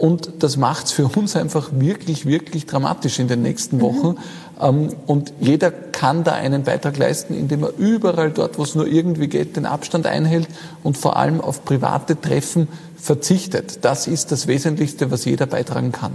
und 0.00 0.32
das 0.38 0.56
macht 0.56 0.86
es 0.86 0.92
für 0.92 1.08
uns 1.08 1.36
einfach 1.36 1.70
wirklich, 1.72 2.24
wirklich 2.24 2.64
dramatisch 2.64 3.18
in 3.18 3.28
den 3.28 3.42
nächsten 3.42 3.76
mhm. 3.76 3.80
Wochen. 3.82 4.16
Mhm. 4.62 4.94
Und 5.06 5.32
jeder 5.40 5.70
kann 5.70 6.24
da 6.24 6.32
einen 6.32 6.64
Beitrag 6.64 6.96
leisten, 6.96 7.34
indem 7.34 7.64
er 7.64 7.76
überall 7.76 8.30
dort, 8.30 8.58
wo 8.58 8.62
es 8.62 8.74
nur 8.74 8.86
irgendwie 8.86 9.28
geht, 9.28 9.56
den 9.56 9.66
Abstand 9.66 10.06
einhält 10.06 10.48
und 10.82 10.96
vor 10.96 11.16
allem 11.16 11.40
auf 11.40 11.66
private 11.66 12.18
Treffen 12.18 12.68
verzichtet. 12.96 13.84
Das 13.84 14.06
ist 14.06 14.32
das 14.32 14.46
Wesentlichste, 14.46 15.10
was 15.10 15.26
jeder 15.26 15.44
beitragen 15.46 15.92
kann. 15.92 16.12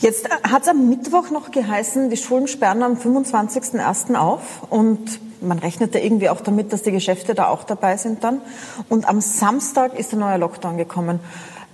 Jetzt 0.00 0.26
äh, 0.26 0.30
hat 0.50 0.62
es 0.62 0.68
am 0.68 0.88
Mittwoch 0.88 1.30
noch 1.30 1.50
geheißen, 1.50 2.10
die 2.10 2.16
Schulen 2.16 2.48
sperren 2.48 2.82
am 2.82 2.94
25.01. 2.94 4.14
auf 4.14 4.62
und 4.70 5.20
man 5.40 5.58
rechnet 5.58 5.94
ja 5.94 6.00
irgendwie 6.00 6.28
auch 6.28 6.40
damit, 6.40 6.72
dass 6.72 6.82
die 6.82 6.92
Geschäfte 6.92 7.34
da 7.34 7.48
auch 7.48 7.64
dabei 7.64 7.96
sind 7.96 8.24
dann. 8.24 8.40
Und 8.88 9.08
am 9.08 9.20
Samstag 9.20 9.98
ist 9.98 10.12
der 10.12 10.18
neue 10.18 10.38
Lockdown 10.38 10.76
gekommen. 10.76 11.20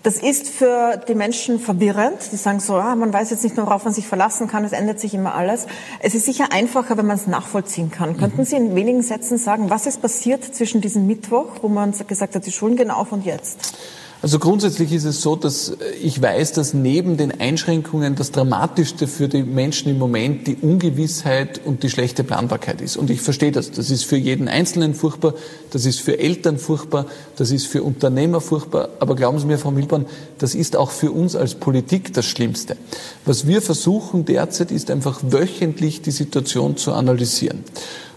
Das 0.02 0.18
ist 0.18 0.48
für 0.48 1.02
die 1.08 1.14
Menschen 1.14 1.58
verwirrend. 1.58 2.18
Die 2.30 2.36
sagen 2.36 2.60
so, 2.60 2.74
ah, 2.74 2.94
man 2.94 3.10
weiß 3.10 3.30
jetzt 3.30 3.42
nicht 3.42 3.56
mehr, 3.56 3.64
worauf 3.64 3.84
man 3.84 3.94
sich 3.94 4.06
verlassen 4.06 4.48
kann, 4.48 4.62
es 4.62 4.72
ändert 4.72 5.00
sich 5.00 5.14
immer 5.14 5.34
alles. 5.34 5.66
Es 6.00 6.14
ist 6.14 6.26
sicher 6.26 6.48
einfacher, 6.52 6.98
wenn 6.98 7.06
man 7.06 7.16
es 7.16 7.26
nachvollziehen 7.26 7.90
kann. 7.90 8.10
Mhm. 8.10 8.18
Könnten 8.18 8.44
Sie 8.44 8.56
in 8.56 8.74
wenigen 8.74 9.02
Sätzen 9.02 9.38
sagen, 9.38 9.70
was 9.70 9.86
ist 9.86 10.02
passiert 10.02 10.44
zwischen 10.44 10.82
diesem 10.82 11.06
Mittwoch, 11.06 11.46
wo 11.62 11.68
man 11.68 11.94
gesagt 12.06 12.34
hat, 12.34 12.44
die 12.44 12.52
Schulen 12.52 12.76
gehen 12.76 12.90
auf 12.90 13.12
und 13.12 13.24
jetzt? 13.24 13.78
Also 14.24 14.38
grundsätzlich 14.38 14.90
ist 14.90 15.04
es 15.04 15.20
so, 15.20 15.36
dass 15.36 15.76
ich 16.02 16.22
weiß, 16.22 16.52
dass 16.52 16.72
neben 16.72 17.18
den 17.18 17.42
Einschränkungen 17.42 18.14
das 18.14 18.30
Dramatischste 18.30 19.06
für 19.06 19.28
die 19.28 19.42
Menschen 19.42 19.90
im 19.90 19.98
Moment 19.98 20.46
die 20.46 20.56
Ungewissheit 20.56 21.60
und 21.62 21.82
die 21.82 21.90
schlechte 21.90 22.24
Planbarkeit 22.24 22.80
ist. 22.80 22.96
Und 22.96 23.10
ich 23.10 23.20
verstehe 23.20 23.52
das. 23.52 23.70
Das 23.70 23.90
ist 23.90 24.06
für 24.06 24.16
jeden 24.16 24.48
Einzelnen 24.48 24.94
furchtbar, 24.94 25.34
das 25.72 25.84
ist 25.84 26.00
für 26.00 26.18
Eltern 26.18 26.56
furchtbar, 26.56 27.04
das 27.36 27.50
ist 27.50 27.66
für 27.66 27.82
Unternehmer 27.82 28.40
furchtbar. 28.40 28.88
Aber 28.98 29.14
glauben 29.14 29.38
Sie 29.38 29.44
mir, 29.44 29.58
Frau 29.58 29.72
Milborn, 29.72 30.06
das 30.38 30.54
ist 30.54 30.74
auch 30.74 30.90
für 30.90 31.12
uns 31.12 31.36
als 31.36 31.56
Politik 31.56 32.14
das 32.14 32.24
Schlimmste. 32.24 32.78
Was 33.26 33.46
wir 33.46 33.60
versuchen 33.60 34.24
derzeit 34.24 34.70
ist 34.70 34.90
einfach 34.90 35.20
wöchentlich 35.22 36.00
die 36.00 36.12
Situation 36.12 36.78
zu 36.78 36.94
analysieren. 36.94 37.62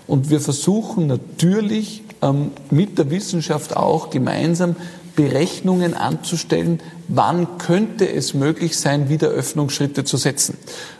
Und 0.08 0.30
wir 0.30 0.39
versuchen 0.39 1.08
natürlich 1.08 2.03
ähm, 2.22 2.51
mit 2.72 2.97
der 2.97 3.12
Wissenschaft 3.12 3.76
auch 3.76 4.10
gemeinsam 4.10 4.78
Berechnungen 5.18 5.95
anzustellen, 5.95 6.80
wann 7.07 7.57
könnte 7.57 8.07
es 8.07 8.36
möglich 8.36 8.78
sein, 8.78 9.09
wieder 9.09 9.30
Öffnungsschritte 9.30 10.03
zu 10.03 10.15
setzen. 10.15 10.57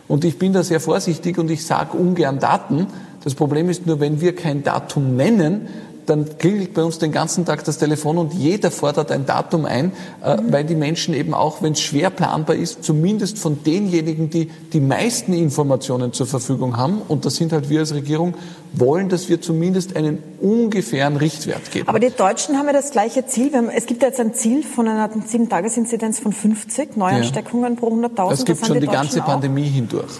Und 0.07 0.26
ich 0.26 0.39
bin 0.39 0.53
da 0.53 0.63
sehr 0.63 0.80
vorsichtig 0.80 1.38
und 1.38 1.51
ich 1.51 1.65
sage 1.65 1.95
ungern 1.95 2.39
Daten. 2.39 2.88
Das 3.24 3.36
Problem 3.36 3.70
ist 3.70 3.86
nur, 3.86 3.99
wenn 3.99 4.20
wir 4.20 4.36
kein 4.36 4.63
Datum 4.63 5.15
nennen, 5.15 5.68
dann 6.08 6.38
klingelt 6.38 6.74
bei 6.74 6.84
uns 6.84 6.99
den 6.99 7.12
ganzen 7.12 7.45
Tag 7.45 7.64
das 7.66 7.78
Telefon 7.78 8.18
und 8.18 8.34
jeder 8.34 8.72
fordert 8.72 9.12
ein 9.12 9.26
Datum 9.26 9.66
ein, 9.66 9.91
äh, 10.24 10.38
mhm. 10.38 10.51
weil 10.51 10.64
die 10.64 10.76
Menschen 10.76 11.14
eben 11.14 11.34
auch, 11.34 11.62
wenn 11.62 11.74
es 11.74 11.82
schwer 11.82 12.10
planbar 12.10 12.55
ist, 12.55 12.84
zumindest 12.84 13.38
von 13.38 13.64
denjenigen, 13.64 14.30
die 14.30 14.49
die 14.74 14.80
meisten 14.80 15.34
Informationen 15.34 16.14
zur 16.14 16.26
Verfügung 16.26 16.78
haben, 16.78 17.01
und 17.08 17.26
das 17.26 17.36
sind 17.36 17.51
halt 17.51 17.70
wir 17.70 17.82
als 17.82 17.93
Regierung, 17.93 18.34
wollen, 18.74 19.10
dass 19.10 19.30
wir 19.30 19.41
zumindest 19.41 19.95
einen 19.95 20.24
ungefähren 20.39 21.18
Richtwert 21.18 21.72
geben. 21.72 21.88
Aber 21.88 21.99
die 21.99 22.10
Deutschen 22.10 22.58
haben 22.58 22.68
ja 22.68 22.74
das 22.74 22.91
gleiche 22.91 23.26
Ziel. 23.26 23.53
Haben, 23.53 23.70
es 23.70 23.86
gibt 23.86 24.01
ja 24.01 24.10
jetzt 24.10 24.20
ein 24.20 24.34
Ziel 24.34 24.64
von 24.64 24.88
einer 24.88 25.10
7-Tages-Inzidenz 25.10 26.20
von 26.20 26.32
50 26.34 26.95
Neuansteckungen 26.95 27.74
ja. 27.74 27.80
pro 27.80 27.89
100.000. 27.89 28.30
Das 28.30 28.45
gibt 28.45 28.62
das 28.62 28.68
schon 28.68 28.80
die, 28.80 28.88
die 28.88 28.91
ganze 28.91 29.22
Pandemie 29.22 29.68
hindurch. 29.68 30.20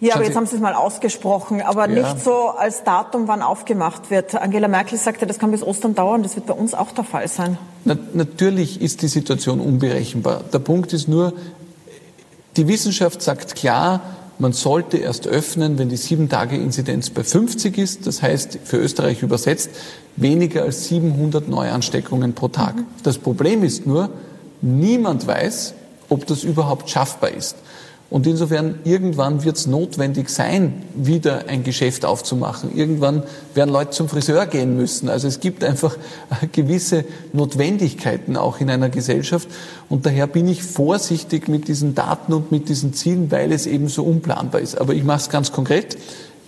Ja, 0.00 0.14
aber 0.14 0.24
jetzt 0.24 0.34
haben 0.34 0.46
Sie 0.46 0.56
es 0.56 0.62
mal 0.62 0.74
ausgesprochen, 0.74 1.60
aber 1.60 1.88
ja. 1.88 2.02
nicht 2.02 2.24
so 2.24 2.48
als 2.48 2.84
Datum, 2.84 3.28
wann 3.28 3.42
aufgemacht 3.42 4.10
wird. 4.10 4.34
Angela 4.34 4.66
Merkel 4.66 4.96
sagte, 4.96 5.26
das 5.26 5.38
kann 5.38 5.50
bis 5.50 5.62
Ostern 5.62 5.94
dauern. 5.94 6.22
Das 6.22 6.36
wird 6.36 6.46
bei 6.46 6.54
uns 6.54 6.72
auch 6.72 6.90
der 6.92 7.04
Fall 7.04 7.28
sein. 7.28 7.58
Na, 7.84 7.96
natürlich 8.14 8.80
ist 8.80 9.02
die 9.02 9.08
Situation 9.08 9.60
unberechenbar. 9.60 10.42
Der 10.52 10.58
Punkt 10.58 10.94
ist 10.94 11.06
nur, 11.06 11.34
die 12.56 12.66
Wissenschaft 12.66 13.20
sagt 13.20 13.54
klar, 13.54 14.00
man 14.38 14.54
sollte 14.54 14.96
erst 14.96 15.28
öffnen, 15.28 15.78
wenn 15.78 15.90
die 15.90 15.98
Sieben-Tage-Inzidenz 15.98 17.10
bei 17.10 17.22
50 17.22 17.76
ist. 17.76 18.06
Das 18.06 18.22
heißt, 18.22 18.58
für 18.64 18.78
Österreich 18.78 19.22
übersetzt, 19.22 19.68
weniger 20.16 20.62
als 20.62 20.88
700 20.88 21.46
Neuansteckungen 21.46 22.34
pro 22.34 22.48
Tag. 22.48 22.76
Mhm. 22.76 22.86
Das 23.02 23.18
Problem 23.18 23.62
ist 23.62 23.86
nur, 23.86 24.08
niemand 24.62 25.26
weiß, 25.26 25.74
ob 26.08 26.26
das 26.26 26.42
überhaupt 26.42 26.88
schaffbar 26.88 27.30
ist. 27.30 27.56
Und 28.10 28.26
insofern, 28.26 28.80
irgendwann 28.82 29.44
wird 29.44 29.56
es 29.56 29.68
notwendig 29.68 30.30
sein, 30.30 30.82
wieder 30.96 31.46
ein 31.46 31.62
Geschäft 31.62 32.04
aufzumachen. 32.04 32.76
Irgendwann 32.76 33.22
werden 33.54 33.70
Leute 33.70 33.92
zum 33.92 34.08
Friseur 34.08 34.46
gehen 34.46 34.76
müssen. 34.76 35.08
Also 35.08 35.28
es 35.28 35.38
gibt 35.38 35.62
einfach 35.62 35.96
gewisse 36.52 37.04
Notwendigkeiten 37.32 38.36
auch 38.36 38.60
in 38.60 38.68
einer 38.68 38.88
Gesellschaft. 38.88 39.48
Und 39.88 40.06
daher 40.06 40.26
bin 40.26 40.48
ich 40.48 40.64
vorsichtig 40.64 41.46
mit 41.46 41.68
diesen 41.68 41.94
Daten 41.94 42.32
und 42.32 42.50
mit 42.50 42.68
diesen 42.68 42.94
Zielen, 42.94 43.30
weil 43.30 43.52
es 43.52 43.66
eben 43.66 43.86
so 43.86 44.02
unplanbar 44.02 44.60
ist. 44.60 44.80
Aber 44.80 44.92
ich 44.92 45.04
mache 45.04 45.20
es 45.20 45.28
ganz 45.28 45.52
konkret. 45.52 45.96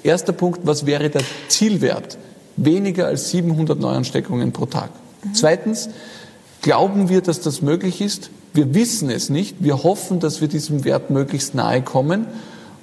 Erster 0.03 0.33
Punkt, 0.33 0.63
was 0.65 0.85
wäre 0.85 1.11
der 1.11 1.23
Zielwert? 1.47 2.19
Weniger 2.57 3.07
als 3.07 3.31
700 3.31 3.79
Neuansteckungen 3.79 4.51
pro 4.51 4.67
Tag. 4.67 4.91
Mhm. 5.23 5.35
Zweitens, 5.35 5.91
glauben 6.61 7.09
wir, 7.09 7.21
dass 7.21 7.41
das 7.41 7.63
möglich 7.63 8.01
ist? 8.01 8.31
Wir 8.53 8.75
wissen 8.75 9.11
es 9.11 9.31
nicht. 9.31 9.57
Wir 9.61 9.83
hoffen, 9.83 10.21
dass 10.21 10.41
wir 10.41 10.49
diesem 10.49 10.85
Wert 10.85 11.11
möglichst 11.11 11.55
nahe 11.55 11.83
kommen. 11.83 12.27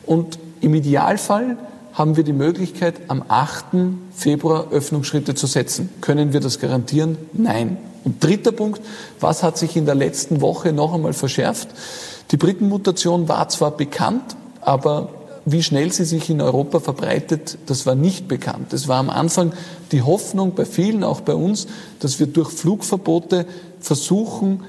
Und 0.06 0.40
im 0.62 0.74
Idealfall 0.74 1.58
haben 1.94 2.18
wir 2.18 2.24
die 2.24 2.34
Möglichkeit, 2.34 2.96
am 3.08 3.24
8. 3.28 3.66
Februar 4.16 4.72
Öffnungsschritte 4.72 5.36
zu 5.36 5.48
setzen. 5.48 5.90
Können 6.02 6.34
wir 6.34 6.40
das 6.40 6.60
garantieren? 6.60 7.18
Nein. 7.34 7.78
Und 8.04 8.24
dritter 8.24 8.52
Punkt, 8.52 8.82
was 9.20 9.44
hat 9.44 9.58
sich 9.58 9.76
in 9.76 9.86
der 9.86 9.96
letzten 9.96 10.42
Woche 10.42 10.72
noch 10.72 10.94
einmal 10.94 11.14
verschärft? 11.14 11.68
Die 12.32 12.38
Britenmutation 12.38 13.28
war 13.28 13.50
zwar 13.50 13.72
bekannt, 13.72 14.36
aber 14.62 15.10
wie 15.46 15.64
schnell 15.64 15.92
sie 15.92 16.06
sich 16.06 16.30
in 16.30 16.42
Europa 16.42 16.80
verbreitet, 16.80 17.58
das 17.66 17.86
war 17.86 17.96
nicht 17.96 18.28
bekannt. 18.28 18.72
Es 18.74 18.88
war 18.88 18.98
am 18.98 19.10
Anfang 19.10 19.52
die 19.92 20.02
Hoffnung 20.02 20.54
bei 20.54 20.66
vielen, 20.66 21.04
auch 21.04 21.22
bei 21.22 21.34
uns, 21.34 21.68
dass 22.00 22.20
wir 22.20 22.28
durch 22.28 22.52
Flugverbote 22.52 23.46
versuchen, 23.80 24.64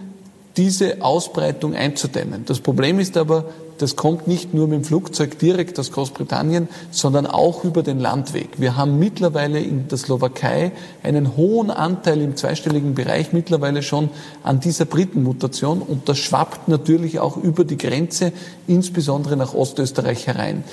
diese 0.57 1.03
Ausbreitung 1.03 1.75
einzudämmen. 1.75 2.45
Das 2.45 2.61
Problem 2.61 2.99
ist 2.99 3.17
aber, 3.17 3.47
das 3.79 3.97
kommt 3.97 4.29
nicht 4.29 4.53
nur 4.53 4.67
mit 4.67 4.81
dem 4.81 4.85
Flugzeug 4.85 5.39
direkt 5.39 5.79
aus 5.79 5.91
Großbritannien, 5.91 6.69
sondern 6.91 7.27
auch 7.27 7.65
über 7.65 7.83
den 7.83 7.99
Landweg. 7.99 8.49
Wir 8.59 8.77
haben 8.77 8.99
mittlerweile 8.99 9.59
in 9.59 9.89
der 9.89 9.97
Slowakei 9.97 10.73
einen 11.03 11.37
hohen 11.37 11.71
Anteil 11.71 12.21
im 12.21 12.37
zweistelligen 12.37 12.95
Bereich 12.95 13.33
mittlerweile 13.33 13.83
schon 13.83 14.11
an 14.43 14.61
dieser 14.61 14.85
Britenmutation 14.85 15.81
und 15.81 16.11
das 16.11 16.19
schwappt 16.19 16.69
natürlich 16.69 17.21
auch 17.21 17.39
über 17.39 17.65
die 17.65 17.79
Grenze, 17.79 18.33
insbesondere 18.67 19.37
nach 19.37 19.55
Ostösterreich 19.55 20.27
herein. 20.27 20.65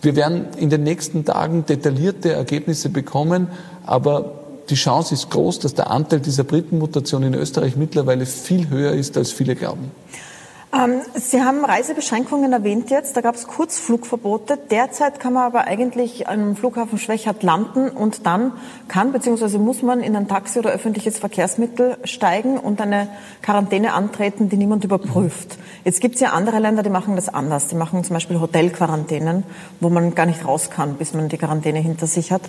Wir 0.00 0.14
werden 0.14 0.46
in 0.56 0.70
den 0.70 0.84
nächsten 0.84 1.24
Tagen 1.24 1.66
detaillierte 1.66 2.32
Ergebnisse 2.32 2.90
bekommen, 2.90 3.48
aber 3.84 4.41
die 4.68 4.74
Chance 4.74 5.14
ist 5.14 5.30
groß, 5.30 5.58
dass 5.60 5.74
der 5.74 5.90
Anteil 5.90 6.20
dieser 6.20 6.44
Britenmutation 6.44 7.22
in 7.22 7.34
Österreich 7.34 7.76
mittlerweile 7.76 8.26
viel 8.26 8.68
höher 8.68 8.92
ist, 8.92 9.16
als 9.16 9.32
viele 9.32 9.56
glauben. 9.56 9.90
Ähm, 10.74 11.02
Sie 11.14 11.42
haben 11.42 11.64
Reisebeschränkungen 11.64 12.52
erwähnt 12.52 12.88
jetzt. 12.88 13.14
Da 13.16 13.20
gab 13.20 13.34
es 13.34 13.46
Kurzflugverbote. 13.46 14.58
Derzeit 14.70 15.20
kann 15.20 15.34
man 15.34 15.44
aber 15.44 15.64
eigentlich 15.64 16.28
am 16.28 16.56
Flughafen 16.56 16.98
Schwächert 16.98 17.42
landen 17.42 17.90
und 17.90 18.24
dann 18.24 18.52
kann 18.88 19.12
bzw. 19.12 19.58
muss 19.58 19.82
man 19.82 20.00
in 20.00 20.16
ein 20.16 20.28
Taxi 20.28 20.58
oder 20.58 20.70
öffentliches 20.70 21.18
Verkehrsmittel 21.18 21.98
steigen 22.04 22.58
und 22.58 22.80
eine 22.80 23.08
Quarantäne 23.42 23.92
antreten, 23.92 24.48
die 24.48 24.56
niemand 24.56 24.84
überprüft. 24.84 25.58
Jetzt 25.84 26.00
gibt 26.00 26.14
es 26.14 26.22
ja 26.22 26.30
andere 26.30 26.58
Länder, 26.58 26.82
die 26.82 26.90
machen 26.90 27.16
das 27.16 27.28
anders. 27.28 27.68
Die 27.68 27.74
machen 27.74 28.02
zum 28.02 28.14
Beispiel 28.14 28.40
Hotelquarantänen, 28.40 29.44
wo 29.80 29.90
man 29.90 30.14
gar 30.14 30.26
nicht 30.26 30.46
raus 30.46 30.70
kann, 30.70 30.94
bis 30.94 31.12
man 31.12 31.28
die 31.28 31.36
Quarantäne 31.36 31.80
hinter 31.80 32.06
sich 32.06 32.32
hat. 32.32 32.42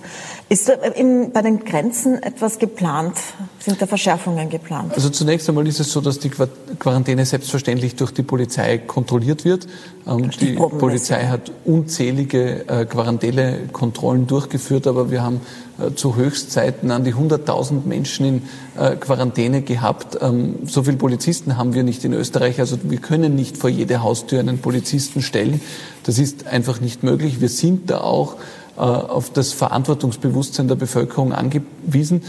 Ist 0.47 0.69
da 0.69 0.76
bei 0.78 1.41
den 1.41 1.65
Grenzen 1.65 2.24
etwas 2.24 2.57
geplant? 2.57 3.17
Sind 3.59 3.82
da 3.82 3.88
Verschärfungen 3.88 4.49
geplant? 4.49 4.93
Also 4.93 5.09
zunächst 5.09 5.49
einmal 5.49 5.67
ist 5.67 5.80
es 5.80 5.91
so, 5.91 5.99
dass 5.99 6.19
die 6.19 6.30
Quarantäne 6.30 7.26
selbstverständlich 7.26 7.95
durch 7.95 8.12
die 8.18 8.24
Polizei 8.24 8.78
kontrolliert 8.78 9.45
wird. 9.45 9.68
Ähm, 10.07 10.30
die 10.39 10.53
Polizei 10.53 11.26
hat 11.28 11.51
unzählige 11.66 12.68
äh, 12.68 12.86
Quarantänekontrollen 12.86 14.28
durchgeführt, 14.28 14.88
aber 14.88 15.11
wir 15.11 15.24
haben 15.24 15.41
äh, 15.80 15.93
zu 15.95 16.16
Höchstzeiten 16.16 16.91
an 16.91 17.03
die 17.03 17.14
100.000 17.14 17.86
Menschen 17.86 18.26
in 18.26 18.41
äh, 18.78 18.95
Quarantäne 18.95 19.61
gehabt. 19.61 20.18
Ähm, 20.22 20.55
so 20.66 20.84
viele 20.84 20.97
Polizisten 20.97 21.57
haben 21.57 21.74
wir 21.74 21.84
nicht 21.84 22.03
in 22.03 22.14
Österreich, 22.14 22.59
also 22.59 22.78
wir 22.84 22.99
können 22.99 23.36
nicht 23.36 23.57
vor 23.57 23.70
jede 23.70 24.03
Haustür 24.03 24.39
einen 24.39 24.59
Polizisten 24.59 25.22
stellen. 25.22 25.61
Das 26.03 26.20
ist 26.20 26.47
einfach 26.47 26.82
nicht 26.82 27.03
möglich. 27.03 27.41
Wir 27.41 27.49
sind 27.49 27.89
da 27.89 28.01
auch 28.01 28.36
auf 28.76 29.32
das 29.32 29.53
Verantwortungsbewusstsein 29.53 30.68
der 30.68 30.74
Bevölkerung 30.74 31.32
angewiesen. 31.32 32.24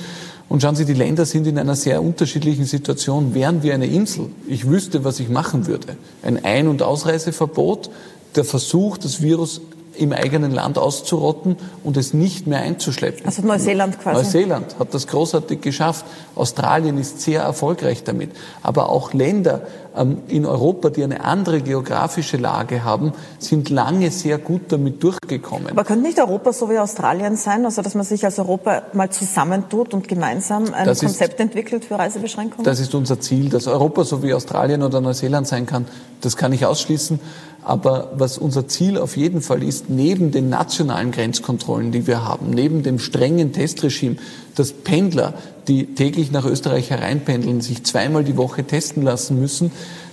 Und 0.48 0.62
schauen 0.62 0.76
Sie, 0.76 0.84
die 0.84 0.94
Länder 0.94 1.24
sind 1.24 1.46
in 1.46 1.58
einer 1.58 1.74
sehr 1.74 2.02
unterschiedlichen 2.02 2.64
Situation. 2.64 3.34
Wären 3.34 3.62
wir 3.62 3.74
eine 3.74 3.86
Insel, 3.86 4.30
ich 4.46 4.68
wüsste, 4.68 5.04
was 5.04 5.20
ich 5.20 5.28
machen 5.28 5.66
würde. 5.66 5.96
Ein 6.22 6.44
Ein- 6.44 6.68
und 6.68 6.82
Ausreiseverbot, 6.82 7.90
der 8.36 8.44
Versuch, 8.44 8.98
das 8.98 9.22
Virus 9.22 9.60
im 9.96 10.12
eigenen 10.12 10.52
Land 10.52 10.76
auszurotten 10.78 11.56
und 11.82 11.96
es 11.96 12.14
nicht 12.14 12.46
mehr 12.46 12.60
einzuschleppen. 12.60 13.24
Also 13.26 13.42
Neuseeland 13.42 14.00
quasi. 14.00 14.22
Neuseeland 14.22 14.76
hat 14.78 14.92
das 14.92 15.06
großartig 15.06 15.60
geschafft. 15.60 16.04
Australien 16.34 16.98
ist 16.98 17.20
sehr 17.20 17.42
erfolgreich 17.42 18.02
damit. 18.04 18.30
Aber 18.62 18.88
auch 18.88 19.12
Länder 19.12 19.62
in 20.26 20.44
Europa, 20.44 20.90
die 20.90 21.04
eine 21.04 21.22
andere 21.22 21.60
geografische 21.60 22.36
Lage 22.36 22.82
haben, 22.82 23.12
sind 23.38 23.70
lange 23.70 24.10
sehr 24.10 24.38
gut 24.38 24.62
damit 24.72 25.02
durchgekommen. 25.02 25.68
Aber 25.70 25.84
könnte 25.84 26.02
nicht 26.02 26.18
Europa 26.18 26.52
so 26.52 26.68
wie 26.68 26.78
Australien 26.78 27.36
sein, 27.36 27.64
also 27.64 27.80
dass 27.80 27.94
man 27.94 28.04
sich 28.04 28.24
als 28.24 28.40
Europa 28.40 28.82
mal 28.92 29.10
zusammentut 29.10 29.94
und 29.94 30.08
gemeinsam 30.08 30.74
ein 30.74 30.86
das 30.86 30.98
Konzept 31.00 31.34
ist, 31.34 31.40
entwickelt 31.40 31.84
für 31.84 31.96
Reisebeschränkungen? 31.96 32.64
Das 32.64 32.80
ist 32.80 32.94
unser 32.94 33.20
Ziel, 33.20 33.50
dass 33.50 33.68
Europa 33.68 34.02
so 34.02 34.22
wie 34.22 34.34
Australien 34.34 34.82
oder 34.82 35.00
Neuseeland 35.00 35.46
sein 35.46 35.64
kann. 35.66 35.86
Das 36.20 36.36
kann 36.36 36.52
ich 36.52 36.66
ausschließen. 36.66 37.20
Aber 37.62 38.10
was 38.16 38.36
unser 38.36 38.68
Ziel 38.68 38.98
auf 38.98 39.16
jeden 39.16 39.40
Fall 39.40 39.62
ist, 39.62 39.88
neben 39.88 40.32
den 40.32 40.50
nationalen 40.50 41.12
Grenzkontrollen, 41.12 41.92
die 41.92 42.06
wir 42.06 42.22
haben, 42.22 42.50
neben 42.50 42.82
dem 42.82 42.98
strengen 42.98 43.52
Testregime, 43.52 44.16
dass 44.54 44.72
Pendler, 44.72 45.34
die 45.68 45.94
täglich 45.94 46.30
nach 46.30 46.44
Österreich 46.44 46.90
hereinpendeln, 46.90 47.60
sich 47.60 47.84
zweimal 47.84 48.24
die 48.24 48.36
Woche 48.36 48.64
testen 48.64 49.02
lassen 49.02 49.40
müssen, 49.40 49.70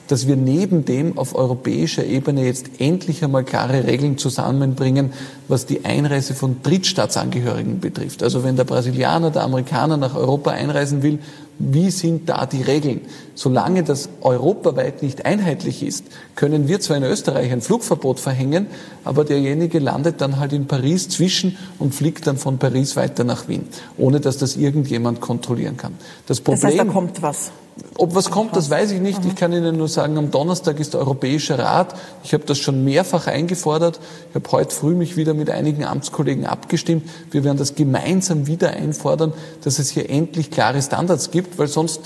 dass 0.08 0.28
wir 0.28 0.36
neben 0.36 0.84
dem 0.84 1.18
auf 1.18 1.36
europäischer 1.36 2.04
Ebene 2.04 2.43
jetzt 2.43 2.70
endlich 2.80 3.24
einmal 3.24 3.45
klare 3.45 3.88
Regeln 3.88 4.18
zusammenbringen, 4.18 5.14
was 5.47 5.66
die 5.66 5.86
Einreise 5.86 6.34
von 6.34 6.58
Drittstaatsangehörigen 6.64 7.80
betrifft. 7.80 8.22
Also 8.22 8.43
wenn 8.43 8.58
der 8.58 8.66
Brasilianer, 8.66 9.32
der 9.32 9.43
Amerikaner 9.43 9.95
nach 9.95 10.16
Europa 10.16 10.52
einreisen 10.52 11.02
will, 11.02 11.20
wie 11.60 11.91
sind 11.91 12.28
da 12.28 12.45
die 12.45 12.62
Regeln? 12.62 13.02
Solange 13.36 13.84
das 13.84 14.09
europaweit 14.21 15.03
nicht 15.03 15.25
einheitlich 15.25 15.84
ist, 15.84 16.05
können 16.36 16.67
wir 16.67 16.79
zwar 16.79 16.97
in 16.97 17.03
Österreich 17.03 17.51
ein 17.51 17.61
Flugverbot 17.61 18.19
verhängen, 18.19 18.67
aber 19.03 19.23
derjenige 19.23 19.79
landet 19.79 20.21
dann 20.21 20.39
halt 20.39 20.53
in 20.53 20.67
Paris 20.67 21.09
zwischen 21.09 21.57
und 21.79 21.95
fliegt 21.95 22.27
dann 22.27 22.38
von 22.38 22.57
Paris 22.57 22.95
weiter 22.95 23.23
nach 23.23 23.47
Wien, 23.47 23.67
ohne 23.97 24.19
dass 24.19 24.38
das 24.38 24.55
irgendjemand 24.55 25.21
kontrollieren 25.21 25.77
kann. 25.77 25.93
Das, 26.27 26.41
Problem, 26.41 26.61
das 26.61 26.71
heißt, 26.71 26.79
da 26.79 26.91
kommt 26.91 27.21
was. 27.21 27.51
Ob 27.97 28.15
was 28.15 28.29
kommt, 28.29 28.55
das 28.55 28.69
weiß 28.69 28.91
ich 28.91 28.99
nicht. 28.99 29.23
Ich 29.25 29.36
kann 29.36 29.53
Ihnen 29.53 29.77
nur 29.77 29.88
sagen, 29.88 30.17
am 30.17 30.29
Donnerstag 30.29 30.79
ist 30.79 30.93
der 30.93 30.99
Europäische 30.99 31.57
Rat. 31.57 31.95
Ich 32.23 32.34
habe 32.34 32.43
das 32.45 32.57
schon 32.57 32.84
mehrfach 32.84 33.27
eingefordert. 33.27 33.99
Ich 34.29 34.36
habe 34.36 34.51
heute 34.51 34.75
früh 34.75 34.93
mich 34.93 35.17
wieder 35.17 35.34
mit 35.34 35.49
einigen 35.49 35.86
Amtskollegen 35.86 36.45
abgestimmt. 36.45 37.09
Wir 37.32 37.43
werden 37.43 37.57
das 37.57 37.75
gemeinsam 37.75 38.45
wieder 38.45 38.71
einfordern, 38.71 39.34
dass 39.63 39.79
es 39.79 39.89
hier 39.89 40.09
endlich 40.09 40.51
klare 40.51 40.82
Standards 40.82 41.32
gibt, 41.32 41.59
weil 41.59 41.67
sonst 41.67 42.01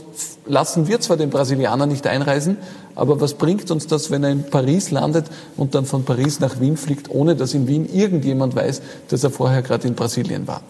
lassen 0.45 0.87
wir 0.87 0.99
zwar 1.01 1.14
den 1.17 1.29
Brasilianer 1.29 1.85
nicht 1.85 2.07
einreisen, 2.07 2.57
aber 2.95 3.19
was 3.21 3.33
bringt 3.33 3.69
uns 3.71 3.87
das, 3.87 4.11
wenn 4.11 4.23
er 4.23 4.31
in 4.31 4.49
Paris 4.49 4.91
landet 4.91 5.25
und 5.57 5.75
dann 5.75 5.85
von 5.85 6.05
Paris 6.05 6.39
nach 6.39 6.59
Wien 6.59 6.77
fliegt, 6.77 7.09
ohne 7.09 7.35
dass 7.35 7.53
in 7.53 7.67
Wien 7.67 7.87
irgendjemand 7.91 8.55
weiß, 8.55 8.81
dass 9.09 9.23
er 9.23 9.29
vorher 9.29 9.61
gerade 9.61 9.87
in 9.87 9.95
Brasilien 9.95 10.47
war? 10.47 10.61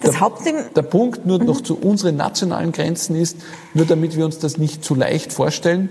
Das 0.00 0.12
der, 0.12 0.20
Hauptding 0.20 0.56
der 0.74 0.82
Punkt 0.82 1.26
nur 1.26 1.38
noch 1.38 1.60
zu 1.60 1.76
unseren 1.78 2.16
nationalen 2.16 2.72
Grenzen 2.72 3.16
ist, 3.16 3.36
nur 3.74 3.86
damit 3.86 4.16
wir 4.16 4.24
uns 4.24 4.38
das 4.38 4.58
nicht 4.58 4.84
zu 4.84 4.94
leicht 4.94 5.32
vorstellen, 5.32 5.88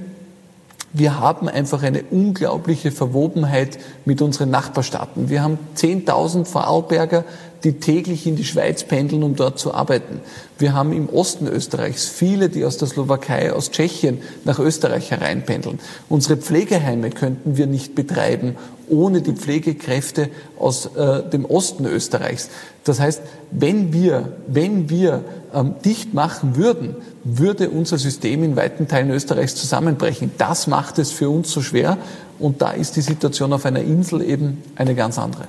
wir 0.91 1.19
haben 1.19 1.47
einfach 1.47 1.83
eine 1.83 2.03
unglaubliche 2.09 2.91
Verwobenheit 2.91 3.77
mit 4.05 4.21
unseren 4.23 4.49
Nachbarstaaten. 4.49 5.29
Wir 5.29 5.43
haben 5.43 5.59
10.000 5.75 6.45
Vorarlberger, 6.45 7.25
die 7.63 7.73
täglich 7.73 8.25
in 8.25 8.35
die 8.35 8.45
Schweiz 8.45 8.83
pendeln, 8.83 9.23
um 9.23 9.35
dort 9.35 9.59
zu 9.59 9.73
arbeiten. 9.73 10.21
Wir 10.57 10.73
haben 10.73 10.93
im 10.93 11.09
Osten 11.09 11.47
Österreichs 11.47 12.05
viele, 12.05 12.49
die 12.49 12.65
aus 12.65 12.77
der 12.77 12.87
Slowakei, 12.87 13.51
aus 13.51 13.71
Tschechien 13.71 14.21
nach 14.45 14.59
Österreich 14.59 15.11
hereinpendeln. 15.11 15.79
Unsere 16.07 16.37
Pflegeheime 16.37 17.09
könnten 17.09 17.57
wir 17.57 17.67
nicht 17.67 17.95
betreiben 17.95 18.55
ohne 18.89 19.21
die 19.21 19.33
Pflegekräfte 19.33 20.29
aus 20.57 20.87
äh, 20.95 21.23
dem 21.29 21.45
Osten 21.45 21.85
Österreichs. 21.85 22.49
Das 22.83 22.99
heißt, 22.99 23.21
wenn 23.51 23.93
wir, 23.93 24.33
wenn 24.47 24.89
wir 24.89 25.23
ähm, 25.53 25.75
dicht 25.85 26.13
machen 26.13 26.55
würden, 26.55 26.95
würde 27.23 27.69
unser 27.69 27.97
System 27.97 28.43
in 28.43 28.55
weiten 28.55 28.87
Teilen 28.87 29.11
Österreichs 29.11 29.55
zusammenbrechen. 29.55 30.31
Das 30.37 30.67
macht 30.67 30.99
es 30.99 31.11
für 31.11 31.29
uns 31.29 31.51
so 31.51 31.61
schwer 31.61 31.97
und 32.39 32.61
da 32.61 32.71
ist 32.71 32.95
die 32.95 33.01
Situation 33.01 33.53
auf 33.53 33.65
einer 33.65 33.81
Insel 33.81 34.21
eben 34.21 34.63
eine 34.75 34.95
ganz 34.95 35.19
andere. 35.19 35.45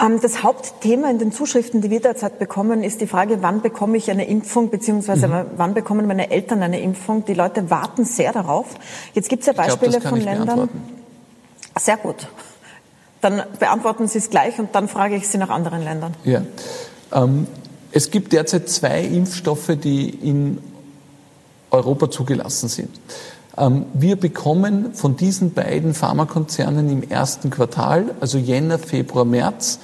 Ähm, 0.00 0.20
das 0.20 0.42
Hauptthema 0.42 1.10
in 1.10 1.18
den 1.18 1.32
Zuschriften, 1.32 1.80
die 1.80 1.90
wir 1.90 2.00
derzeit 2.00 2.38
bekommen, 2.38 2.82
ist 2.82 3.00
die 3.00 3.06
Frage, 3.06 3.42
wann 3.42 3.62
bekomme 3.62 3.96
ich 3.96 4.10
eine 4.10 4.26
Impfung, 4.26 4.70
beziehungsweise 4.70 5.28
mhm. 5.28 5.46
wann 5.56 5.74
bekommen 5.74 6.06
meine 6.06 6.30
Eltern 6.30 6.62
eine 6.62 6.80
Impfung. 6.80 7.24
Die 7.24 7.34
Leute 7.34 7.70
warten 7.70 8.04
sehr 8.04 8.32
darauf. 8.32 8.66
Jetzt 9.14 9.28
gibt 9.28 9.42
es 9.42 9.46
ja 9.46 9.52
Beispiele 9.52 10.00
glaub, 10.00 10.10
von 10.10 10.20
Ländern. 10.20 10.68
Sehr 11.78 11.96
gut. 11.96 12.28
Dann 13.20 13.42
beantworten 13.58 14.06
Sie 14.06 14.18
es 14.18 14.30
gleich 14.30 14.58
und 14.58 14.74
dann 14.74 14.88
frage 14.88 15.16
ich 15.16 15.28
Sie 15.28 15.38
nach 15.38 15.48
anderen 15.50 15.82
Ländern. 15.82 16.14
Ja. 16.24 16.42
Ähm, 17.12 17.46
es 17.92 18.10
gibt 18.10 18.32
derzeit 18.32 18.68
zwei 18.68 19.02
Impfstoffe, 19.02 19.70
die 19.76 20.10
in 20.10 20.58
Europa 21.70 22.10
zugelassen 22.10 22.68
sind. 22.68 22.90
Ähm, 23.56 23.86
wir 23.94 24.16
bekommen 24.16 24.94
von 24.94 25.16
diesen 25.16 25.52
beiden 25.52 25.94
Pharmakonzernen 25.94 26.90
im 26.90 27.08
ersten 27.08 27.50
Quartal, 27.50 28.14
also 28.20 28.38
Jänner, 28.38 28.78
Februar, 28.78 29.24
März, 29.24 29.78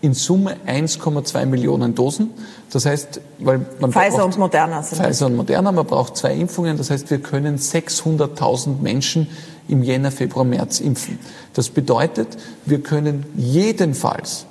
in 0.00 0.14
Summe 0.14 0.56
1,2 0.66 1.46
Millionen 1.46 1.94
Dosen. 1.94 2.30
Das 2.72 2.86
heißt, 2.86 3.20
weil 3.38 3.64
man 3.78 3.92
Pfizer 3.92 4.24
und 4.24 4.36
Moderna 4.36 4.82
sind 4.82 5.00
Pfizer 5.00 5.26
und 5.26 5.36
Moderna, 5.36 5.70
man 5.70 5.86
braucht 5.86 6.16
zwei 6.16 6.34
Impfungen. 6.34 6.76
Das 6.76 6.90
heißt, 6.90 7.08
wir 7.10 7.20
können 7.20 7.56
600.000 7.56 8.80
Menschen 8.80 9.28
im 9.68 9.84
Jänner, 9.84 10.10
Februar, 10.10 10.44
März 10.44 10.80
impfen. 10.80 11.20
Das 11.54 11.70
bedeutet, 11.70 12.36
wir 12.66 12.82
können 12.82 13.24
jedenfalls 13.36 14.46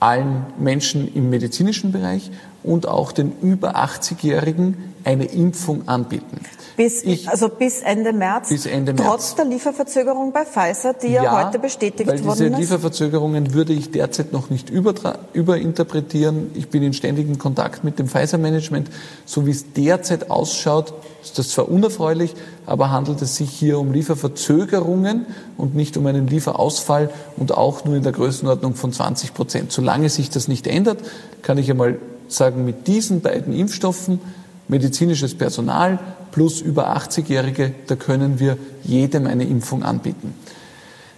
allen 0.00 0.46
Menschen 0.58 1.14
im 1.14 1.28
medizinischen 1.28 1.92
Bereich 1.92 2.30
und 2.62 2.88
auch 2.88 3.12
den 3.12 3.32
über 3.42 3.76
80-Jährigen 3.76 4.93
eine 5.04 5.26
Impfung 5.26 5.86
anbieten. 5.86 6.40
Bis, 6.76 7.04
ich, 7.04 7.28
also 7.28 7.48
bis 7.48 7.82
Ende 7.82 8.12
März. 8.12 8.48
Bis 8.48 8.66
Ende 8.66 8.94
März. 8.94 9.06
Trotz 9.06 9.34
der 9.36 9.44
Lieferverzögerung 9.44 10.32
bei 10.32 10.44
Pfizer, 10.44 10.94
die 10.94 11.08
ja, 11.08 11.22
ja 11.22 11.46
heute 11.46 11.58
bestätigt 11.60 12.08
weil 12.08 12.24
worden 12.24 12.38
diese 12.38 12.46
ist. 12.46 12.58
Lieferverzögerungen 12.58 13.54
würde 13.54 13.72
ich 13.72 13.92
derzeit 13.92 14.32
noch 14.32 14.50
nicht 14.50 14.70
überinterpretieren. 14.70 16.50
Ich 16.54 16.68
bin 16.68 16.82
in 16.82 16.92
ständigem 16.92 17.38
Kontakt 17.38 17.84
mit 17.84 17.98
dem 17.98 18.08
Pfizer-Management. 18.08 18.90
So 19.24 19.46
wie 19.46 19.52
es 19.52 19.72
derzeit 19.72 20.30
ausschaut, 20.30 20.94
ist 21.22 21.38
das 21.38 21.50
zwar 21.50 21.68
unerfreulich, 21.68 22.34
aber 22.66 22.90
handelt 22.90 23.22
es 23.22 23.36
sich 23.36 23.50
hier 23.50 23.78
um 23.78 23.92
Lieferverzögerungen 23.92 25.26
und 25.56 25.76
nicht 25.76 25.96
um 25.96 26.06
einen 26.06 26.26
Lieferausfall 26.26 27.10
und 27.36 27.52
auch 27.52 27.84
nur 27.84 27.94
in 27.94 28.02
der 28.02 28.12
Größenordnung 28.12 28.74
von 28.74 28.92
20 28.92 29.32
Prozent. 29.32 29.70
Solange 29.70 30.08
sich 30.08 30.28
das 30.28 30.48
nicht 30.48 30.66
ändert, 30.66 30.98
kann 31.42 31.56
ich 31.56 31.70
einmal 31.70 31.98
sagen, 32.26 32.64
mit 32.64 32.88
diesen 32.88 33.20
beiden 33.20 33.52
Impfstoffen 33.52 34.18
medizinisches 34.68 35.34
Personal 35.34 35.98
plus 36.32 36.60
über 36.60 36.96
80-Jährige, 36.96 37.72
da 37.86 37.96
können 37.96 38.40
wir 38.40 38.56
jedem 38.82 39.26
eine 39.26 39.44
Impfung 39.44 39.82
anbieten. 39.82 40.34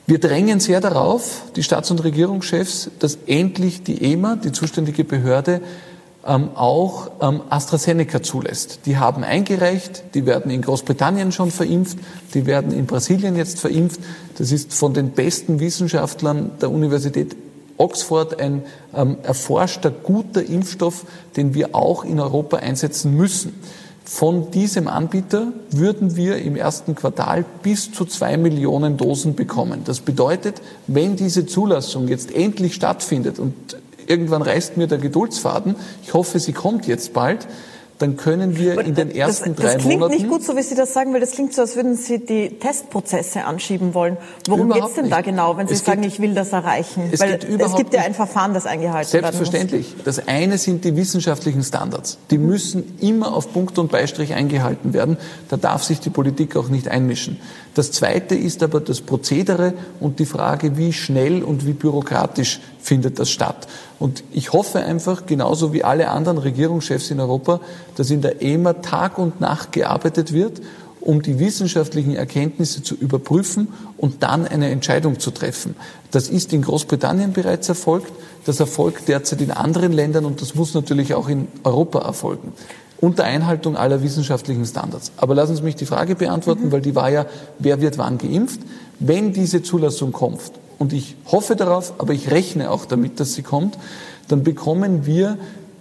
Wir 0.07 0.20
drängen 0.20 0.61
sehr 0.61 0.80
darauf, 0.80 1.42
die 1.57 1.64
Staats- 1.64 1.90
und 1.90 2.05
Regierungschefs, 2.05 2.90
dass 3.01 3.18
endlich 3.26 3.82
die 3.82 4.12
EMA, 4.12 4.36
die 4.36 4.53
zuständige 4.53 5.03
Behörde, 5.03 5.61
ähm, 6.24 6.51
auch 6.55 7.11
ähm, 7.20 7.42
AstraZeneca 7.51 8.22
zulässt. 8.22 8.80
Die 8.86 8.99
haben 8.99 9.24
eingereicht, 9.24 10.05
die 10.14 10.26
werden 10.26 10.51
in 10.51 10.62
Großbritannien 10.62 11.32
schon 11.32 11.51
verimpft, 11.51 11.99
die 12.34 12.47
werden 12.47 12.72
in 12.72 12.86
Brasilien 12.86 13.36
jetzt 13.36 13.61
verimpft. 13.61 14.01
Das 14.38 14.53
ist 14.53 14.74
von 14.74 14.92
den 14.92 15.11
besten 15.11 15.61
Wissenschaftlern 15.61 16.53
der 16.61 16.70
Universität 16.70 17.36
Oxford 17.79 18.41
ein 18.41 18.62
ähm, 18.95 19.18
erforschter, 19.22 19.91
guter 19.91 20.45
Impfstoff, 20.45 21.05
den 21.37 21.55
wir 21.55 21.74
auch 21.74 22.05
in 22.05 22.20
Europa 22.20 22.59
einsetzen 22.59 23.14
müssen. 23.14 23.55
Von 24.05 24.53
diesem 24.53 24.87
Anbieter 24.87 25.53
würden 25.70 26.14
wir 26.14 26.39
im 26.39 26.55
ersten 26.55 26.95
Quartal 26.95 27.45
bis 27.64 27.91
zu 27.91 28.05
zwei 28.05 28.37
Millionen 28.37 28.97
Dosen 28.97 29.35
bekommen. 29.35 29.83
Das 29.85 29.99
bedeutet, 29.99 30.62
wenn 30.87 31.16
diese 31.16 31.45
Zulassung 31.45 32.07
jetzt 32.07 32.33
endlich 32.33 32.74
stattfindet 32.74 33.41
und 33.41 33.55
irgendwann 34.07 34.43
reißt 34.43 34.77
mir 34.77 34.87
der 34.87 34.99
Geduldsfaden, 34.99 35.74
ich 36.05 36.14
hoffe, 36.14 36.39
sie 36.39 36.53
kommt 36.53 36.87
jetzt 36.87 37.14
bald, 37.14 37.49
dann 37.99 38.16
können 38.16 38.59
wir 38.59 38.78
in 38.80 38.94
den 38.94 39.11
ersten 39.11 39.55
das, 39.55 39.64
das 39.64 39.76
drei 39.76 39.82
Monaten. 39.82 40.01
Das 40.01 40.09
klingt 40.09 40.22
nicht 40.22 40.30
gut, 40.30 40.44
so 40.44 40.57
wie 40.57 40.62
Sie 40.62 40.74
das 40.74 40.92
sagen, 40.92 41.12
weil 41.14 41.20
das 41.20 41.32
klingt 41.32 41.55
so, 41.55 41.62
als 41.62 41.76
würden 41.76 41.97
Sie 41.97 42.18
die 42.18 42.51
Testprozesse 42.59 43.44
anschieben 43.44 43.94
wollen. 43.94 44.16
Worum 44.49 44.70
geht 44.70 44.84
es 44.84 44.94
denn 44.94 45.09
da 45.09 45.22
genau, 45.22 45.57
wenn 45.57 45.66
Sie 45.66 45.74
es 45.74 45.84
sagen, 45.84 46.03
geht, 46.03 46.12
ich 46.12 46.20
will 46.20 46.34
das 46.34 46.53
erreichen? 46.53 47.09
Es, 47.11 47.20
weil 47.20 47.38
es 47.59 47.74
gibt 47.76 47.94
ja 47.94 48.03
ein 48.03 48.14
Verfahren, 48.14 48.53
das 48.53 48.66
eingehalten 48.66 49.12
werden 49.12 49.24
muss. 49.24 49.36
Selbstverständlich. 49.36 49.94
Das 50.05 50.28
eine 50.28 50.59
sind 50.59 50.84
die 50.84 50.94
wissenschaftlichen 50.97 51.62
Standards. 51.62 52.18
Die 52.30 52.38
müssen 52.38 52.99
immer 53.01 53.34
auf 53.34 53.53
Punkt 53.53 53.78
und 53.78 53.90
Beistrich 53.90 54.34
eingehalten 54.34 54.92
werden. 54.92 55.16
Da 55.49 55.57
darf 55.57 55.82
sich 55.82 56.01
die 56.01 56.11
Politik 56.11 56.57
auch 56.57 56.68
nicht 56.68 56.88
einmischen. 56.88 57.38
Das 57.74 57.92
zweite 57.92 58.34
ist 58.34 58.62
aber 58.62 58.80
das 58.80 59.01
Prozedere 59.01 59.74
und 60.01 60.18
die 60.18 60.26
Frage, 60.26 60.76
wie 60.76 60.92
schnell 60.92 61.42
und 61.42 61.66
wie 61.66 61.72
bürokratisch 61.72 62.61
findet 62.87 63.18
das 63.18 63.30
statt. 63.30 63.66
Und 63.99 64.22
ich 64.32 64.53
hoffe 64.53 64.78
einfach, 64.78 65.26
genauso 65.26 65.72
wie 65.72 65.82
alle 65.82 66.09
anderen 66.09 66.39
Regierungschefs 66.39 67.11
in 67.11 67.20
Europa, 67.20 67.61
dass 67.97 68.11
in 68.11 68.22
der 68.22 68.43
EMA 68.43 68.74
Tag 68.74 69.18
und 69.18 69.41
Nacht 69.41 69.72
gearbeitet 69.72 70.32
wird, 70.32 70.62
um 71.01 71.22
die 71.22 71.39
wissenschaftlichen 71.39 72.14
Erkenntnisse 72.14 72.82
zu 72.82 72.95
überprüfen 72.95 73.68
und 73.97 74.22
dann 74.22 74.47
eine 74.47 74.70
Entscheidung 74.70 75.18
zu 75.20 75.30
treffen. 75.30 75.76
Das 76.11 76.28
ist 76.28 76.53
in 76.53 76.62
Großbritannien 76.62 77.32
bereits 77.32 77.68
erfolgt, 77.68 78.12
das 78.45 78.61
erfolgt 78.61 79.09
derzeit 79.09 79.41
in 79.41 79.51
anderen 79.51 79.93
Ländern 79.93 80.24
und 80.24 80.41
das 80.41 80.55
muss 80.55 80.74
natürlich 80.74 81.14
auch 81.14 81.28
in 81.28 81.49
Europa 81.64 82.01
erfolgen 82.01 82.53
unter 82.99 83.24
Einhaltung 83.24 83.76
aller 83.76 84.03
wissenschaftlichen 84.03 84.64
Standards. 84.64 85.12
Aber 85.18 85.34
lassen 85.34 85.55
Sie 85.55 85.62
mich 85.62 85.76
die 85.76 85.84
Frage 85.84 86.14
beantworten, 86.14 86.68
mhm. 86.68 86.72
weil 86.72 86.80
die 86.80 86.95
war 86.95 87.11
ja, 87.11 87.26
wer 87.59 87.82
wird 87.82 87.99
wann 87.99 88.16
geimpft? 88.16 88.61
Wenn 88.99 89.34
diese 89.34 89.62
Zulassung 89.62 90.12
kommt, 90.12 90.41
und 90.79 90.93
ich 90.93 91.16
hoffe 91.27 91.57
darauf, 91.57 91.95
aber 91.99 92.12
ich 92.12 92.31
rechne 92.31 92.70
auch 92.70 92.85
damit, 92.85 93.20
dass 93.20 93.35
sie 93.35 93.43
kommt, 93.43 93.79
dann 94.29 94.43
bekommen 94.43 95.07
wir 95.07 95.39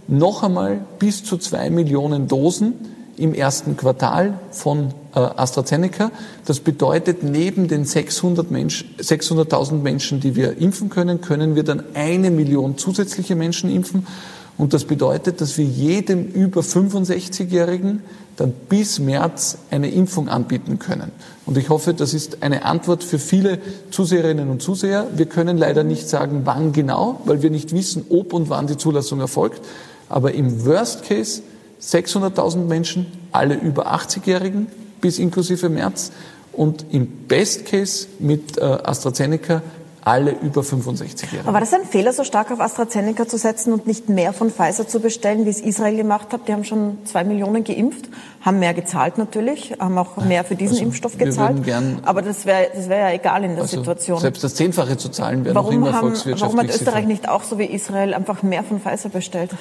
noch 0.08 0.44
einmal 0.44 0.82
bis 1.00 1.24
zu 1.24 1.38
zwei 1.38 1.70
Millionen 1.70 2.28
Dosen 2.28 2.74
im 3.18 3.34
ersten 3.34 3.78
Quartal 3.78 4.40
von 4.52 4.94
äh, 5.16 5.20
AstraZeneca. 5.20 6.12
Das 6.46 6.60
bedeutet, 6.60 7.24
neben 7.24 7.68
den 7.68 7.86
600.000 7.86 8.46
Mensch, 8.50 8.86
600 8.98 9.72
Menschen, 9.82 10.20
die 10.20 10.36
wir 10.36 10.58
impfen 10.58 10.90
können, 10.90 11.22
können 11.22 11.56
wir 11.56 11.64
dann 11.64 11.84
eine 11.94 12.30
Million 12.30 12.78
zusätzliche 12.78 13.36
Menschen 13.36 13.70
impfen. 13.74 14.06
Und 14.58 14.74
das 14.74 14.86
bedeutet, 14.86 15.42
dass 15.42 15.58
wir 15.58 15.66
jedem 15.66 16.28
über 16.28 16.62
65-Jährigen 16.62 18.02
dann 18.38 18.54
bis 18.70 19.00
März 19.00 19.58
eine 19.70 19.90
Impfung 19.90 20.30
anbieten 20.30 20.80
können. 20.80 21.12
Und 21.46 21.58
ich 21.58 21.70
hoffe, 21.70 21.94
das 21.94 22.14
ist 22.14 22.42
eine 22.42 22.66
Antwort 22.66 23.04
für 23.04 23.20
viele 23.20 23.60
Zuseherinnen 23.92 24.50
und 24.50 24.62
Zuseher. 24.62 25.08
Wir 25.16 25.26
können 25.26 25.58
leider 25.58 25.84
nicht 25.84 26.08
sagen, 26.08 26.42
wann 26.46 26.72
genau, 26.72 27.22
weil 27.26 27.42
wir 27.42 27.50
nicht 27.50 27.74
wissen, 27.74 28.06
ob 28.10 28.34
und 28.34 28.50
wann 28.50 28.68
die 28.68 28.78
Zulassung 28.78 29.20
erfolgt. 29.20 29.62
Aber 30.10 30.34
im 30.34 30.66
Worst 30.66 31.04
Case 31.04 31.42
600.000 31.82 32.66
Menschen, 32.66 33.06
alle 33.32 33.56
über 33.56 33.94
80-Jährigen 33.94 34.68
bis 35.02 35.20
inklusive 35.20 35.70
März. 35.70 36.12
Und 36.52 36.86
im 36.92 37.08
Best 37.28 37.66
Case 37.66 38.08
mit 38.20 38.58
äh, 38.58 38.62
AstraZeneca 38.62 39.62
alle 40.06 40.32
über 40.32 40.64
65 40.64 41.32
Jahre. 41.32 41.48
Aber 41.48 41.54
war 41.56 41.60
das 41.60 41.74
ein 41.74 41.84
Fehler, 41.84 42.14
so 42.14 42.24
stark 42.24 42.52
auf 42.52 42.60
AstraZeneca 42.62 43.28
zu 43.28 43.38
setzen 43.38 43.74
und 43.74 43.88
nicht 43.88 44.08
mehr 44.08 44.34
von 44.34 44.52
Pfizer 44.52 44.88
zu 44.88 45.00
bestellen, 45.00 45.46
wie 45.46 45.50
es 45.50 45.60
Israel 45.60 45.98
gemacht 45.98 46.32
hat? 46.32 46.48
Die 46.48 46.54
haben 46.54 46.64
schon 46.64 47.00
zwei 47.06 47.24
Millionen 47.24 47.64
geimpft, 47.64 48.08
haben 48.42 48.60
mehr 48.60 48.76
gezahlt 48.76 49.18
natürlich, 49.18 49.76
haben 49.80 49.98
auch 49.98 50.18
mehr 50.18 50.44
für 50.44 50.56
diesen 50.56 50.76
also, 50.76 50.86
Impfstoff 50.86 51.18
gezahlt. 51.18 51.64
Gern, 51.64 52.00
Aber 52.06 52.22
das 52.22 52.46
wäre 52.46 52.68
das 52.76 52.88
wär 52.88 53.00
ja 53.00 53.12
egal 53.12 53.44
in 53.44 53.54
der 53.56 53.64
also 53.64 53.78
Situation. 53.78 54.20
Selbst 54.20 54.44
das 54.44 54.54
Zehnfache 54.54 54.96
zu 54.98 55.10
zahlen 55.10 55.44
wäre 55.44 55.56
noch 55.56 55.72
immer 55.72 55.92
haben, 55.92 56.02
volkswirtschaftlich 56.02 56.56
Warum 56.56 56.70
hat 56.70 56.76
Österreich 56.76 57.08
nicht 57.08 57.28
auch 57.28 57.44
so 57.44 57.58
wie 57.58 57.66
Israel 57.66 58.14
einfach 58.14 58.44
mehr 58.44 58.64
von 58.64 58.80
Pfizer 58.80 59.10
bestellt? 59.10 59.52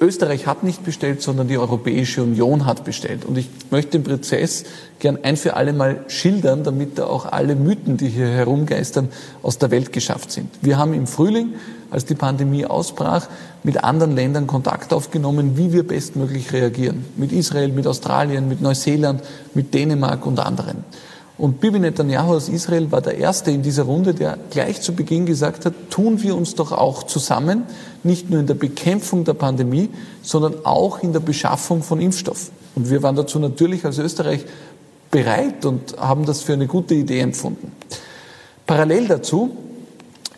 Österreich 0.00 0.46
hat 0.46 0.64
nicht 0.64 0.84
bestellt, 0.84 1.22
sondern 1.22 1.46
die 1.46 1.56
Europäische 1.56 2.22
Union 2.22 2.66
hat 2.66 2.84
bestellt. 2.84 3.24
Und 3.24 3.38
ich 3.38 3.48
möchte 3.70 3.92
den 3.92 4.02
Prozess 4.02 4.64
gern 4.98 5.18
ein 5.22 5.36
für 5.36 5.54
alle 5.54 5.72
Mal 5.72 6.04
schildern, 6.08 6.64
damit 6.64 6.98
da 6.98 7.06
auch 7.06 7.26
alle 7.26 7.54
Mythen, 7.54 7.96
die 7.96 8.08
hier 8.08 8.26
herumgeistern, 8.26 9.08
aus 9.42 9.58
der 9.58 9.70
Welt 9.70 9.92
geschafft 9.92 10.32
sind. 10.32 10.48
Wir 10.62 10.78
haben 10.78 10.94
im 10.94 11.06
Frühling, 11.06 11.54
als 11.90 12.04
die 12.04 12.16
Pandemie 12.16 12.66
ausbrach, 12.66 13.28
mit 13.62 13.84
anderen 13.84 14.16
Ländern 14.16 14.48
Kontakt 14.48 14.92
aufgenommen, 14.92 15.56
wie 15.56 15.72
wir 15.72 15.86
bestmöglich 15.86 16.52
reagieren. 16.52 17.04
Mit 17.16 17.30
Israel, 17.30 17.68
mit 17.68 17.86
Australien, 17.86 18.48
mit 18.48 18.60
Neuseeland, 18.60 19.22
mit 19.54 19.72
Dänemark 19.74 20.26
und 20.26 20.40
anderen. 20.40 20.84
Und 21.36 21.60
Bibi 21.60 21.80
Netanyahu 21.80 22.34
aus 22.34 22.48
Israel 22.48 22.92
war 22.92 23.00
der 23.00 23.18
Erste 23.18 23.50
in 23.50 23.62
dieser 23.62 23.84
Runde, 23.84 24.14
der 24.14 24.38
gleich 24.50 24.80
zu 24.80 24.94
Beginn 24.94 25.26
gesagt 25.26 25.66
hat, 25.66 25.74
tun 25.90 26.22
wir 26.22 26.36
uns 26.36 26.54
doch 26.54 26.70
auch 26.70 27.02
zusammen, 27.02 27.64
nicht 28.04 28.30
nur 28.30 28.38
in 28.38 28.46
der 28.46 28.54
Bekämpfung 28.54 29.24
der 29.24 29.34
Pandemie, 29.34 29.90
sondern 30.22 30.64
auch 30.64 31.02
in 31.02 31.12
der 31.12 31.20
Beschaffung 31.20 31.82
von 31.82 32.00
Impfstoff. 32.00 32.50
Und 32.76 32.88
wir 32.88 33.02
waren 33.02 33.16
dazu 33.16 33.40
natürlich 33.40 33.84
als 33.84 33.98
Österreich 33.98 34.44
bereit 35.10 35.64
und 35.64 35.96
haben 35.98 36.24
das 36.24 36.42
für 36.42 36.52
eine 36.52 36.68
gute 36.68 36.94
Idee 36.94 37.20
empfunden. 37.20 37.72
Parallel 38.66 39.08
dazu 39.08 39.56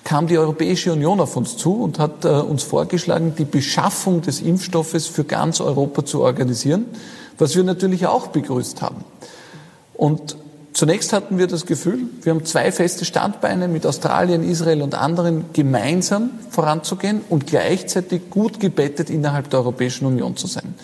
kam 0.02 0.26
die 0.26 0.38
Europäische 0.38 0.92
Union 0.92 1.20
auf 1.20 1.36
uns 1.36 1.56
zu 1.56 1.74
und 1.74 1.98
hat 1.98 2.24
äh, 2.24 2.28
uns 2.28 2.62
vorgeschlagen, 2.62 3.34
die 3.36 3.44
Beschaffung 3.44 4.22
des 4.22 4.40
Impfstoffes 4.40 5.06
für 5.06 5.24
ganz 5.24 5.60
Europa 5.60 6.04
zu 6.04 6.22
organisieren, 6.22 6.86
was 7.38 7.54
wir 7.54 7.64
natürlich 7.64 8.06
auch 8.06 8.28
begrüßt 8.28 8.82
haben. 8.82 9.04
Und 9.94 10.36
Zunächst 10.76 11.14
hatten 11.14 11.38
wir 11.38 11.46
das 11.46 11.64
Gefühl, 11.64 12.00
wir 12.20 12.34
haben 12.34 12.44
zwei 12.44 12.70
feste 12.70 13.06
Standbeine 13.06 13.66
mit 13.66 13.86
Australien, 13.86 14.46
Israel 14.46 14.82
und 14.82 14.94
anderen 14.94 15.46
gemeinsam 15.54 16.32
voranzugehen 16.50 17.22
und 17.30 17.46
gleichzeitig 17.46 18.28
gut 18.28 18.60
gebettet 18.60 19.08
innerhalb 19.08 19.48
der 19.48 19.60
Europäischen 19.60 20.04
Union 20.04 20.36
zu 20.36 20.46
sein. 20.46 20.74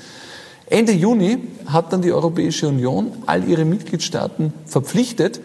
Ende 0.65 0.93
Juni 0.93 1.41
hat 1.67 1.93
dann 1.93 2.01
die 2.01 2.11
Europäische 2.11 2.69
Union 2.69 3.13
all 3.27 3.47
ihre 3.47 3.67
Mitgliedstaaten 3.67 4.55
verpflichtet, 4.65 5.43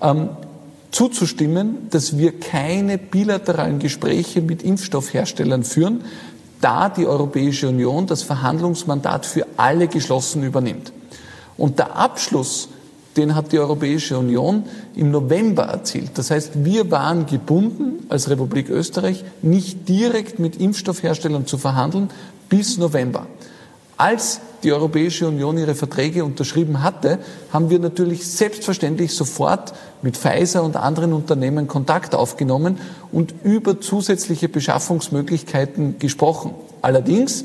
ähm, 0.00 0.30
zuzustimmen, 0.92 1.90
dass 1.90 2.16
wir 2.16 2.40
keine 2.40 2.96
bilateralen 2.96 3.80
Gespräche 3.80 4.40
mit 4.40 4.62
Impfstoffherstellern 4.62 5.62
führen, 5.62 6.04
da 6.62 6.88
die 6.88 7.06
Europäische 7.06 7.68
Union 7.68 8.06
das 8.06 8.22
Verhandlungsmandat 8.22 9.26
für 9.26 9.46
alle 9.58 9.88
geschlossen 9.88 10.42
übernimmt. 10.42 10.90
Und 11.58 11.78
der 11.78 11.96
Abschluss 11.96 12.70
den 13.16 13.34
hat 13.34 13.52
die 13.52 13.58
Europäische 13.58 14.18
Union 14.18 14.64
im 14.94 15.10
November 15.10 15.64
erzielt. 15.64 16.12
Das 16.14 16.30
heißt, 16.30 16.64
wir 16.64 16.90
waren 16.90 17.26
gebunden 17.26 18.06
als 18.08 18.30
Republik 18.30 18.70
Österreich, 18.70 19.24
nicht 19.42 19.88
direkt 19.88 20.38
mit 20.38 20.60
Impfstoffherstellern 20.60 21.46
zu 21.46 21.58
verhandeln, 21.58 22.10
bis 22.48 22.78
November. 22.78 23.26
Als 23.96 24.40
die 24.62 24.72
Europäische 24.72 25.28
Union 25.28 25.58
ihre 25.58 25.74
Verträge 25.74 26.24
unterschrieben 26.24 26.82
hatte, 26.82 27.18
haben 27.52 27.68
wir 27.70 27.78
natürlich 27.78 28.26
selbstverständlich 28.26 29.14
sofort 29.14 29.74
mit 30.02 30.16
Pfizer 30.16 30.62
und 30.62 30.76
anderen 30.76 31.12
Unternehmen 31.12 31.66
Kontakt 31.66 32.14
aufgenommen 32.14 32.78
und 33.12 33.34
über 33.42 33.80
zusätzliche 33.80 34.48
Beschaffungsmöglichkeiten 34.48 35.98
gesprochen. 35.98 36.54
Allerdings 36.82 37.44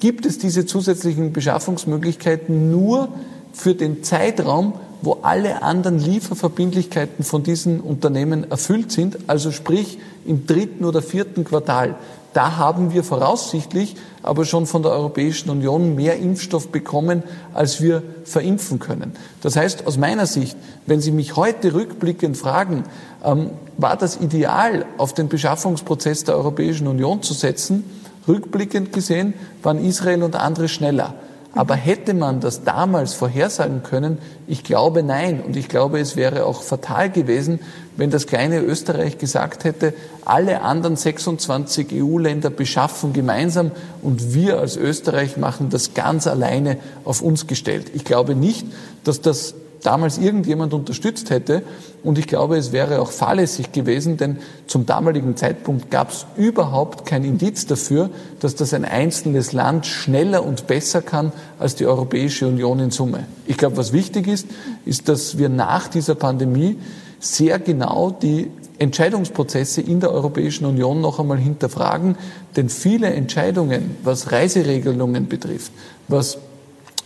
gibt 0.00 0.26
es 0.26 0.38
diese 0.38 0.66
zusätzlichen 0.66 1.32
Beschaffungsmöglichkeiten 1.32 2.70
nur 2.70 3.08
für 3.52 3.74
den 3.74 4.04
Zeitraum, 4.04 4.74
wo 5.02 5.18
alle 5.22 5.62
anderen 5.62 5.98
Lieferverbindlichkeiten 5.98 7.24
von 7.24 7.42
diesen 7.42 7.80
Unternehmen 7.80 8.50
erfüllt 8.50 8.92
sind, 8.92 9.18
also 9.26 9.50
sprich 9.50 9.98
im 10.26 10.46
dritten 10.46 10.84
oder 10.84 11.02
vierten 11.02 11.44
Quartal. 11.44 11.96
Da 12.34 12.56
haben 12.56 12.92
wir 12.92 13.04
voraussichtlich 13.04 13.96
aber 14.22 14.44
schon 14.44 14.66
von 14.66 14.82
der 14.82 14.92
Europäischen 14.92 15.48
Union 15.48 15.94
mehr 15.94 16.18
Impfstoff 16.18 16.68
bekommen, 16.68 17.22
als 17.54 17.80
wir 17.80 18.02
verimpfen 18.24 18.78
können. 18.78 19.12
Das 19.40 19.56
heißt, 19.56 19.86
aus 19.86 19.96
meiner 19.96 20.26
Sicht, 20.26 20.56
wenn 20.86 21.00
Sie 21.00 21.10
mich 21.10 21.36
heute 21.36 21.72
rückblickend 21.72 22.36
fragen, 22.36 22.84
ähm, 23.24 23.50
war 23.78 23.96
das 23.96 24.20
ideal, 24.20 24.84
auf 24.98 25.14
den 25.14 25.28
Beschaffungsprozess 25.28 26.24
der 26.24 26.36
Europäischen 26.36 26.86
Union 26.86 27.22
zu 27.22 27.32
setzen, 27.32 27.84
rückblickend 28.26 28.92
gesehen 28.92 29.32
waren 29.62 29.82
Israel 29.82 30.22
und 30.22 30.36
andere 30.36 30.68
schneller. 30.68 31.14
Aber 31.54 31.74
hätte 31.74 32.14
man 32.14 32.40
das 32.40 32.62
damals 32.62 33.14
vorhersagen 33.14 33.82
können? 33.82 34.18
Ich 34.46 34.64
glaube 34.64 35.02
nein. 35.02 35.40
Und 35.40 35.56
ich 35.56 35.68
glaube, 35.68 35.98
es 35.98 36.14
wäre 36.14 36.44
auch 36.44 36.62
fatal 36.62 37.10
gewesen, 37.10 37.60
wenn 37.96 38.10
das 38.10 38.26
kleine 38.26 38.60
Österreich 38.60 39.18
gesagt 39.18 39.64
hätte, 39.64 39.92
alle 40.24 40.60
anderen 40.62 40.96
26 40.96 41.88
EU-Länder 41.92 42.50
beschaffen 42.50 43.12
gemeinsam 43.12 43.72
und 44.02 44.34
wir 44.34 44.60
als 44.60 44.76
Österreich 44.76 45.36
machen 45.36 45.68
das 45.70 45.94
ganz 45.94 46.26
alleine 46.26 46.76
auf 47.04 47.22
uns 47.22 47.46
gestellt. 47.46 47.90
Ich 47.94 48.04
glaube 48.04 48.34
nicht, 48.34 48.66
dass 49.02 49.20
das 49.20 49.54
damals 49.82 50.18
irgendjemand 50.18 50.74
unterstützt 50.74 51.30
hätte. 51.30 51.62
Und 52.02 52.18
ich 52.18 52.26
glaube, 52.26 52.56
es 52.56 52.72
wäre 52.72 53.00
auch 53.00 53.10
fahrlässig 53.10 53.72
gewesen, 53.72 54.16
denn 54.16 54.38
zum 54.66 54.86
damaligen 54.86 55.36
Zeitpunkt 55.36 55.90
gab 55.90 56.10
es 56.10 56.26
überhaupt 56.36 57.06
kein 57.06 57.24
Indiz 57.24 57.66
dafür, 57.66 58.10
dass 58.40 58.54
das 58.54 58.74
ein 58.74 58.84
einzelnes 58.84 59.52
Land 59.52 59.86
schneller 59.86 60.44
und 60.44 60.66
besser 60.66 61.02
kann 61.02 61.32
als 61.58 61.74
die 61.74 61.86
Europäische 61.86 62.46
Union 62.46 62.80
in 62.80 62.90
Summe. 62.90 63.24
Ich 63.46 63.56
glaube, 63.56 63.76
was 63.76 63.92
wichtig 63.92 64.26
ist, 64.26 64.46
ist, 64.84 65.08
dass 65.08 65.38
wir 65.38 65.48
nach 65.48 65.88
dieser 65.88 66.14
Pandemie 66.14 66.76
sehr 67.20 67.58
genau 67.58 68.10
die 68.10 68.50
Entscheidungsprozesse 68.78 69.80
in 69.80 70.00
der 70.00 70.12
Europäischen 70.12 70.64
Union 70.64 71.00
noch 71.00 71.18
einmal 71.18 71.38
hinterfragen, 71.38 72.16
denn 72.56 72.68
viele 72.68 73.08
Entscheidungen, 73.08 73.96
was 74.04 74.30
Reiseregelungen 74.30 75.28
betrifft, 75.28 75.72
was 76.06 76.38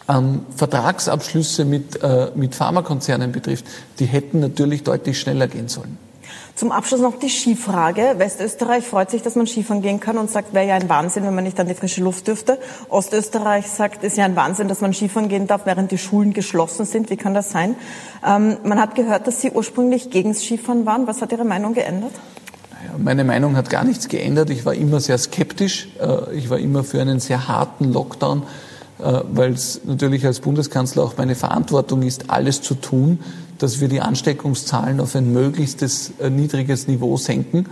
ähm, 0.08 0.46
Vertragsabschlüsse 0.56 1.64
mit, 1.64 2.02
äh, 2.02 2.30
mit 2.34 2.54
Pharmakonzernen 2.54 3.32
betrifft, 3.32 3.64
die 3.98 4.06
hätten 4.06 4.40
natürlich 4.40 4.82
deutlich 4.82 5.20
schneller 5.20 5.48
gehen 5.48 5.68
sollen. 5.68 5.98
Zum 6.54 6.70
Abschluss 6.70 7.00
noch 7.00 7.18
die 7.18 7.30
Skifrage. 7.30 8.14
Westösterreich 8.18 8.84
freut 8.84 9.10
sich, 9.10 9.22
dass 9.22 9.36
man 9.36 9.46
Skifahren 9.46 9.80
gehen 9.80 10.00
kann 10.00 10.18
und 10.18 10.30
sagt, 10.30 10.52
wäre 10.52 10.66
ja 10.66 10.74
ein 10.74 10.88
Wahnsinn, 10.88 11.24
wenn 11.24 11.34
man 11.34 11.44
nicht 11.44 11.58
an 11.58 11.66
die 11.66 11.74
frische 11.74 12.02
Luft 12.02 12.28
dürfte. 12.28 12.58
Ostösterreich 12.90 13.66
sagt, 13.68 14.04
ist 14.04 14.18
ja 14.18 14.26
ein 14.26 14.36
Wahnsinn, 14.36 14.68
dass 14.68 14.82
man 14.82 14.92
Skifahren 14.92 15.28
gehen 15.28 15.46
darf, 15.46 15.62
während 15.64 15.90
die 15.90 15.98
Schulen 15.98 16.34
geschlossen 16.34 16.84
sind. 16.84 17.08
Wie 17.08 17.16
kann 17.16 17.32
das 17.32 17.50
sein? 17.50 17.74
Ähm, 18.26 18.58
man 18.64 18.80
hat 18.80 18.94
gehört, 18.94 19.26
dass 19.26 19.40
Sie 19.40 19.50
ursprünglich 19.50 20.10
gegen 20.10 20.34
das 20.34 20.42
Skifahren 20.42 20.84
waren. 20.84 21.06
Was 21.06 21.22
hat 21.22 21.32
Ihre 21.32 21.44
Meinung 21.44 21.72
geändert? 21.72 22.12
Meine 22.98 23.24
Meinung 23.24 23.56
hat 23.56 23.70
gar 23.70 23.84
nichts 23.84 24.08
geändert. 24.08 24.50
Ich 24.50 24.66
war 24.66 24.74
immer 24.74 25.00
sehr 25.00 25.16
skeptisch. 25.16 25.88
Äh, 26.00 26.36
ich 26.36 26.50
war 26.50 26.58
immer 26.58 26.84
für 26.84 27.00
einen 27.00 27.18
sehr 27.18 27.48
harten 27.48 27.92
Lockdown. 27.92 28.42
Äh, 29.02 29.22
weil 29.32 29.52
es 29.52 29.80
natürlich 29.84 30.24
als 30.26 30.40
Bundeskanzler 30.40 31.02
auch 31.02 31.16
meine 31.16 31.34
Verantwortung 31.34 32.02
ist, 32.02 32.30
alles 32.30 32.62
zu 32.62 32.74
tun, 32.74 33.18
dass 33.58 33.80
wir 33.80 33.88
die 33.88 34.00
Ansteckungszahlen 34.00 35.00
auf 35.00 35.16
ein 35.16 35.32
möglichstes 35.32 36.12
äh, 36.20 36.30
niedriges 36.30 36.86
Niveau 36.86 37.16
senken. 37.16 37.66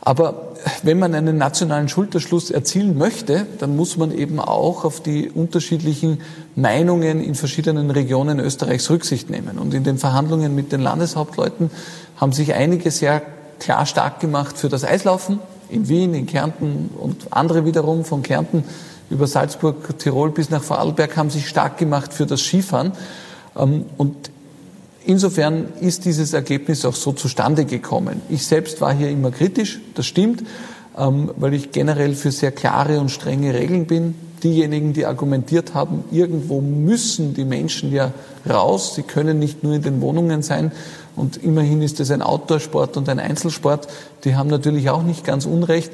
Aber 0.00 0.52
wenn 0.82 0.98
man 0.98 1.14
einen 1.14 1.38
nationalen 1.38 1.88
Schulterschluss 1.88 2.50
erzielen 2.50 2.96
möchte, 2.96 3.46
dann 3.58 3.74
muss 3.74 3.96
man 3.96 4.12
eben 4.12 4.38
auch 4.38 4.84
auf 4.84 5.00
die 5.00 5.28
unterschiedlichen 5.30 6.20
Meinungen 6.54 7.22
in 7.24 7.34
verschiedenen 7.34 7.90
Regionen 7.90 8.38
Österreichs 8.38 8.90
Rücksicht 8.90 9.30
nehmen. 9.30 9.58
Und 9.58 9.74
in 9.74 9.82
den 9.82 9.98
Verhandlungen 9.98 10.54
mit 10.54 10.72
den 10.72 10.82
Landeshauptleuten 10.82 11.70
haben 12.16 12.32
sich 12.32 12.54
einige 12.54 12.90
sehr 12.90 13.22
klar 13.58 13.86
stark 13.86 14.20
gemacht 14.20 14.56
für 14.58 14.68
das 14.68 14.84
Eislaufen 14.84 15.40
in 15.68 15.88
Wien, 15.88 16.14
in 16.14 16.26
Kärnten 16.26 16.90
und 16.96 17.32
andere 17.32 17.64
wiederum 17.64 18.04
von 18.04 18.22
Kärnten 18.22 18.64
über 19.10 19.26
Salzburg, 19.26 19.98
Tirol 19.98 20.30
bis 20.30 20.50
nach 20.50 20.62
Vorarlberg 20.62 21.16
haben 21.16 21.30
sich 21.30 21.48
stark 21.48 21.78
gemacht 21.78 22.12
für 22.12 22.26
das 22.26 22.40
Skifahren. 22.40 22.92
Ähm, 23.56 23.84
und 23.96 24.30
insofern 25.04 25.66
ist 25.80 26.04
dieses 26.04 26.32
Ergebnis 26.32 26.84
auch 26.84 26.94
so 26.94 27.12
zustande 27.12 27.64
gekommen. 27.64 28.22
Ich 28.28 28.46
selbst 28.46 28.80
war 28.80 28.94
hier 28.94 29.10
immer 29.10 29.30
kritisch, 29.30 29.80
das 29.94 30.06
stimmt, 30.06 30.42
ähm, 30.96 31.30
weil 31.36 31.54
ich 31.54 31.72
generell 31.72 32.14
für 32.14 32.30
sehr 32.30 32.52
klare 32.52 33.00
und 33.00 33.10
strenge 33.10 33.54
Regeln 33.54 33.86
bin. 33.86 34.14
Diejenigen, 34.42 34.92
die 34.92 35.06
argumentiert 35.06 35.72
haben, 35.72 36.04
irgendwo 36.10 36.60
müssen 36.60 37.32
die 37.32 37.46
Menschen 37.46 37.92
ja 37.92 38.12
raus, 38.48 38.94
sie 38.94 39.02
können 39.02 39.38
nicht 39.38 39.64
nur 39.64 39.74
in 39.74 39.82
den 39.82 40.00
Wohnungen 40.02 40.42
sein. 40.42 40.70
Und 41.16 41.36
immerhin 41.38 41.80
ist 41.80 42.00
es 42.00 42.10
ein 42.10 42.22
Outdoor-Sport 42.22 42.96
und 42.96 43.08
ein 43.08 43.20
Einzelsport. 43.20 43.86
Die 44.24 44.36
haben 44.36 44.50
natürlich 44.50 44.90
auch 44.90 45.02
nicht 45.02 45.24
ganz 45.24 45.46
Unrecht. 45.46 45.92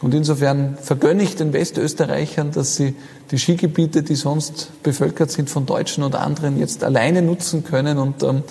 Und 0.00 0.14
insofern 0.14 0.78
vergönne 0.80 1.24
ich 1.24 1.34
den 1.34 1.52
Westösterreichern, 1.52 2.52
dass 2.52 2.76
sie 2.76 2.94
die 3.32 3.38
Skigebiete, 3.38 4.02
die 4.02 4.14
sonst 4.14 4.70
bevölkert 4.82 5.30
sind 5.30 5.50
von 5.50 5.66
Deutschen 5.66 6.04
und 6.04 6.14
anderen, 6.14 6.58
jetzt 6.58 6.84
alleine 6.84 7.20
nutzen 7.20 7.64
können 7.64 7.98
und 7.98 8.22
ähm, 8.22 8.42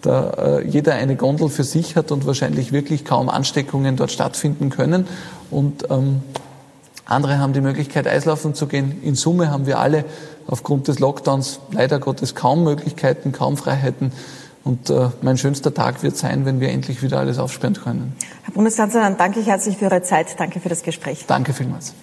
da 0.00 0.30
äh, 0.30 0.66
jeder 0.66 0.94
eine 0.94 1.16
Gondel 1.16 1.48
für 1.48 1.64
sich 1.64 1.96
hat 1.96 2.10
und 2.10 2.26
wahrscheinlich 2.26 2.72
wirklich 2.72 3.04
kaum 3.04 3.28
Ansteckungen 3.28 3.96
dort 3.96 4.12
stattfinden 4.12 4.70
können. 4.70 5.06
Und 5.50 5.90
ähm, 5.90 6.22
andere 7.06 7.38
haben 7.38 7.52
die 7.52 7.60
Möglichkeit, 7.60 8.06
Eislaufen 8.06 8.54
zu 8.54 8.66
gehen. 8.66 9.00
In 9.02 9.14
Summe 9.14 9.50
haben 9.50 9.66
wir 9.66 9.78
alle 9.78 10.04
aufgrund 10.46 10.88
des 10.88 10.98
Lockdowns 10.98 11.60
leider 11.70 11.98
Gottes 11.98 12.34
kaum 12.34 12.64
Möglichkeiten, 12.64 13.32
kaum 13.32 13.56
Freiheiten. 13.56 14.12
Und 14.64 14.88
äh, 14.88 15.10
mein 15.20 15.36
schönster 15.36 15.74
Tag 15.74 16.02
wird 16.02 16.16
sein, 16.16 16.46
wenn 16.46 16.58
wir 16.58 16.70
endlich 16.70 17.02
wieder 17.02 17.18
alles 17.18 17.38
aufsperren 17.38 17.74
können. 17.74 18.16
Herr 18.44 18.54
Bundeskanzler, 18.54 19.02
dann 19.02 19.18
danke 19.18 19.40
ich 19.40 19.46
herzlich 19.46 19.76
für 19.76 19.84
Ihre 19.84 20.02
Zeit. 20.02 20.40
Danke 20.40 20.58
für 20.58 20.70
das 20.70 20.82
Gespräch. 20.82 21.26
Danke 21.26 21.52
vielmals. 21.52 21.94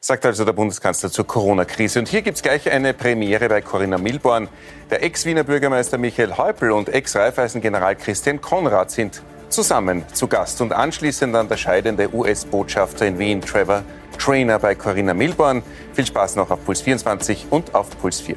Sagt 0.00 0.26
also 0.26 0.44
der 0.44 0.52
Bundeskanzler 0.52 1.10
zur 1.10 1.26
Corona-Krise. 1.26 1.98
Und 1.98 2.08
hier 2.08 2.22
gibt 2.22 2.36
es 2.36 2.42
gleich 2.42 2.70
eine 2.70 2.94
Premiere 2.94 3.48
bei 3.48 3.60
Corinna 3.60 3.98
Milborn. 3.98 4.48
Der 4.90 5.02
Ex-Wiener 5.02 5.44
Bürgermeister 5.44 5.98
Michael 5.98 6.36
Häupl 6.36 6.72
und 6.72 6.88
Ex-Raiffeisen-General 6.88 7.96
Christian 7.96 8.40
Konrad 8.40 8.90
sind 8.90 9.22
zusammen 9.50 10.02
zu 10.12 10.26
Gast. 10.26 10.62
Und 10.62 10.72
anschließend 10.72 11.34
dann 11.34 11.48
der 11.48 11.56
scheidende 11.58 12.14
US-Botschafter 12.14 13.06
in 13.06 13.18
Wien, 13.18 13.40
Trevor 13.42 13.82
Trainer 14.18 14.58
bei 14.58 14.74
Corinna 14.74 15.14
Milborn. 15.14 15.62
Viel 15.92 16.06
Spaß 16.06 16.36
noch 16.36 16.50
auf 16.50 16.64
Puls 16.64 16.80
24 16.82 17.46
und 17.50 17.74
auf 17.74 17.88
Puls 17.98 18.20
4. 18.20 18.36